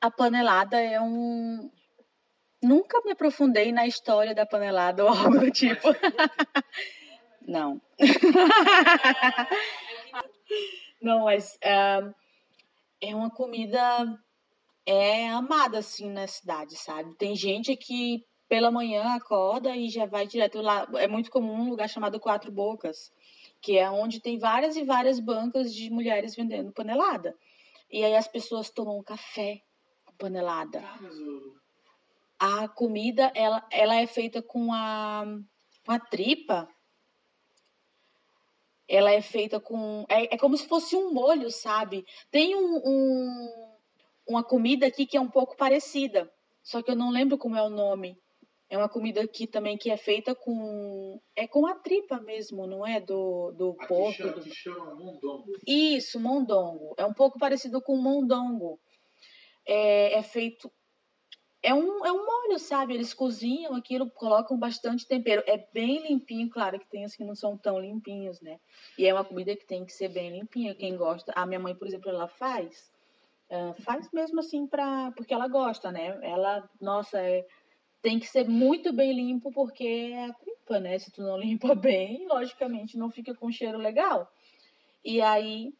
A 0.00 0.10
panelada 0.10 0.80
é 0.80 1.00
um, 1.00 1.70
Nunca 2.64 3.00
me 3.04 3.12
aprofundei 3.12 3.70
na 3.72 3.86
história 3.86 4.34
da 4.34 4.46
panelada 4.46 5.04
ou 5.04 5.10
algo 5.10 5.38
do 5.38 5.50
tipo. 5.50 5.88
Não. 7.46 7.78
Não, 11.02 11.24
mas 11.24 11.56
uh, 11.56 12.14
é 13.02 13.14
uma 13.14 13.30
comida 13.30 14.18
é 14.86 15.28
amada 15.28 15.78
assim 15.78 16.10
na 16.10 16.26
cidade, 16.26 16.76
sabe? 16.76 17.14
Tem 17.16 17.36
gente 17.36 17.76
que 17.76 18.24
pela 18.48 18.70
manhã 18.70 19.14
acorda 19.14 19.76
e 19.76 19.90
já 19.90 20.06
vai 20.06 20.26
direto 20.26 20.62
lá. 20.62 20.88
É 20.94 21.06
muito 21.06 21.30
comum 21.30 21.66
um 21.66 21.68
lugar 21.68 21.88
chamado 21.88 22.18
Quatro 22.18 22.50
Bocas, 22.50 23.12
que 23.60 23.76
é 23.76 23.90
onde 23.90 24.20
tem 24.20 24.38
várias 24.38 24.74
e 24.74 24.84
várias 24.84 25.20
bancas 25.20 25.74
de 25.74 25.90
mulheres 25.90 26.34
vendendo 26.34 26.72
panelada. 26.72 27.36
E 27.90 28.02
aí 28.02 28.16
as 28.16 28.26
pessoas 28.26 28.70
tomam 28.70 29.02
café 29.02 29.60
com 30.06 30.16
panelada 30.16 30.82
a 32.44 32.68
comida 32.68 33.32
ela, 33.34 33.66
ela 33.70 33.96
é 33.96 34.06
feita 34.06 34.42
com 34.42 34.70
a, 34.70 35.24
com 35.84 35.92
a 35.92 35.98
tripa. 35.98 36.68
Ela 38.86 39.12
é 39.12 39.22
feita 39.22 39.58
com. 39.58 40.04
É, 40.10 40.34
é 40.34 40.38
como 40.38 40.54
se 40.58 40.68
fosse 40.68 40.94
um 40.94 41.10
molho, 41.10 41.50
sabe? 41.50 42.04
Tem 42.30 42.54
um, 42.54 42.82
um, 42.84 43.78
uma 44.28 44.44
comida 44.44 44.86
aqui 44.86 45.06
que 45.06 45.16
é 45.16 45.20
um 45.20 45.30
pouco 45.30 45.56
parecida, 45.56 46.30
só 46.62 46.82
que 46.82 46.90
eu 46.90 46.96
não 46.96 47.10
lembro 47.10 47.38
como 47.38 47.56
é 47.56 47.62
o 47.62 47.70
nome. 47.70 48.18
É 48.68 48.76
uma 48.76 48.90
comida 48.90 49.22
aqui 49.22 49.46
também 49.46 49.78
que 49.78 49.90
é 49.90 49.96
feita 49.96 50.34
com. 50.34 51.18
É 51.34 51.48
com 51.48 51.66
a 51.66 51.74
tripa 51.76 52.20
mesmo, 52.20 52.66
não 52.66 52.86
é? 52.86 53.00
Do, 53.00 53.52
do 53.52 53.70
aqui 53.70 53.86
porco. 53.88 54.12
Chama, 54.12 54.32
do... 54.32 54.54
chama 54.54 54.94
mondongo. 54.96 55.52
Isso, 55.66 56.20
mondongo. 56.20 56.94
É 56.98 57.06
um 57.06 57.14
pouco 57.14 57.38
parecido 57.38 57.80
com 57.80 57.96
mondongo. 57.96 58.78
É, 59.66 60.18
é 60.18 60.22
feito 60.22 60.70
é 61.64 61.72
um, 61.72 62.04
é 62.04 62.12
um 62.12 62.26
molho, 62.26 62.58
sabe? 62.58 62.92
Eles 62.92 63.14
cozinham 63.14 63.74
aquilo, 63.74 64.10
colocam 64.10 64.58
bastante 64.58 65.08
tempero. 65.08 65.42
É 65.46 65.56
bem 65.72 66.06
limpinho, 66.06 66.50
claro 66.50 66.78
que 66.78 66.86
tem 66.86 67.06
os 67.06 67.16
que 67.16 67.24
não 67.24 67.34
são 67.34 67.56
tão 67.56 67.80
limpinhos, 67.80 68.38
né? 68.42 68.60
E 68.98 69.06
é 69.06 69.14
uma 69.14 69.24
comida 69.24 69.56
que 69.56 69.64
tem 69.64 69.82
que 69.82 69.92
ser 69.92 70.08
bem 70.08 70.30
limpinha. 70.30 70.74
Quem 70.74 70.94
gosta. 70.94 71.32
A 71.34 71.46
minha 71.46 71.58
mãe, 71.58 71.74
por 71.74 71.88
exemplo, 71.88 72.10
ela 72.10 72.28
faz. 72.28 72.92
Uh, 73.48 73.72
faz 73.82 74.10
mesmo 74.12 74.40
assim 74.40 74.66
pra. 74.66 75.10
Porque 75.12 75.32
ela 75.32 75.48
gosta, 75.48 75.90
né? 75.90 76.18
Ela, 76.22 76.68
nossa, 76.78 77.18
é, 77.18 77.46
tem 78.02 78.18
que 78.18 78.26
ser 78.26 78.46
muito 78.46 78.92
bem 78.92 79.14
limpo, 79.14 79.50
porque 79.50 80.12
é 80.12 80.26
a 80.26 80.34
tripa, 80.34 80.78
né? 80.78 80.98
Se 80.98 81.10
tu 81.10 81.22
não 81.22 81.38
limpa 81.40 81.74
bem, 81.74 82.28
logicamente 82.28 82.98
não 82.98 83.10
fica 83.10 83.34
com 83.34 83.50
cheiro 83.50 83.78
legal. 83.78 84.30
E 85.02 85.22
aí 85.22 85.72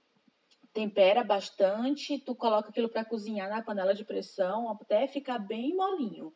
tempera 0.75 1.22
bastante, 1.22 2.18
tu 2.18 2.35
coloca 2.35 2.68
aquilo 2.68 2.89
para 2.89 3.05
cozinhar 3.05 3.49
na 3.49 3.62
panela 3.62 3.95
de 3.95 4.05
pressão 4.05 4.68
até 4.68 5.07
ficar 5.07 5.39
bem 5.39 5.75
molinho. 5.75 6.35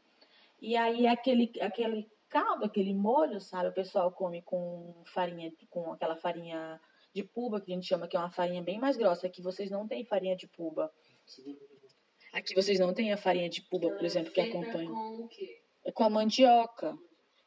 E 0.62 0.76
aí 0.76 1.06
aquele 1.08 1.52
aquele 1.60 2.08
caldo, 2.28 2.64
aquele 2.64 2.94
molho, 2.94 3.40
sabe, 3.40 3.68
o 3.68 3.72
pessoal 3.72 4.12
come 4.12 4.40
com 4.42 5.02
farinha, 5.06 5.52
com 5.68 5.92
aquela 5.92 6.16
farinha 6.16 6.80
de 7.12 7.24
puba 7.24 7.60
que 7.60 7.72
a 7.72 7.74
gente 7.74 7.86
chama 7.86 8.06
que 8.06 8.16
é 8.16 8.20
uma 8.20 8.30
farinha 8.30 8.62
bem 8.62 8.78
mais 8.78 8.96
grossa. 8.96 9.26
Aqui 9.26 9.42
vocês 9.42 9.70
não 9.70 9.88
têm 9.88 10.04
farinha 10.04 10.36
de 10.36 10.46
puba. 10.46 10.92
Aqui 12.32 12.54
vocês 12.54 12.78
não 12.78 12.94
têm 12.94 13.12
a 13.12 13.16
farinha 13.16 13.48
de 13.48 13.62
puba, 13.62 13.90
por 13.90 14.04
exemplo, 14.04 14.32
que 14.32 14.40
acompanha. 14.40 14.88
Com 14.88 15.24
o 15.24 15.28
quê? 15.28 15.60
É 15.84 15.90
com 15.90 16.04
a 16.04 16.10
mandioca. 16.10 16.96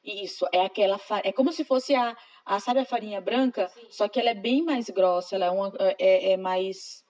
Isso, 0.03 0.47
é 0.51 0.61
aquela 0.65 0.99
é 1.23 1.31
como 1.31 1.51
se 1.51 1.63
fosse 1.63 1.93
a, 1.93 2.17
a 2.45 2.59
sabe 2.59 2.79
a 2.79 2.85
farinha 2.85 3.21
branca, 3.21 3.69
Sim. 3.69 3.87
só 3.89 4.07
que 4.07 4.19
ela 4.19 4.31
é 4.31 4.33
bem 4.33 4.63
mais 4.63 4.89
grossa, 4.89 5.35
ela 5.35 5.45
é, 5.45 5.51
uma, 5.51 5.71
é, 5.99 6.31
é 6.31 6.37
mais 6.37 7.03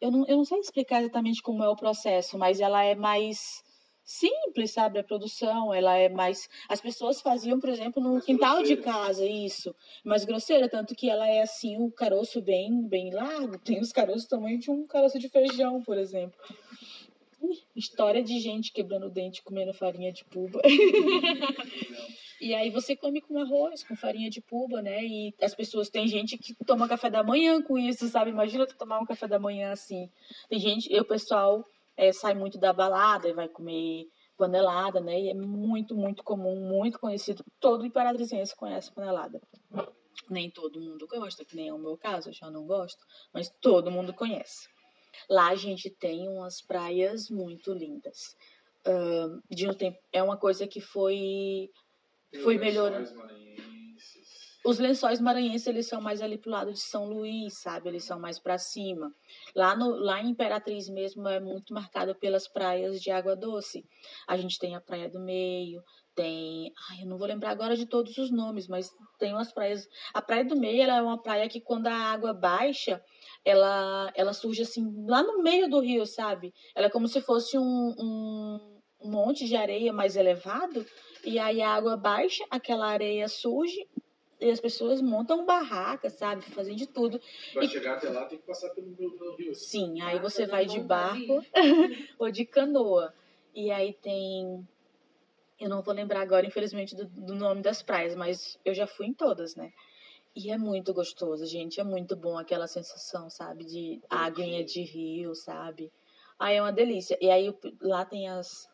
eu 0.00 0.10
não, 0.10 0.26
eu 0.26 0.36
não 0.36 0.44
sei 0.44 0.58
explicar 0.58 1.00
exatamente 1.00 1.40
como 1.40 1.62
é 1.62 1.68
o 1.68 1.76
processo, 1.76 2.36
mas 2.36 2.60
ela 2.60 2.82
é 2.82 2.94
mais 2.94 3.62
simples, 4.04 4.72
sabe, 4.72 4.98
a 4.98 5.04
produção, 5.04 5.72
ela 5.72 5.96
é 5.96 6.08
mais 6.08 6.48
as 6.68 6.80
pessoas 6.80 7.20
faziam, 7.20 7.60
por 7.60 7.70
exemplo, 7.70 8.02
no 8.02 8.14
mais 8.14 8.24
quintal 8.24 8.56
grosseira. 8.56 8.82
de 8.82 8.82
casa, 8.82 9.24
isso, 9.24 9.74
mais 10.04 10.24
grosseira, 10.24 10.68
tanto 10.68 10.94
que 10.94 11.08
ela 11.08 11.28
é 11.28 11.42
assim, 11.42 11.76
o 11.78 11.90
caroço 11.90 12.42
bem 12.42 12.82
bem 12.82 13.12
largo, 13.12 13.58
tem 13.64 13.80
os 13.80 13.92
caroços 13.92 14.26
tamanho 14.26 14.58
de 14.58 14.70
um 14.70 14.86
caroço 14.86 15.18
de 15.18 15.28
feijão, 15.28 15.80
por 15.82 15.96
exemplo. 15.96 16.38
História 17.74 18.22
de 18.22 18.38
gente 18.38 18.72
quebrando 18.72 19.06
o 19.06 19.10
dente 19.10 19.42
comendo 19.42 19.72
farinha 19.72 20.12
de 20.12 20.24
puba. 20.24 20.60
e 22.40 22.54
aí 22.54 22.70
você 22.70 22.94
come 22.96 23.20
com 23.20 23.38
arroz, 23.38 23.82
com 23.82 23.96
farinha 23.96 24.30
de 24.30 24.40
puba, 24.40 24.82
né? 24.82 25.04
E 25.04 25.34
as 25.40 25.54
pessoas, 25.54 25.88
tem 25.88 26.06
gente 26.06 26.38
que 26.38 26.54
toma 26.64 26.88
café 26.88 27.10
da 27.10 27.22
manhã 27.22 27.62
com 27.62 27.78
isso, 27.78 28.08
sabe? 28.08 28.30
Imagina 28.30 28.66
tu 28.66 28.76
tomar 28.76 29.00
um 29.00 29.06
café 29.06 29.26
da 29.26 29.38
manhã 29.38 29.72
assim. 29.72 30.10
Tem 30.48 30.58
gente, 30.58 30.94
o 30.98 31.04
pessoal 31.04 31.64
é, 31.96 32.12
sai 32.12 32.34
muito 32.34 32.58
da 32.58 32.72
balada 32.72 33.28
e 33.28 33.32
vai 33.32 33.48
comer 33.48 34.06
panelada, 34.36 35.00
né? 35.00 35.20
E 35.20 35.30
é 35.30 35.34
muito, 35.34 35.94
muito 35.94 36.22
comum, 36.24 36.56
muito 36.56 36.98
conhecido. 36.98 37.44
Todo 37.60 37.86
imperatrizense 37.86 38.56
conhece 38.56 38.92
panelada. 38.92 39.40
Nem 40.28 40.50
todo 40.50 40.80
mundo 40.80 41.06
gosta, 41.06 41.44
que 41.44 41.56
nem 41.56 41.68
é 41.68 41.72
o 41.72 41.78
meu 41.78 41.96
caso, 41.96 42.28
eu 42.28 42.32
já 42.32 42.50
não 42.50 42.66
gosto, 42.66 43.04
mas 43.32 43.48
todo 43.60 43.90
mundo 43.90 44.12
conhece. 44.12 44.68
Lá 45.28 45.48
a 45.48 45.54
gente 45.54 45.90
tem 45.90 46.28
umas 46.28 46.60
praias 46.60 47.28
muito 47.30 47.72
lindas. 47.72 48.36
Uh, 48.86 49.40
de 49.48 49.68
um 49.68 49.74
tempo, 49.74 49.98
é 50.12 50.22
uma 50.22 50.36
coisa 50.36 50.66
que 50.66 50.80
foi 50.80 51.70
foi 52.42 52.56
melhorando. 52.58 53.10
os 54.64 54.78
lençóis 54.78 55.20
maranhenses, 55.20 55.66
eles 55.66 55.86
são 55.86 56.00
mais 56.00 56.22
ali 56.22 56.38
pro 56.38 56.50
lado 56.50 56.72
de 56.72 56.80
São 56.80 57.04
Luís, 57.04 57.60
sabe? 57.60 57.88
Eles 57.88 58.04
são 58.04 58.18
mais 58.18 58.38
para 58.38 58.58
cima. 58.58 59.12
Lá, 59.54 59.76
no, 59.76 59.90
lá 59.96 60.20
em 60.20 60.30
Imperatriz 60.30 60.88
mesmo 60.88 61.28
é 61.28 61.38
muito 61.38 61.74
marcado 61.74 62.14
pelas 62.14 62.48
praias 62.48 63.00
de 63.02 63.10
água 63.10 63.36
doce. 63.36 63.84
A 64.26 64.36
gente 64.36 64.58
tem 64.58 64.74
a 64.74 64.80
Praia 64.80 65.08
do 65.08 65.20
Meio, 65.20 65.82
tem... 66.14 66.72
Ai, 66.90 67.02
eu 67.02 67.06
não 67.06 67.18
vou 67.18 67.26
lembrar 67.26 67.50
agora 67.50 67.76
de 67.76 67.86
todos 67.86 68.16
os 68.18 68.30
nomes, 68.30 68.68
mas 68.68 68.90
tem 69.18 69.32
umas 69.32 69.52
praias... 69.52 69.88
A 70.12 70.22
Praia 70.22 70.44
do 70.44 70.56
Meio, 70.56 70.82
ela 70.82 70.96
é 70.96 71.02
uma 71.02 71.20
praia 71.20 71.48
que 71.48 71.60
quando 71.60 71.86
a 71.86 71.94
água 71.94 72.32
baixa, 72.32 73.02
ela, 73.44 74.12
ela 74.14 74.32
surge 74.32 74.62
assim, 74.62 74.92
lá 75.06 75.22
no 75.22 75.42
meio 75.42 75.68
do 75.68 75.80
rio, 75.80 76.06
sabe? 76.06 76.52
Ela 76.74 76.86
é 76.86 76.90
como 76.90 77.08
se 77.08 77.20
fosse 77.20 77.58
um, 77.58 77.94
um, 77.98 78.80
um 79.00 79.10
monte 79.10 79.46
de 79.46 79.56
areia 79.56 79.92
mais 79.92 80.16
elevado, 80.16 80.86
e 81.24 81.38
aí 81.38 81.62
a 81.62 81.70
água 81.70 81.96
baixa, 81.96 82.44
aquela 82.50 82.86
areia 82.86 83.28
surge 83.28 83.88
e 84.42 84.50
as 84.50 84.60
pessoas 84.60 85.00
montam 85.00 85.46
barraca, 85.46 86.10
sabe? 86.10 86.42
Fazem 86.42 86.74
de 86.74 86.86
tudo. 86.86 87.20
Pra 87.52 87.64
e... 87.64 87.68
chegar 87.68 87.96
até 87.96 88.10
lá 88.10 88.24
tem 88.26 88.38
que 88.38 88.44
passar 88.44 88.70
pelo, 88.70 88.94
pelo 88.96 89.36
rio. 89.36 89.54
Sim, 89.54 90.00
aí 90.00 90.18
ah, 90.18 90.20
você 90.20 90.46
vai 90.46 90.66
de 90.66 90.80
barco 90.80 91.40
ou 92.18 92.30
de 92.30 92.44
canoa. 92.44 93.14
E 93.54 93.70
aí 93.70 93.92
tem. 93.92 94.66
Eu 95.62 95.68
não 95.68 95.80
vou 95.80 95.94
lembrar 95.94 96.22
agora, 96.22 96.44
infelizmente, 96.44 96.96
do, 96.96 97.06
do, 97.06 97.36
nome 97.36 97.62
das 97.62 97.80
praias, 97.82 98.16
mas 98.16 98.58
eu 98.64 98.74
já 98.74 98.84
fui 98.84 99.06
em 99.06 99.14
todas, 99.14 99.54
né? 99.54 99.72
E 100.34 100.50
é 100.50 100.58
muito 100.58 100.92
gostoso, 100.92 101.46
gente. 101.46 101.78
É 101.78 101.84
muito 101.84 102.16
bom 102.16 102.36
aquela 102.36 102.66
sensação, 102.66 103.30
sabe? 103.30 103.64
De 103.64 104.02
aguinha 104.10 104.64
de 104.64 104.82
rio, 104.82 105.36
sabe? 105.36 105.92
Aí 106.36 106.56
é 106.56 106.60
uma 106.60 106.72
delícia. 106.72 107.16
E 107.20 107.30
aí 107.30 107.54
lá 107.80 108.04
tem 108.04 108.28
as, 108.28 108.68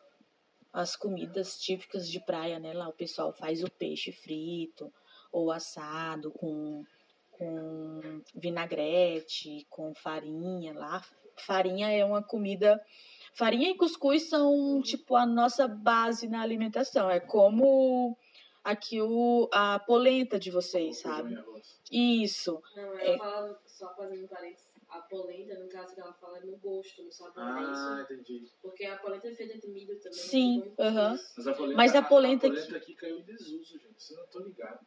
as 0.73 0.95
comidas 0.95 1.59
típicas 1.59 2.09
de 2.09 2.19
praia, 2.19 2.57
né? 2.57 2.73
Lá 2.73 2.89
o 2.89 2.93
pessoal 2.93 3.31
faz 3.31 3.63
o 3.63 3.69
peixe 3.69 4.11
frito 4.11 4.91
ou 5.31 5.51
assado 5.51 6.31
com, 6.31 6.83
com 7.29 8.23
vinagrete, 8.33 9.67
com 9.69 9.93
farinha 9.93 10.73
lá. 10.73 11.05
Farinha 11.37 11.91
é 11.91 12.03
uma 12.03 12.23
comida. 12.23 12.83
Farinha 13.39 13.69
e 13.69 13.75
cuscuz 13.75 14.23
são 14.23 14.81
tipo 14.81 15.15
a 15.15 15.25
nossa 15.25 15.65
base 15.65 16.27
na 16.27 16.41
alimentação. 16.41 17.09
É 17.09 17.21
como 17.21 18.17
aqui 18.61 19.01
o, 19.01 19.47
a 19.53 19.79
polenta 19.79 20.37
de 20.37 20.51
vocês, 20.51 20.97
sabe? 20.97 21.41
Isso. 21.89 22.61
Não, 22.75 22.99
ela 22.99 23.01
é... 23.01 23.17
fala, 23.17 23.61
só 23.65 23.95
fazendo 23.95 24.27
parênteses, 24.27 24.67
a 24.89 24.99
polenta, 24.99 25.57
no 25.57 25.69
caso 25.69 25.95
que 25.95 26.01
ela 26.01 26.11
fala, 26.11 26.39
é 26.39 26.41
no 26.41 26.57
gosto, 26.57 27.01
no 27.01 27.13
sabor. 27.13 27.41
É 27.41 27.47
ah, 27.47 28.05
entendi. 28.11 28.45
Porque 28.61 28.83
a 28.83 28.97
polenta 28.97 29.29
é 29.29 29.33
feita 29.33 29.57
de 29.57 29.69
milho 29.69 29.97
também. 29.99 30.19
Sim, 30.19 30.73
aham. 30.77 31.17
Mas 31.37 31.47
a 31.47 31.53
polenta, 31.53 31.77
Mas 31.77 31.95
a 31.95 32.01
polenta, 32.01 32.47
a, 32.47 32.49
a 32.49 32.53
polenta 32.53 32.75
aqui 32.75 32.93
caiu 32.93 33.19
em 33.19 33.23
desuso, 33.23 33.79
gente. 33.79 34.03
Você 34.03 34.17
não 34.17 34.27
tô 34.27 34.39
ligado. 34.39 34.85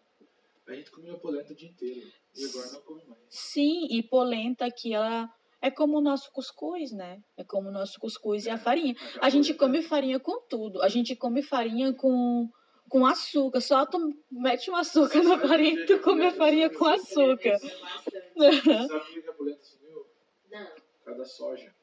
A 0.69 0.75
gente 0.75 0.91
comia 0.91 1.17
polenta 1.17 1.55
o 1.55 1.57
dia 1.57 1.71
inteiro. 1.71 2.07
E 2.37 2.45
agora 2.45 2.71
não 2.71 2.83
come 2.83 3.03
mais. 3.07 3.23
Sim, 3.31 3.87
e 3.91 4.03
polenta 4.03 4.71
que 4.71 4.93
ela 4.93 5.33
é 5.63 5.71
como 5.71 5.99
o 5.99 6.01
nosso 6.01 6.31
cuscuz, 6.33 6.91
né? 6.91 7.23
É 7.37 7.45
como 7.45 7.69
o 7.69 7.73
nosso 7.73 7.99
cuscuz 8.01 8.45
é, 8.45 8.51
e 8.51 8.53
a 8.53 8.59
farinha. 8.59 8.97
A, 9.21 9.27
a 9.27 9.31
gente 9.31 9.55
come 9.55 9.81
farinha 9.81 10.19
com 10.19 10.41
tudo. 10.49 10.83
A 10.83 10.89
gente 10.89 11.15
come 11.15 11.41
farinha 11.41 11.95
com, 11.95 12.51
com 12.89 13.07
açúcar. 13.07 13.61
Só 13.61 13.87
tu 13.87 14.13
mete 14.29 14.69
um 14.69 14.75
açúcar 14.75 15.23
na 15.23 15.39
farinha 15.39 15.81
e 15.81 15.87
tu 15.87 16.01
come 16.01 16.27
a 16.27 16.33
farinha 16.33 16.69
com 16.69 16.85
açúcar. 16.85 17.59
Sabe 17.63 18.89
por 18.89 19.23
que 19.23 19.29
a 19.29 19.33
polenta 19.33 19.63
sumiu? 19.63 20.05
Não. 20.51 20.67
Por 20.67 21.05
causa 21.05 21.19
da 21.21 21.25
soja. 21.25 21.75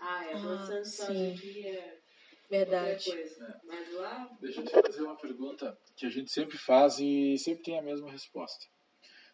Ah, 0.00 0.24
é. 0.24 0.32
Ah, 0.34 1.12
é 1.12 1.96
Verdade. 2.48 3.10
É. 3.12 3.60
Mas 3.64 3.92
lá. 3.92 4.30
Deixa 4.40 4.60
eu 4.60 4.64
te 4.64 4.72
fazer 4.72 5.02
uma 5.02 5.16
pergunta 5.16 5.76
que 5.94 6.06
a 6.06 6.10
gente 6.10 6.30
sempre 6.30 6.56
faz 6.56 6.98
e 6.98 7.36
sempre 7.36 7.64
tem 7.64 7.78
a 7.78 7.82
mesma 7.82 8.10
resposta. 8.10 8.64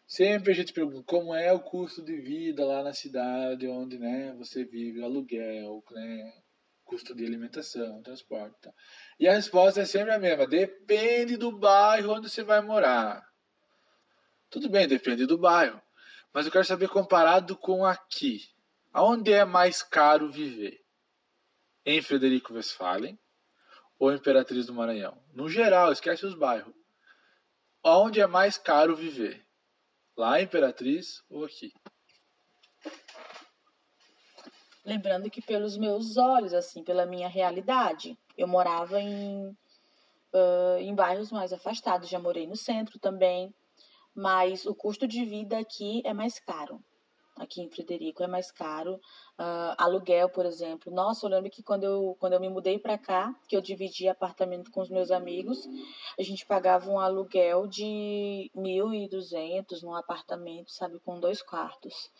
Sempre 0.05 0.51
a 0.51 0.55
gente 0.55 0.73
pergunta 0.73 1.03
como 1.07 1.33
é 1.33 1.51
o 1.51 1.59
custo 1.59 2.03
de 2.03 2.15
vida 2.17 2.65
lá 2.65 2.83
na 2.83 2.93
cidade 2.93 3.67
onde 3.67 3.97
né, 3.97 4.33
você 4.37 4.63
vive, 4.63 5.03
aluguel, 5.03 5.83
né, 5.91 6.33
custo 6.83 7.15
de 7.15 7.25
alimentação, 7.25 8.01
transporte. 8.03 8.55
Tá. 8.61 8.71
E 9.19 9.27
a 9.27 9.33
resposta 9.33 9.81
é 9.81 9.85
sempre 9.85 10.11
a 10.11 10.19
mesma: 10.19 10.45
depende 10.45 11.37
do 11.37 11.51
bairro 11.51 12.13
onde 12.13 12.29
você 12.29 12.43
vai 12.43 12.61
morar. 12.61 13.23
Tudo 14.49 14.69
bem, 14.69 14.87
depende 14.87 15.25
do 15.25 15.37
bairro. 15.37 15.81
Mas 16.33 16.45
eu 16.45 16.51
quero 16.51 16.65
saber 16.65 16.89
comparado 16.89 17.57
com 17.57 17.85
aqui. 17.85 18.41
Aonde 18.91 19.33
é 19.33 19.43
mais 19.43 19.81
caro 19.81 20.31
viver? 20.31 20.83
em 21.85 22.01
Frederico 22.01 22.53
Westphalen 22.53 23.19
ou 23.99 24.13
Imperatriz 24.13 24.65
do 24.65 24.73
Maranhão. 24.73 25.21
No 25.33 25.49
geral, 25.49 25.91
esquece 25.91 26.25
os 26.25 26.33
bairros. 26.33 26.73
Onde 27.83 28.21
é 28.21 28.27
mais 28.27 28.57
caro 28.57 28.95
viver? 28.95 29.42
Lá 30.15 30.39
em 30.39 30.43
Imperatriz 30.43 31.23
ou 31.29 31.45
aqui? 31.45 31.71
Lembrando 34.85 35.29
que 35.29 35.41
pelos 35.41 35.77
meus 35.77 36.17
olhos, 36.17 36.53
assim, 36.53 36.83
pela 36.83 37.05
minha 37.05 37.27
realidade, 37.27 38.17
eu 38.37 38.47
morava 38.47 38.99
em, 38.99 39.47
uh, 39.47 40.77
em 40.79 40.93
bairros 40.93 41.31
mais 41.31 41.53
afastados, 41.53 42.09
já 42.09 42.19
morei 42.19 42.45
no 42.45 42.55
centro 42.55 42.99
também, 42.99 43.53
mas 44.13 44.65
o 44.65 44.75
custo 44.75 45.07
de 45.07 45.23
vida 45.23 45.57
aqui 45.57 46.01
é 46.05 46.13
mais 46.13 46.39
caro 46.39 46.83
aqui 47.35 47.61
em 47.61 47.69
Frederico 47.69 48.23
é 48.23 48.27
mais 48.27 48.51
caro. 48.51 48.95
Uh, 49.39 49.73
aluguel, 49.77 50.29
por 50.29 50.45
exemplo. 50.45 50.93
Nossa, 50.93 51.25
eu 51.25 51.29
lembro 51.29 51.49
que 51.49 51.63
quando 51.63 51.83
eu, 51.83 52.15
quando 52.19 52.33
eu 52.33 52.39
me 52.39 52.49
mudei 52.49 52.77
para 52.77 52.97
cá, 52.97 53.33
que 53.47 53.55
eu 53.55 53.61
dividi 53.61 54.07
apartamento 54.07 54.71
com 54.71 54.81
os 54.81 54.89
meus 54.89 55.11
amigos, 55.11 55.67
a 56.17 56.23
gente 56.23 56.45
pagava 56.45 56.89
um 56.89 56.99
aluguel 56.99 57.67
de 57.67 58.51
1.200 58.55 59.81
num 59.81 59.95
apartamento, 59.95 60.71
sabe, 60.71 60.99
com 60.99 61.19
dois 61.19 61.41
quartos. 61.41 62.11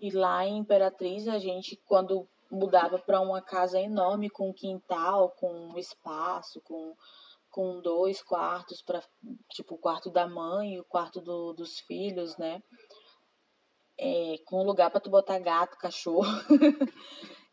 E 0.00 0.10
lá 0.10 0.46
em 0.46 0.58
Imperatriz, 0.58 1.28
a 1.28 1.38
gente, 1.38 1.76
quando 1.86 2.26
mudava 2.50 2.98
para 2.98 3.20
uma 3.20 3.42
casa 3.42 3.78
enorme, 3.78 4.30
com 4.30 4.52
quintal, 4.54 5.30
com 5.38 5.76
espaço, 5.76 6.60
com 6.62 6.94
com 7.50 7.80
dois 7.80 8.22
quartos 8.22 8.82
para 8.82 9.02
tipo 9.50 9.74
o 9.74 9.78
quarto 9.78 10.10
da 10.10 10.26
mãe 10.26 10.74
e 10.74 10.80
o 10.80 10.84
quarto 10.84 11.20
do, 11.20 11.52
dos 11.52 11.80
filhos, 11.80 12.36
né? 12.36 12.62
É, 13.98 14.36
com 14.44 14.62
lugar 14.62 14.90
para 14.90 15.00
tu 15.00 15.10
botar 15.10 15.38
gato, 15.38 15.76
cachorro. 15.76 16.24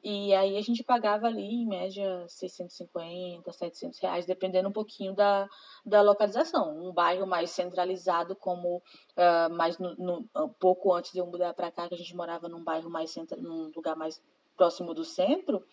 e 0.03 0.33
aí 0.33 0.57
a 0.57 0.61
gente 0.61 0.83
pagava 0.83 1.27
ali, 1.27 1.41
em 1.41 1.67
média, 1.67 2.25
650, 2.27 3.51
700 3.51 3.99
reais, 3.99 4.25
dependendo 4.25 4.69
um 4.69 4.73
pouquinho 4.73 5.13
da, 5.13 5.49
da 5.85 6.01
localização. 6.01 6.87
Um 6.87 6.93
bairro 6.93 7.25
mais 7.25 7.49
centralizado, 7.49 8.35
como 8.35 8.77
uh, 8.77 9.53
mais 9.53 9.77
no, 9.79 9.95
no, 9.95 10.29
um 10.35 10.49
pouco 10.49 10.93
antes 10.93 11.11
de 11.11 11.19
eu 11.19 11.25
mudar 11.25 11.53
para 11.53 11.71
cá, 11.71 11.87
que 11.87 11.95
a 11.95 11.97
gente 11.97 12.15
morava 12.15 12.47
num 12.47 12.63
bairro 12.63 12.89
mais 12.89 13.11
central, 13.11 13.41
num 13.41 13.71
lugar 13.75 13.95
mais 13.95 14.21
próximo 14.55 14.93
do 14.93 15.03
centro, 15.03 15.65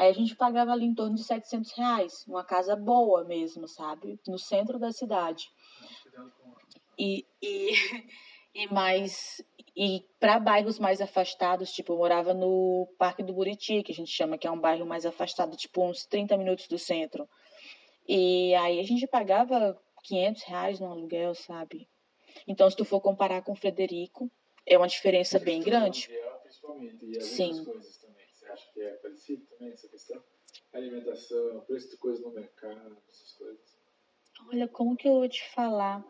Aí 0.00 0.08
a 0.08 0.14
gente 0.14 0.34
pagava 0.34 0.72
ali 0.72 0.86
em 0.86 0.94
torno 0.94 1.14
de 1.14 1.22
700 1.22 1.72
reais, 1.72 2.24
uma 2.26 2.42
casa 2.42 2.74
boa 2.74 3.22
mesmo, 3.22 3.68
sabe? 3.68 4.18
No 4.26 4.38
centro 4.38 4.78
da 4.78 4.90
cidade. 4.92 5.52
E, 6.98 7.26
e, 7.42 7.70
e 8.54 8.66
mais 8.72 9.42
e 9.76 10.04
para 10.18 10.38
bairros 10.38 10.78
mais 10.78 11.00
afastados, 11.00 11.72
tipo, 11.72 11.92
eu 11.92 11.98
morava 11.98 12.34
no 12.34 12.88
Parque 12.98 13.22
do 13.22 13.32
Buriti, 13.32 13.82
que 13.82 13.92
a 13.92 13.94
gente 13.94 14.10
chama 14.10 14.36
que 14.36 14.46
é 14.46 14.50
um 14.50 14.58
bairro 14.58 14.86
mais 14.86 15.06
afastado, 15.06 15.56
tipo 15.56 15.84
uns 15.84 16.04
30 16.06 16.36
minutos 16.36 16.66
do 16.68 16.78
centro. 16.78 17.28
E 18.08 18.54
aí 18.56 18.80
a 18.80 18.82
gente 18.82 19.06
pagava 19.06 19.80
500 20.02 20.42
reais 20.42 20.80
no 20.80 20.90
aluguel, 20.90 21.34
sabe? 21.34 21.88
Então, 22.46 22.68
se 22.70 22.76
tu 22.76 22.84
for 22.84 23.00
comparar 23.00 23.42
com 23.42 23.52
o 23.52 23.56
Frederico, 23.56 24.30
é 24.66 24.76
uma 24.76 24.88
diferença 24.88 25.38
bem 25.38 25.62
grande. 25.62 26.10
Aluguel, 26.10 26.38
principalmente, 26.40 27.06
e 27.06 27.20
Sim. 27.20 27.64
coisas 27.64 27.96
também. 27.98 28.26
Você 28.32 28.46
acha 28.46 28.72
que 28.72 28.80
é 28.80 28.90
parecido 28.94 29.46
também 29.46 29.72
essa 29.72 29.88
questão? 29.88 30.22
Alimentação, 30.72 31.60
preço 31.60 31.90
de 31.90 31.96
coisas 31.96 32.24
no 32.24 32.32
mercado, 32.32 32.96
essas 33.08 33.32
coisas. 33.32 33.79
Olha, 34.48 34.68
como 34.68 34.96
que 34.96 35.08
eu 35.08 35.14
vou 35.14 35.28
te 35.28 35.42
falar? 35.50 36.04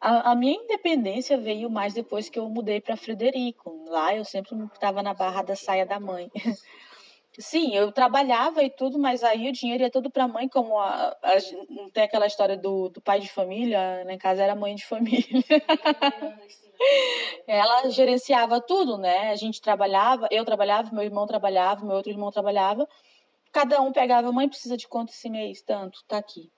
A, 0.00 0.32
a, 0.32 0.34
minha 0.34 0.54
independência 0.54 1.38
veio 1.38 1.70
mais 1.70 1.94
depois 1.94 2.28
que 2.28 2.38
eu 2.38 2.48
mudei 2.48 2.80
para 2.80 2.96
Frederico. 2.96 3.84
Lá 3.88 4.14
eu 4.14 4.24
sempre 4.24 4.54
estava 4.72 5.02
na 5.02 5.14
barra 5.14 5.42
da 5.42 5.56
saia 5.56 5.86
da 5.86 5.98
mãe. 5.98 6.30
Sim, 7.38 7.74
eu 7.74 7.92
trabalhava 7.92 8.62
e 8.62 8.70
tudo, 8.70 8.98
mas 8.98 9.22
aí 9.22 9.48
o 9.48 9.52
dinheiro 9.52 9.82
ia 9.82 9.90
todo 9.90 10.10
para 10.10 10.24
a 10.24 10.28
mãe, 10.28 10.48
como 10.48 10.78
a, 10.78 11.14
a, 11.22 11.36
não 11.68 11.90
tem 11.90 12.04
aquela 12.04 12.26
história 12.26 12.56
do, 12.56 12.88
do 12.88 13.00
pai 13.00 13.20
de 13.20 13.30
família, 13.30 14.02
lá 14.06 14.12
em 14.12 14.18
casa 14.18 14.42
era 14.42 14.56
mãe 14.56 14.74
de 14.74 14.86
família. 14.86 15.22
Ela 17.46 17.90
gerenciava 17.90 18.60
tudo, 18.60 18.96
né? 18.96 19.30
A 19.30 19.36
gente 19.36 19.60
trabalhava, 19.60 20.28
eu 20.30 20.44
trabalhava, 20.46 20.94
meu 20.94 21.04
irmão 21.04 21.26
trabalhava, 21.26 21.84
meu 21.84 21.96
outro 21.96 22.10
irmão 22.10 22.30
trabalhava. 22.30 22.88
Cada 23.52 23.80
um 23.82 23.92
pegava, 23.92 24.32
mãe 24.32 24.48
precisa 24.48 24.76
de 24.76 24.88
quanto 24.88 25.10
esse 25.10 25.28
mês? 25.28 25.62
Tanto, 25.62 26.02
tá 26.06 26.18
aqui. 26.18 26.50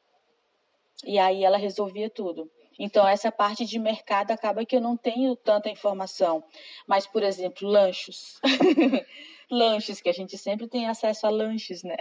E 1.05 1.19
aí 1.19 1.45
ela 1.45 1.57
resolvia 1.57 2.11
tudo. 2.11 2.51
Então, 2.79 3.07
essa 3.07 3.33
parte 3.33 3.65
de 3.65 3.79
mercado 3.79 4.31
acaba 4.31 4.65
que 4.65 4.77
eu 4.77 4.81
não 4.81 4.97
tenho 4.97 5.35
tanta 5.35 5.69
informação. 5.69 6.45
Mas, 6.87 7.07
por 7.07 7.23
exemplo, 7.23 7.69
lanchos. 7.69 8.41
lanches, 9.51 10.01
que 10.01 10.09
a 10.09 10.13
gente 10.13 10.39
sempre 10.39 10.69
tem 10.69 10.87
acesso 10.87 11.27
a 11.27 11.31
lanches, 11.31 11.83
né? 11.83 11.97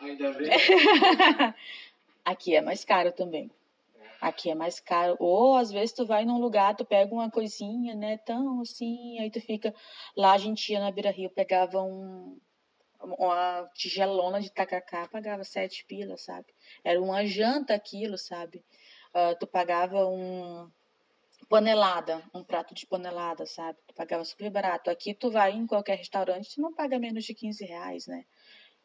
Ainda 0.00 0.32
bem. 0.32 0.50
Aqui 2.24 2.54
é 2.54 2.60
mais 2.60 2.84
caro 2.84 3.10
também. 3.12 3.50
Aqui 4.20 4.50
é 4.50 4.54
mais 4.54 4.80
caro. 4.80 5.16
Ou 5.18 5.56
às 5.56 5.70
vezes 5.70 5.92
tu 5.92 6.06
vai 6.06 6.24
num 6.24 6.38
lugar, 6.38 6.74
tu 6.74 6.84
pega 6.84 7.12
uma 7.12 7.30
coisinha, 7.30 7.94
né? 7.94 8.16
Tão 8.18 8.60
assim, 8.60 9.18
aí 9.18 9.30
tu 9.30 9.40
fica. 9.40 9.74
Lá 10.16 10.32
a 10.32 10.38
gente 10.38 10.72
ia 10.72 10.80
na 10.80 10.90
Beira 10.90 11.10
Rio, 11.10 11.30
pegava 11.30 11.82
um, 11.82 12.38
uma 13.00 13.68
tigelona 13.74 14.40
de 14.40 14.50
tacacá, 14.50 15.08
pagava 15.08 15.44
sete 15.44 15.84
pilas, 15.86 16.22
sabe? 16.22 16.46
Era 16.84 17.00
uma 17.00 17.24
janta 17.24 17.74
aquilo, 17.74 18.18
sabe? 18.18 18.64
Uh, 19.14 19.38
tu 19.38 19.46
pagava 19.46 20.06
um 20.06 20.70
panelada, 21.48 22.22
um 22.34 22.42
prato 22.42 22.74
de 22.74 22.86
panelada, 22.86 23.46
sabe? 23.46 23.78
Tu 23.86 23.94
pagava 23.94 24.24
super 24.24 24.50
barato. 24.50 24.90
Aqui 24.90 25.14
tu 25.14 25.30
vai 25.30 25.52
em 25.52 25.66
qualquer 25.66 25.96
restaurante, 25.96 26.54
tu 26.54 26.60
não 26.60 26.74
paga 26.74 26.98
menos 26.98 27.24
de 27.24 27.34
15 27.34 27.64
reais, 27.64 28.06
né? 28.06 28.24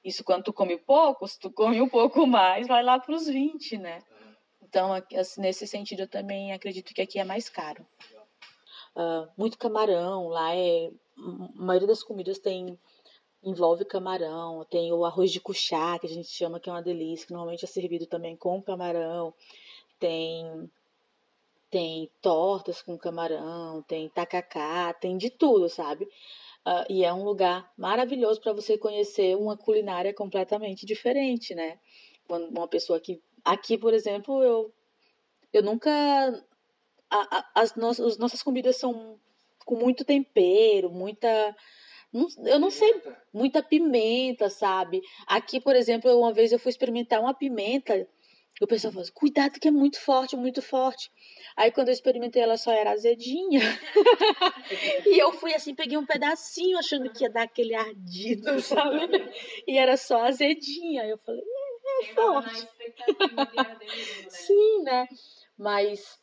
Isso 0.04 0.24
quando 0.24 0.44
tu 0.44 0.54
come 0.54 0.78
pouco, 0.78 1.28
se 1.28 1.40
tu 1.40 1.52
come 1.52 1.82
um 1.82 1.90
pouco 1.90 2.26
mais, 2.26 2.68
vai 2.68 2.84
lá 2.84 3.00
para 3.00 3.14
os 3.14 3.28
20, 3.28 3.78
né? 3.78 4.02
Então, 4.62 4.94
assim, 5.18 5.42
nesse 5.42 5.68
sentido, 5.68 6.04
eu 6.04 6.08
também 6.08 6.54
acredito 6.54 6.94
que 6.94 7.02
aqui 7.02 7.20
é 7.20 7.24
mais 7.24 7.50
caro. 7.50 7.86
Uh, 8.96 9.28
muito 9.38 9.58
camarão, 9.58 10.28
lá 10.28 10.56
é. 10.56 10.90
A 11.18 11.64
maioria 11.64 11.88
das 11.88 12.02
comidas 12.02 12.40
tem 12.40 12.80
envolve 13.44 13.86
camarão, 13.86 14.66
tem 14.70 14.92
o 14.94 15.06
arroz 15.06 15.32
de 15.32 15.40
cuchá, 15.40 15.98
que 16.00 16.08
a 16.08 16.10
gente 16.10 16.30
chama 16.30 16.60
que 16.60 16.70
é 16.70 16.74
uma 16.74 16.82
delícia, 16.82 17.26
que 17.26 17.34
normalmente 17.34 17.66
é 17.66 17.68
servido 17.68 18.06
também 18.06 18.36
com 18.36 18.62
camarão. 18.62 19.34
Tem 20.00 20.70
tem 21.72 22.12
tortas 22.22 22.82
com 22.82 22.98
camarão, 22.98 23.82
tem 23.84 24.10
tacacá, 24.10 24.94
tem 24.94 25.18
de 25.18 25.30
tudo, 25.30 25.70
sabe? 25.70 26.04
Uh, 26.68 26.86
e 26.90 27.04
é 27.04 27.14
um 27.14 27.24
lugar 27.24 27.72
maravilhoso 27.78 28.42
para 28.42 28.54
você 28.54 28.78
conhecer 28.78 29.36
uma 29.38 29.58
culinária 29.58 30.14
completamente 30.14 30.86
diferente, 30.86 31.56
né? 31.56 31.80
Uma 32.30 32.68
pessoa 32.68 33.00
que. 33.00 33.22
Aqui, 33.44 33.78
por 33.78 33.94
exemplo, 33.94 34.44
eu, 34.44 34.72
eu 35.52 35.64
nunca. 35.64 35.90
A, 37.10 37.38
a, 37.38 37.52
as, 37.56 37.76
no, 37.76 37.88
as 37.88 38.18
nossas 38.18 38.44
comidas 38.44 38.78
são 38.78 39.18
com 39.66 39.76
muito 39.76 40.06
tempero, 40.06 40.92
muita. 40.92 41.56
Eu 42.14 42.60
não 42.60 42.70
sei, 42.70 43.02
muita 43.34 43.64
pimenta, 43.64 44.50
sabe? 44.50 45.02
Aqui, 45.28 45.60
por 45.62 45.76
exemplo, 45.76 46.12
uma 46.18 46.34
vez 46.34 46.52
eu 46.52 46.60
fui 46.60 46.70
experimentar 46.70 47.22
uma 47.22 47.34
pimenta 47.34 47.96
e 48.62 48.64
o 48.64 48.68
pessoal 48.68 48.92
falou 48.92 49.04
assim, 49.04 49.14
cuidado 49.14 49.60
que 49.60 49.68
é 49.68 49.72
muito 49.72 50.00
forte, 50.00 50.36
muito 50.36 50.62
forte. 50.62 51.12
Aí 51.56 51.72
quando 51.72 51.88
eu 51.88 51.94
experimentei, 51.94 52.44
ela 52.44 52.58
só 52.58 52.72
era 52.72 52.92
azedinha. 52.92 53.60
e 55.08 55.18
eu 55.18 55.32
fui 55.34 55.54
assim, 55.56 55.74
peguei 55.74 55.98
um 55.98 56.06
pedacinho 56.06 56.78
achando 56.78 57.12
que 57.12 57.24
ia 57.24 57.30
dar 57.30 57.44
aquele 57.44 57.74
ardido, 57.74 58.60
sabe? 58.62 59.08
E 59.66 59.78
era 59.78 59.98
só 59.98 60.26
azedinha. 60.26 61.02
Aí 61.02 61.10
eu 61.10 61.18
falei, 61.18 61.42
é, 61.42 62.04
é 62.04 62.14
forte. 62.14 62.68
Né? 63.36 63.78
Sim, 64.30 64.84
né? 64.84 65.08
Mas. 65.58 66.20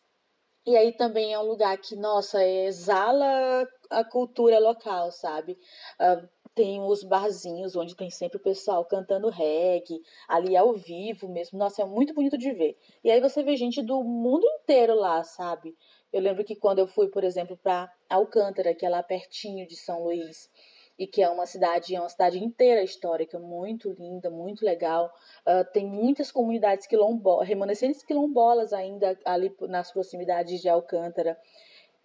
E 0.68 0.76
aí 0.76 0.92
também 0.92 1.32
é 1.32 1.38
um 1.38 1.46
lugar 1.46 1.78
que, 1.78 1.96
nossa, 1.96 2.44
exala 2.44 3.66
a 3.88 4.04
cultura 4.04 4.58
local, 4.58 5.10
sabe? 5.10 5.58
Uh, 5.98 6.28
tem 6.54 6.82
os 6.82 7.02
barzinhos 7.02 7.74
onde 7.74 7.96
tem 7.96 8.10
sempre 8.10 8.36
o 8.36 8.42
pessoal 8.42 8.84
cantando 8.84 9.30
reggae, 9.30 10.02
ali 10.28 10.54
ao 10.54 10.74
vivo 10.74 11.26
mesmo. 11.26 11.58
Nossa, 11.58 11.80
é 11.80 11.84
muito 11.86 12.12
bonito 12.12 12.36
de 12.36 12.52
ver. 12.52 12.76
E 13.02 13.10
aí 13.10 13.18
você 13.18 13.42
vê 13.42 13.56
gente 13.56 13.80
do 13.80 14.04
mundo 14.04 14.46
inteiro 14.46 14.94
lá, 14.94 15.24
sabe? 15.24 15.74
Eu 16.12 16.20
lembro 16.20 16.44
que 16.44 16.54
quando 16.54 16.80
eu 16.80 16.86
fui, 16.86 17.08
por 17.08 17.24
exemplo, 17.24 17.56
para 17.56 17.90
Alcântara, 18.06 18.74
que 18.74 18.84
é 18.84 18.90
lá 18.90 19.02
pertinho 19.02 19.66
de 19.66 19.74
São 19.74 20.04
Luís, 20.04 20.50
e 20.98 21.06
que 21.06 21.22
é 21.22 21.30
uma 21.30 21.46
cidade, 21.46 21.94
é 21.94 22.00
uma 22.00 22.08
cidade 22.08 22.42
inteira 22.42 22.82
histórica, 22.82 23.38
muito 23.38 23.94
linda, 23.98 24.28
muito 24.28 24.64
legal. 24.64 25.14
Uh, 25.46 25.64
tem 25.72 25.86
muitas 25.86 26.32
comunidades 26.32 26.86
quilombolas, 26.86 27.46
remanescentes 27.46 28.02
quilombolas 28.02 28.72
ainda 28.72 29.16
ali 29.24 29.54
nas 29.68 29.92
proximidades 29.92 30.60
de 30.60 30.68
Alcântara. 30.68 31.38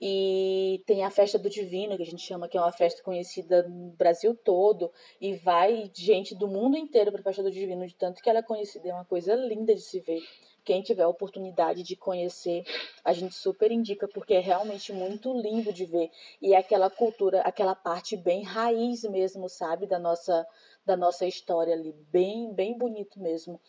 E 0.05 0.83
tem 0.85 1.03
a 1.03 1.09
festa 1.09 1.39
do 1.39 1.49
Divino, 1.49 1.95
que 1.95 2.03
a 2.03 2.05
gente 2.05 2.21
chama, 2.21 2.49
que 2.49 2.57
é 2.57 2.61
uma 2.61 2.73
festa 2.73 3.01
conhecida 3.01 3.63
no 3.67 3.91
Brasil 3.91 4.35
todo. 4.35 4.91
E 5.19 5.33
vai 5.33 5.89
gente 5.93 6.35
do 6.35 6.47
mundo 6.47 6.77
inteiro 6.77 7.11
para 7.11 7.21
a 7.21 7.23
festa 7.23 7.41
do 7.41 7.49
Divino, 7.49 7.87
de 7.87 7.95
tanto 7.95 8.21
que 8.21 8.29
ela 8.29 8.39
é 8.39 8.43
conhecida. 8.43 8.89
É 8.89 8.93
uma 8.93 9.05
coisa 9.05 9.33
linda 9.33 9.73
de 9.73 9.81
se 9.81 10.01
ver. 10.01 10.21
Quem 10.63 10.81
tiver 10.81 11.03
a 11.03 11.07
oportunidade 11.07 11.83
de 11.83 11.95
conhecer, 11.95 12.63
a 13.03 13.11
gente 13.13 13.35
super 13.35 13.71
indica, 13.71 14.07
porque 14.07 14.33
é 14.33 14.39
realmente 14.39 14.93
muito 14.93 15.33
lindo 15.33 15.73
de 15.73 15.85
ver. 15.85 16.09
E 16.41 16.53
é 16.53 16.57
aquela 16.57 16.89
cultura, 16.89 17.41
aquela 17.41 17.75
parte 17.75 18.15
bem 18.15 18.43
raiz 18.43 19.03
mesmo, 19.03 19.49
sabe? 19.49 19.85
Da 19.85 19.99
nossa, 19.99 20.47
da 20.85 20.95
nossa 20.95 21.25
história 21.25 21.73
ali. 21.73 21.93
Bem, 22.11 22.53
bem 22.53 22.77
bonito 22.77 23.19
mesmo. 23.19 23.59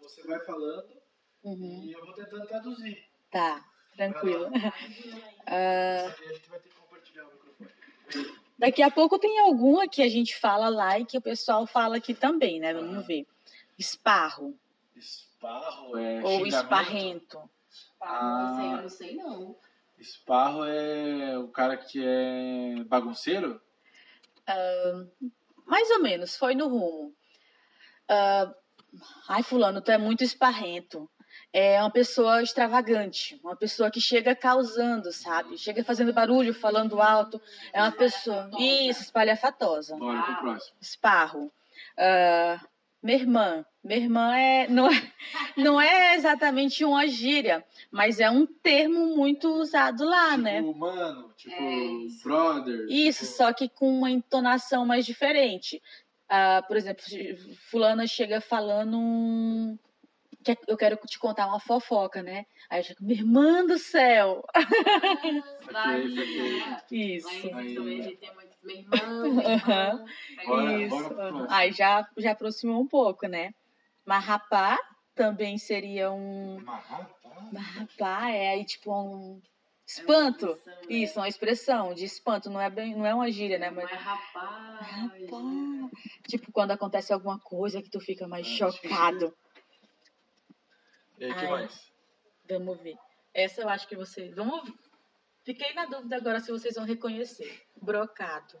Você 0.00 0.22
vai 0.26 0.40
falando 0.40 0.88
uhum. 1.44 1.82
e 1.84 1.92
eu 1.92 2.04
vou 2.04 2.14
tentando 2.14 2.46
traduzir. 2.46 3.04
Tá. 3.30 3.64
Tranquilo. 3.96 4.46
Uh, 4.48 6.10
daqui 8.58 8.82
a 8.82 8.90
pouco 8.90 9.18
tem 9.18 9.38
alguma 9.40 9.86
que 9.86 10.00
a 10.00 10.08
gente 10.08 10.38
fala 10.38 10.68
lá 10.70 10.98
e 10.98 11.04
que 11.04 11.18
o 11.18 11.22
pessoal 11.22 11.66
fala 11.66 11.98
aqui 11.98 12.14
também, 12.14 12.58
né? 12.58 12.72
Vamos 12.72 13.06
ver. 13.06 13.26
Esparro. 13.78 14.54
Esparro 15.40 15.96
é. 15.96 16.22
Ou 16.22 16.46
esparrento. 16.46 17.50
Esparro, 17.70 18.60
ah, 18.60 18.80
não 18.82 18.88
sei, 18.90 19.16
não. 19.16 19.56
Esparro 19.98 20.64
é 20.66 21.38
o 21.38 21.48
cara 21.48 21.78
que 21.78 22.04
é 22.04 22.84
bagunceiro? 22.84 23.58
Uh, 24.46 25.30
mais 25.64 25.90
ou 25.92 26.02
menos, 26.02 26.36
foi 26.36 26.54
no 26.54 26.68
rumo. 26.68 27.14
Uh, 28.10 28.54
ai, 29.28 29.42
fulano, 29.42 29.80
tu 29.80 29.90
é 29.90 29.96
muito 29.96 30.22
esparrento 30.22 31.08
é 31.52 31.80
uma 31.80 31.90
pessoa 31.90 32.42
extravagante, 32.42 33.40
uma 33.42 33.56
pessoa 33.56 33.90
que 33.90 34.00
chega 34.00 34.36
causando, 34.36 35.12
sabe? 35.12 35.58
Chega 35.58 35.82
fazendo 35.82 36.12
barulho, 36.12 36.54
falando 36.54 37.00
alto. 37.00 37.40
É 37.72 37.82
uma 37.82 37.90
pessoa. 37.92 38.50
Isso, 38.58 39.02
espalhafatosa. 39.02 39.96
Bora 39.96 40.22
pro 40.22 40.36
próximo. 40.36 40.76
Esparro. 40.80 41.52
Uh, 41.96 42.68
minha 43.02 43.16
irmã. 43.16 43.64
Minha 43.82 43.98
irmã 43.98 44.36
é 44.36 44.68
não, 44.68 44.90
é. 44.90 45.12
não 45.56 45.80
é 45.80 46.14
exatamente 46.14 46.84
uma 46.84 47.06
gíria, 47.06 47.64
mas 47.90 48.20
é 48.20 48.30
um 48.30 48.44
termo 48.46 49.16
muito 49.16 49.48
usado 49.54 50.04
lá, 50.04 50.30
tipo, 50.32 50.42
né? 50.42 50.60
Humano, 50.60 51.32
tipo 51.36 51.54
é 51.54 52.22
brother. 52.22 52.86
Isso, 52.88 53.24
tipo... 53.24 53.36
só 53.36 53.52
que 53.52 53.68
com 53.68 53.98
uma 53.98 54.10
entonação 54.10 54.84
mais 54.84 55.06
diferente. 55.06 55.82
Uh, 56.30 56.64
por 56.68 56.76
exemplo, 56.76 57.02
fulana 57.70 58.06
chega 58.06 58.40
falando 58.40 59.76
que 60.42 60.56
eu 60.66 60.76
quero 60.76 60.96
te 61.06 61.18
contar 61.18 61.46
uma 61.46 61.60
fofoca, 61.60 62.22
né? 62.22 62.46
Aí 62.68 62.80
eu 62.80 62.84
chego, 62.84 63.04
minha 63.04 63.18
irmã 63.20 63.66
do 63.66 63.78
céu! 63.78 64.44
Isso. 66.90 67.28
Aí, 67.28 67.74
também 67.74 68.00
a 68.00 68.02
gente 68.02 68.16
tem 68.16 68.34
muito 68.34 68.49
minha 68.62 68.80
irmã, 68.80 69.28
minha 69.28 69.54
irmã. 69.54 70.04
Bora, 70.46 70.82
Isso. 70.82 71.14
Bora 71.14 71.46
aí 71.50 71.72
já, 71.72 72.08
já 72.16 72.32
aproximou 72.32 72.80
um 72.80 72.86
pouco, 72.86 73.26
né? 73.26 73.54
Marrapá 74.04 74.78
também 75.14 75.58
seria 75.58 76.10
um. 76.10 76.60
Marrapá? 76.60 77.10
Marrapá 77.52 78.30
é 78.30 78.50
aí 78.50 78.64
tipo 78.64 78.92
um. 78.92 79.40
Espanto. 79.86 80.46
É 80.46 80.48
uma 80.48 80.76
né? 80.76 80.80
Isso, 80.88 81.18
uma 81.18 81.28
expressão 81.28 81.94
de 81.94 82.04
espanto. 82.04 82.48
Não 82.48 82.60
é, 82.60 82.70
bem, 82.70 82.94
não 82.94 83.04
é 83.04 83.14
uma 83.14 83.30
gíria, 83.30 83.58
né? 83.58 83.70
Mas... 83.70 83.90
Marrapá. 83.90 84.78
Marrapá. 84.80 85.90
Tipo, 86.28 86.52
quando 86.52 86.70
acontece 86.70 87.12
alguma 87.12 87.38
coisa 87.40 87.82
que 87.82 87.90
tu 87.90 87.98
fica 87.98 88.28
mais 88.28 88.46
ah, 88.46 88.50
chocado. 88.50 89.36
E 91.18 91.24
aí, 91.24 91.34
que 91.34 91.44
Ai, 91.44 91.50
mais? 91.50 91.92
Vamos 92.48 92.80
ver. 92.80 92.96
Essa 93.34 93.62
eu 93.62 93.68
acho 93.68 93.88
que 93.88 93.96
vocês. 93.96 94.34
Vamos. 94.34 94.72
Fiquei 95.42 95.72
na 95.74 95.86
dúvida 95.86 96.16
agora 96.16 96.40
se 96.40 96.50
vocês 96.50 96.74
vão 96.74 96.84
reconhecer. 96.84 97.62
Brocado. 97.80 98.58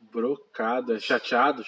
Brocado? 0.00 0.94
É 0.94 1.00
chateado? 1.00 1.62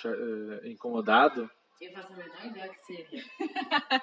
É 0.63 0.69
incomodado? 0.69 1.51
Eu 1.81 1.93
faço 1.93 2.13
a 2.13 2.17
menor 2.17 2.45
ideia 2.45 2.69
que 2.69 2.85
seria. 2.85 3.25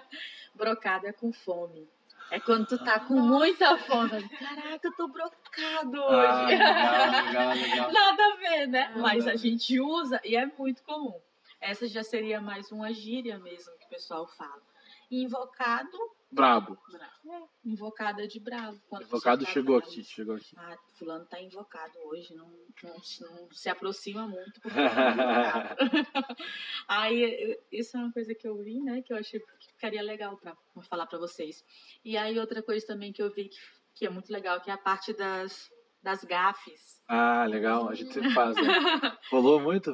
brocado 0.55 1.07
é 1.07 1.13
com 1.13 1.33
fome. 1.33 1.89
É 2.29 2.39
quando 2.39 2.65
tu 2.65 2.77
tá 2.77 2.99
com 2.99 3.15
muita 3.15 3.77
fome. 3.77 4.29
Caraca, 4.29 4.87
eu 4.87 4.95
tô 4.95 5.07
brocado 5.09 5.97
hoje. 6.01 6.25
Ah, 6.25 6.45
legal, 6.45 7.25
legal, 7.25 7.53
legal. 7.53 7.91
Nada 7.93 8.23
a 8.23 8.35
ver, 8.37 8.67
né? 8.67 8.93
Mas 8.95 9.27
a 9.27 9.35
gente 9.35 9.79
usa 9.79 10.21
e 10.23 10.35
é 10.35 10.45
muito 10.45 10.81
comum. 10.83 11.19
Essa 11.59 11.87
já 11.87 12.03
seria 12.03 12.39
mais 12.39 12.71
uma 12.71 12.93
gíria 12.93 13.37
mesmo 13.37 13.77
que 13.77 13.85
o 13.85 13.89
pessoal 13.89 14.27
fala 14.27 14.61
invocado. 15.11 15.97
Brabo. 16.31 16.77
É, 17.25 17.69
invocada 17.69 18.25
de 18.25 18.39
bravo. 18.39 18.81
invocado 19.01 19.43
tá 19.43 19.51
chegou 19.51 19.77
aqui, 19.77 20.01
chegou 20.03 20.35
aqui. 20.35 20.55
Ah, 20.57 20.77
fulano 20.97 21.25
tá 21.25 21.41
invocado 21.41 21.91
hoje, 22.05 22.33
não, 22.33 22.47
não, 22.83 22.93
não 22.93 23.51
se 23.51 23.69
aproxima 23.69 24.25
muito 24.25 24.61
porque 24.61 24.77
Aí, 26.87 27.59
isso 27.69 27.97
é 27.97 27.99
uma 27.99 28.13
coisa 28.13 28.33
que 28.33 28.47
eu 28.47 28.57
vi, 28.57 28.81
né, 28.81 29.01
que 29.01 29.11
eu 29.11 29.17
achei 29.17 29.39
que 29.39 29.67
ficaria 29.67 30.01
legal 30.01 30.37
para 30.37 30.55
falar 30.83 31.05
para 31.05 31.19
vocês. 31.19 31.65
E 32.03 32.15
aí, 32.15 32.39
outra 32.39 32.63
coisa 32.63 32.87
também 32.87 33.11
que 33.11 33.21
eu 33.21 33.29
vi 33.29 33.49
que, 33.49 33.57
que 33.95 34.05
é 34.05 34.09
muito 34.09 34.31
legal, 34.31 34.61
que 34.61 34.69
é 34.69 34.73
a 34.73 34.77
parte 34.77 35.11
das, 35.13 35.69
das 36.01 36.23
gafes. 36.23 37.03
Ah, 37.09 37.45
legal, 37.45 37.89
a 37.89 37.93
gente 37.93 38.13
sempre 38.13 38.33
faz, 38.33 38.55
né? 38.55 38.63
Rolou 39.29 39.59
muito? 39.59 39.93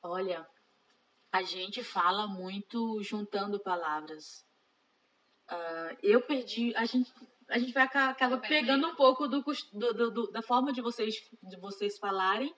Olha, 0.00 0.46
a 1.32 1.42
gente 1.42 1.82
fala 1.82 2.28
muito 2.28 3.02
juntando 3.02 3.58
palavras. 3.58 4.48
Uh, 5.50 5.96
eu 6.02 6.20
perdi. 6.22 6.74
A 6.76 6.84
gente, 6.84 7.12
a 7.48 7.58
gente 7.58 7.72
vai 7.72 7.84
acaba 7.84 8.38
pegando 8.38 8.86
um 8.86 8.94
pouco 8.94 9.28
do, 9.28 9.42
do, 9.42 10.10
do, 10.10 10.30
da 10.30 10.42
forma 10.42 10.72
de 10.72 10.80
vocês, 10.80 11.14
de 11.42 11.56
vocês 11.58 11.98
falarem 11.98 12.52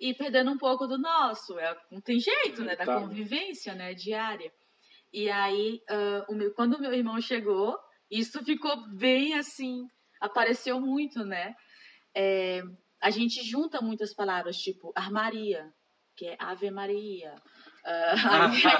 e 0.00 0.14
perdendo 0.14 0.50
um 0.50 0.58
pouco 0.58 0.86
do 0.86 0.98
nosso. 0.98 1.58
É, 1.58 1.76
não 1.90 2.00
tem 2.00 2.18
jeito, 2.18 2.62
né? 2.62 2.76
Da 2.76 2.84
convivência, 2.84 3.74
né? 3.74 3.94
Diária. 3.94 4.52
E 5.12 5.30
aí, 5.30 5.80
uh, 5.90 6.32
o 6.32 6.34
meu, 6.34 6.52
quando 6.54 6.74
o 6.74 6.80
meu 6.80 6.92
irmão 6.92 7.20
chegou, 7.20 7.78
isso 8.10 8.44
ficou 8.44 8.76
bem 8.96 9.34
assim, 9.34 9.86
apareceu 10.20 10.80
muito, 10.80 11.24
né? 11.24 11.54
É, 12.14 12.62
a 13.00 13.10
gente 13.10 13.42
junta 13.42 13.80
muitas 13.80 14.14
palavras, 14.14 14.56
tipo 14.56 14.92
armaria, 14.94 15.72
que 16.16 16.26
é 16.26 16.36
Ave 16.38 16.70
Maria, 16.70 17.34
Uh, 17.84 18.16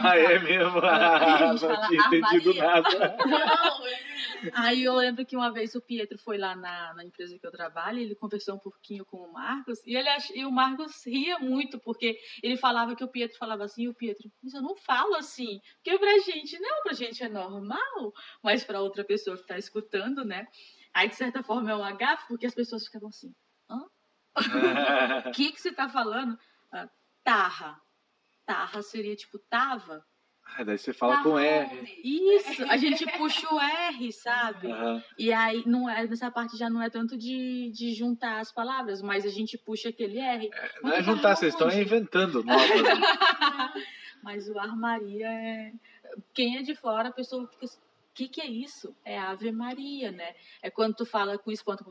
ah, 0.00 0.16
é 0.16 0.38
mesmo? 0.38 0.80
Ah, 0.84 1.52
não 1.52 1.88
tinha 1.88 2.06
entendido 2.06 2.54
nada. 2.54 3.16
Não, 3.26 4.54
aí 4.54 4.82
eu 4.82 4.94
lembro 4.94 5.26
que 5.26 5.36
uma 5.36 5.52
vez 5.52 5.74
o 5.74 5.80
Pietro 5.80 6.16
foi 6.16 6.38
lá 6.38 6.56
na, 6.56 6.94
na 6.94 7.04
empresa 7.04 7.38
que 7.38 7.46
eu 7.46 7.50
trabalho, 7.50 7.98
ele 7.98 8.14
conversou 8.14 8.54
um 8.54 8.58
pouquinho 8.58 9.04
com 9.04 9.18
o 9.18 9.30
Marcos, 9.30 9.82
e, 9.86 9.94
ele 9.94 10.08
ach... 10.08 10.30
e 10.34 10.46
o 10.46 10.50
Marcos 10.50 11.04
ria 11.04 11.38
muito, 11.38 11.78
porque 11.78 12.18
ele 12.42 12.56
falava 12.56 12.96
que 12.96 13.04
o 13.04 13.08
Pietro 13.08 13.36
falava 13.36 13.64
assim, 13.64 13.82
e 13.82 13.88
o 13.88 13.94
Pietro, 13.94 14.30
mas 14.42 14.54
eu 14.54 14.62
não 14.62 14.74
falo 14.74 15.16
assim, 15.16 15.60
porque 15.74 15.98
pra 15.98 16.18
gente, 16.20 16.58
não, 16.58 16.82
pra 16.82 16.94
gente 16.94 17.22
é 17.22 17.28
normal, 17.28 18.12
mas 18.42 18.64
pra 18.64 18.80
outra 18.80 19.04
pessoa 19.04 19.36
que 19.36 19.46
tá 19.46 19.58
escutando, 19.58 20.24
né? 20.24 20.46
Aí, 20.94 21.08
de 21.08 21.16
certa 21.16 21.42
forma, 21.42 21.70
é 21.70 21.76
um 21.76 21.84
agafe, 21.84 22.26
porque 22.26 22.46
as 22.46 22.54
pessoas 22.54 22.86
ficavam 22.86 23.08
assim, 23.08 23.34
hã? 23.68 23.84
O 25.28 25.32
que 25.32 25.52
que 25.52 25.60
você 25.60 25.72
tá 25.72 25.88
falando? 25.90 26.38
Ah, 26.72 26.88
tarra 27.22 27.83
tarra 28.44 28.82
seria 28.82 29.16
tipo 29.16 29.38
tava. 29.38 30.04
Ah, 30.56 30.62
daí 30.62 30.78
você 30.78 30.92
fala 30.92 31.22
com 31.22 31.38
R. 31.38 32.00
Isso, 32.04 32.64
a 32.64 32.76
gente 32.76 33.04
puxa 33.18 33.52
o 33.52 33.58
R, 33.58 34.12
sabe? 34.12 34.68
Uhum. 34.68 35.02
E 35.18 35.32
aí 35.32 35.64
não 35.66 35.88
é, 35.88 36.06
nessa 36.06 36.30
parte 36.30 36.56
já 36.56 36.70
não 36.70 36.80
é 36.80 36.88
tanto 36.88 37.16
de, 37.16 37.70
de 37.72 37.92
juntar 37.92 38.38
as 38.38 38.52
palavras, 38.52 39.02
mas 39.02 39.24
a 39.24 39.30
gente 39.30 39.58
puxa 39.58 39.88
aquele 39.88 40.18
R. 40.18 40.50
É, 40.52 40.70
não 40.82 40.92
é 40.92 41.02
juntar, 41.02 41.34
vocês 41.34 41.54
estão 41.54 41.68
inventando 41.70 42.44
novas. 42.44 42.68
mas 44.22 44.48
o 44.48 44.58
armaria 44.58 45.28
é. 45.28 45.72
Quem 46.32 46.58
é 46.58 46.62
de 46.62 46.74
fora, 46.76 47.08
a 47.08 47.12
pessoa 47.12 47.46
fica. 47.48 47.66
O 47.66 48.14
que, 48.14 48.28
que 48.28 48.40
é 48.40 48.46
isso? 48.46 48.96
É 49.04 49.18
Ave 49.18 49.50
Maria, 49.50 50.12
né? 50.12 50.36
É 50.62 50.70
quando 50.70 50.94
tu 50.94 51.04
fala 51.04 51.36
com 51.36 51.50
espanto, 51.50 51.84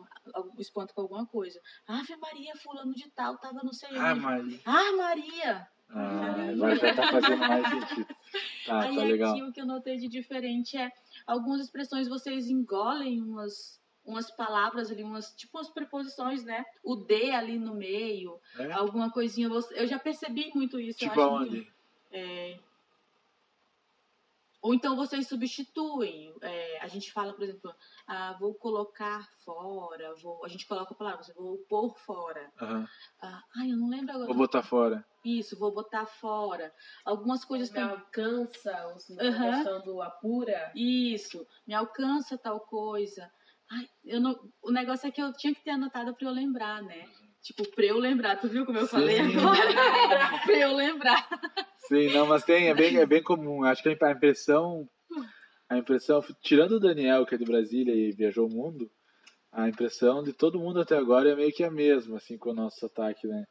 espanto 0.58 0.94
com 0.94 1.02
alguma 1.02 1.26
coisa. 1.26 1.60
Ave 1.86 2.16
Maria, 2.16 2.56
fulano 2.56 2.94
de 2.94 3.10
tal, 3.10 3.38
tava 3.38 3.60
no 3.62 3.74
sei 3.74 3.90
Ah, 3.98 4.16
Maria. 4.16 4.60
Ah, 4.64 4.92
Maria. 4.96 5.68
Ah, 5.94 6.50
agora 6.52 6.76
já 6.76 6.96
tá 6.96 7.12
fazendo 7.12 7.38
mais 7.38 7.68
sentido. 7.68 8.16
Tá, 8.66 8.80
Aí 8.82 8.96
tá 8.96 9.04
legal. 9.04 9.32
aqui 9.32 9.44
o 9.44 9.52
que 9.52 9.62
eu 9.62 9.66
notei 9.66 9.98
de 9.98 10.08
diferente 10.08 10.78
é 10.78 10.92
algumas 11.28 11.62
expressões 11.62 12.08
vocês 12.08 12.50
engolem 12.50 13.22
umas 13.22 13.82
umas 14.06 14.30
palavras 14.32 14.92
ali, 14.92 15.04
umas 15.04 15.34
tipo 15.36 15.58
umas 15.58 15.70
preposições, 15.70 16.44
né? 16.44 16.66
O 16.84 16.96
D 16.96 17.32
ali 17.32 17.58
no 17.58 17.76
meio, 17.76 18.40
é? 18.58 18.72
alguma 18.72 19.12
coisinha. 19.12 19.50
Eu 19.72 19.88
já 19.88 20.00
percebi 20.00 20.52
muito 20.56 20.80
isso. 20.80 21.00
Tipo 21.00 21.22
aonde? 21.22 21.72
É, 22.12 22.58
ou 24.64 24.74
então 24.74 24.96
vocês 24.96 25.28
substituem. 25.28 26.34
É, 26.42 26.80
a 26.80 26.88
gente 26.88 27.12
fala, 27.12 27.34
por 27.34 27.44
exemplo, 27.44 27.76
ah, 28.08 28.36
vou 28.40 28.54
colocar 28.54 29.30
fora, 29.44 30.16
vou, 30.16 30.44
a 30.46 30.48
gente 30.48 30.66
coloca 30.66 30.94
a 30.94 30.98
palavra, 30.98 31.22
vou 31.36 31.58
pôr 31.70 31.94
fora. 31.98 32.50
Uhum. 32.62 32.88
Ah, 33.22 33.44
eu 33.68 33.76
não 33.76 33.90
lembro 33.90 34.12
agora. 34.12 34.28
Vou 34.28 34.38
botar 34.38 34.64
fora. 34.64 35.06
Isso, 35.24 35.58
vou 35.58 35.74
botar 35.74 36.06
fora. 36.06 36.74
Algumas 37.06 37.46
coisas 37.46 37.72
me 37.72 37.80
alcança, 37.80 38.88
ou 38.88 39.00
se 39.00 39.14
uhum. 39.14 39.52
questão 39.52 39.82
do 39.82 40.02
apura. 40.02 40.72
Isso, 40.76 41.48
me 41.66 41.74
alcança 41.74 42.38
tal 42.38 42.60
coisa. 42.60 43.32
Ai, 43.72 43.88
eu 44.04 44.20
não, 44.20 44.38
o 44.62 44.72
negócio 44.72 45.08
é 45.08 45.12
que 45.12 45.22
eu 45.22 45.32
tinha 45.34 45.54
que 45.56 45.64
ter 45.64 45.72
anotado 45.72 46.14
para 46.14 46.28
eu 46.28 46.32
lembrar, 46.32 46.82
né? 46.84 47.08
Tipo, 47.42 47.70
pra 47.72 47.86
eu 47.86 47.98
lembrar, 47.98 48.38
tu 48.38 48.48
viu 48.48 48.66
como 48.66 48.78
eu 48.78 48.86
Sim. 48.86 48.92
falei 48.92 49.20
agora? 49.20 49.60
pra 50.46 50.58
eu 50.58 50.74
lembrar. 50.74 51.28
Sim, 51.88 52.14
não, 52.14 52.26
mas 52.28 52.44
tem, 52.44 52.70
é 52.70 52.74
bem, 52.74 52.98
é 52.98 53.06
bem 53.06 53.22
comum. 53.22 53.64
Acho 53.64 53.84
que 53.84 53.90
a 53.90 54.12
impressão, 54.12 54.88
a 55.70 55.78
impressão, 55.78 56.22
tirando 56.42 56.74
o 56.74 56.80
Daniel, 56.80 57.26
que 57.26 57.36
é 57.36 57.38
de 57.38 57.46
Brasília 57.46 57.94
e 57.94 58.12
viajou 58.12 58.48
o 58.48 58.54
mundo, 58.54 58.90
a 59.52 59.68
impressão 59.68 60.24
de 60.24 60.34
todo 60.34 60.60
mundo 60.60 60.80
até 60.82 60.98
agora 60.98 61.30
é 61.30 61.36
meio 61.36 61.54
que 61.54 61.64
a 61.64 61.70
mesma, 61.70 62.18
assim, 62.18 62.38
com 62.38 62.50
o 62.50 62.54
nosso 62.54 62.80
sotaque, 62.80 63.28
né? 63.28 63.46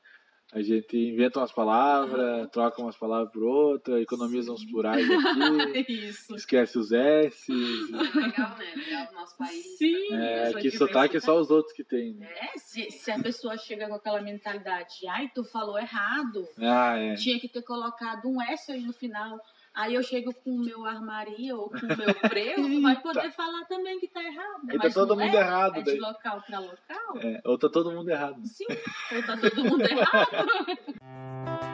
A 0.53 0.61
gente 0.61 0.95
inventa 0.99 1.41
umas 1.41 1.51
palavras, 1.51 2.47
troca 2.51 2.83
umas 2.83 2.95
palavras 2.95 3.33
por 3.33 3.43
outra, 3.43 3.99
economiza 4.03 4.53
uns 4.53 4.63
plurais 4.67 5.09
aqui, 5.11 6.13
esquece 6.37 6.79
os 6.79 6.93
S. 6.93 7.51
Legal, 7.51 8.59
né? 8.59 8.75
Legal 8.77 9.07
do 9.07 9.15
nosso 9.15 9.35
país. 9.39 9.79
Sim. 9.79 10.13
É, 10.13 10.49
aqui 10.49 10.71
sotaque 10.71 11.17
é 11.17 11.21
só 11.21 11.41
os 11.41 11.51
outros 11.51 11.75
que 11.75 11.83
tem. 11.83 12.13
Né? 12.13 12.29
É, 12.37 12.59
se, 12.59 12.91
se 12.91 13.11
a 13.11 13.19
pessoa 13.19 13.57
chega 13.57 13.89
com 13.89 13.95
aquela 13.95 14.21
mentalidade, 14.21 15.07
ai, 15.09 15.31
tu 15.35 15.43
falou 15.43 15.79
errado, 15.79 16.47
ah, 16.59 16.99
é. 16.99 17.15
tinha 17.15 17.41
que 17.41 17.49
ter 17.49 17.63
colocado 17.63 18.29
um 18.29 18.43
S 18.43 18.71
aí 18.71 18.83
no 18.83 18.93
final. 18.93 19.41
Aí 19.75 19.95
eu 19.95 20.03
chego 20.03 20.35
com 20.35 20.51
o 20.51 20.65
meu 20.65 20.85
armaria 20.85 21.57
ou 21.57 21.71
com 21.71 21.79
o 21.79 21.97
meu 21.97 22.15
prego, 22.29 22.83
vai 22.83 23.01
poder 23.01 23.33
falar 23.33 23.65
também 23.65 23.99
que 23.99 24.09
tá 24.09 24.23
errado. 24.23 24.61
Aí 24.69 24.79
tá 24.79 24.91
todo 24.91 25.17
mundo 25.17 25.35
é, 25.35 25.41
errado. 25.41 25.79
É 25.79 25.83
daí. 25.83 25.95
de 25.95 26.01
local 26.01 26.43
para 26.47 26.59
local. 26.59 27.17
É, 27.17 27.41
ou 27.45 27.59
tá 27.59 27.69
todo 27.71 27.91
mundo 27.91 28.11
errado. 28.11 28.41
Sim, 28.45 28.67
ou 29.13 29.23
tá 29.23 29.37
todo 29.37 29.65
mundo 29.65 29.83
errado. 29.83 30.47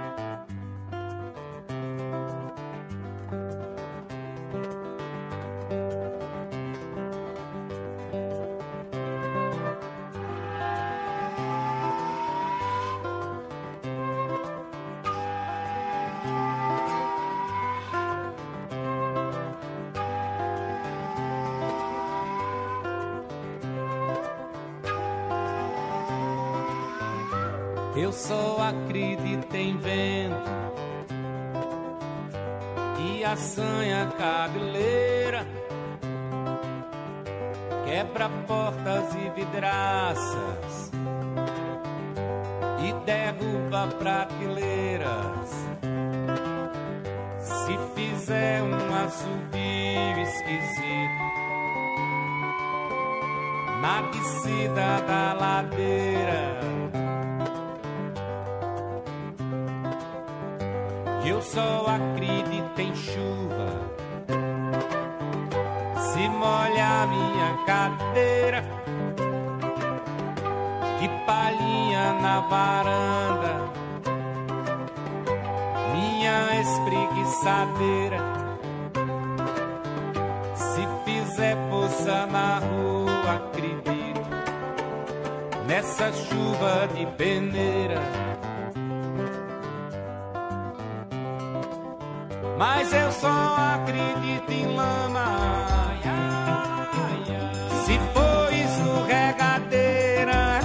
Eu 28.09 28.13
só 28.15 28.57
acredito 28.71 29.55
em 29.55 29.77
vento 29.77 30.51
e 32.99 33.23
assanha 33.23 34.11
cabeleira, 34.17 35.47
quebra 37.85 38.31
portas 38.47 39.15
e 39.15 39.29
vidraças 39.39 40.91
e 42.81 42.95
derruba 43.05 43.89
prateleiras. 43.99 45.51
Se 47.43 47.79
fizer 47.95 48.63
um 48.63 49.05
assobio 49.05 50.23
esquisito 50.23 51.29
na 53.83 54.01
descida 54.01 55.03
da 55.07 55.35
ladeira. 55.35 56.69
Eu 61.29 61.43
só 61.43 61.85
acredito 61.87 62.79
em 62.79 62.97
chuva. 62.97 63.69
Se 65.99 66.27
molha 66.27 67.07
minha 67.07 67.67
cadeira 67.67 68.65
e 71.03 71.27
palhinha 71.27 72.15
na 72.15 72.41
varanda, 72.41 73.71
minha 75.93 76.61
espreguiçadeira. 76.63 78.21
Se 80.55 80.89
fizer 81.05 81.57
poça 81.69 82.27
na 82.27 82.59
rua, 82.59 83.35
acredito 83.35 84.27
nessa 85.67 86.11
chuva 86.11 86.89
de 86.97 87.05
peneira. 87.19 88.38
Mas 92.59 92.93
eu 92.93 93.11
só 93.13 93.57
acredito 93.77 94.51
em 94.51 94.75
lama. 94.75 95.25
Se 97.85 97.97
for 98.13 98.53
escorregadeira, 98.53 100.59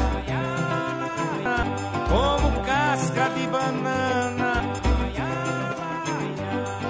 como 2.10 2.50
casca 2.66 3.30
de 3.30 3.46
banana, 3.48 4.64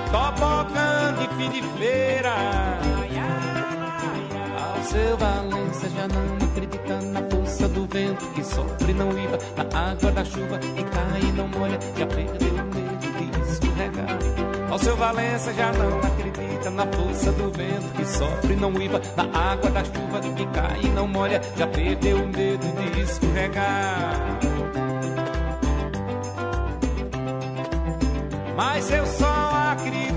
tobogã 0.09 1.13
de 1.19 1.27
fim 1.35 1.49
de 1.49 1.61
feira. 1.77 2.33
Ao 4.57 4.81
seu 4.83 5.17
Valença 5.17 5.89
já 5.89 6.07
não 6.07 6.37
acredita 6.47 7.01
na 7.01 7.21
força 7.29 7.67
do 7.67 7.85
vento 7.87 8.25
que 8.33 8.41
sofre 8.43 8.93
não 8.93 9.11
viva 9.11 9.37
na 9.57 9.63
água 9.91 10.11
da 10.11 10.23
chuva 10.23 10.61
e 10.77 10.83
cai 10.83 11.21
e 11.21 11.31
não 11.33 11.49
molha, 11.49 11.77
já 11.97 12.07
perdeu 12.07 12.53
o 12.53 12.63
medo 12.73 13.11
de 13.17 13.25
escorregar. 13.51 14.52
Ao 14.69 14.79
seu 14.79 14.95
Valença 14.95 15.53
já 15.53 15.71
não 15.71 15.99
acredita 15.99 16.69
na 16.69 16.85
força 16.87 17.31
do 17.31 17.51
vento 17.51 17.93
que 17.95 18.05
sofre 18.05 18.53
e 18.53 18.55
não 18.55 18.73
uiva, 18.73 19.01
na 19.15 19.51
água 19.51 19.69
da 19.69 19.83
chuva 19.83 20.19
que 20.35 20.45
cai 20.47 20.81
e 20.83 20.89
não 20.89 21.07
molha, 21.07 21.41
já 21.55 21.67
perdeu 21.67 22.17
o 22.17 22.27
medo 22.27 22.65
de 22.75 23.01
escorregar. 23.01 24.39
Mas 28.55 28.91
eu 28.91 29.05
só 29.05 29.71
acredito 29.71 30.12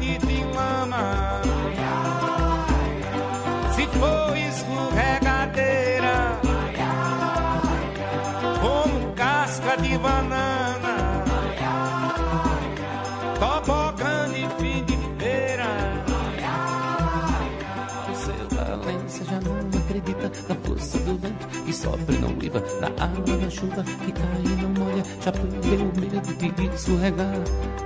vento 21.14 21.46
que 21.64 21.72
sopra 21.72 22.14
e 22.14 22.18
não 22.18 22.36
uiva, 22.38 22.62
na 22.80 22.88
água 23.02 23.36
da 23.36 23.50
chuva 23.50 23.82
que 23.84 24.12
cai 24.12 24.42
e 24.44 24.62
não 24.62 24.70
molha, 24.70 25.02
já 25.20 25.32
perdeu 25.32 25.80
o 25.80 26.00
medo 26.00 26.34
de 26.34 26.74
escorregar. 26.74 27.36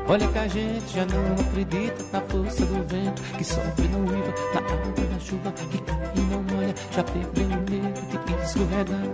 Olha 0.09 0.27
que 0.29 0.39
a 0.39 0.49
gente 0.49 0.93
já 0.95 1.05
não 1.07 1.35
acredita 1.35 2.05
na 2.13 2.21
força 2.23 2.65
do 2.67 2.89
vento 2.89 3.23
que 3.37 3.45
sopra 3.45 3.85
e 3.85 3.89
não 3.89 4.01
uiva, 4.01 4.35
na 4.55 4.61
água 4.61 5.07
da 5.07 5.21
chuva 5.21 5.53
que 5.71 5.79
cai 5.79 6.13
e 6.17 6.21
não 6.21 6.43
molha, 6.43 6.75
já 6.91 7.05
perdeu 7.05 7.47
o 7.47 7.71
medo 7.71 8.25
de 8.27 8.45
escorregar. 8.45 9.11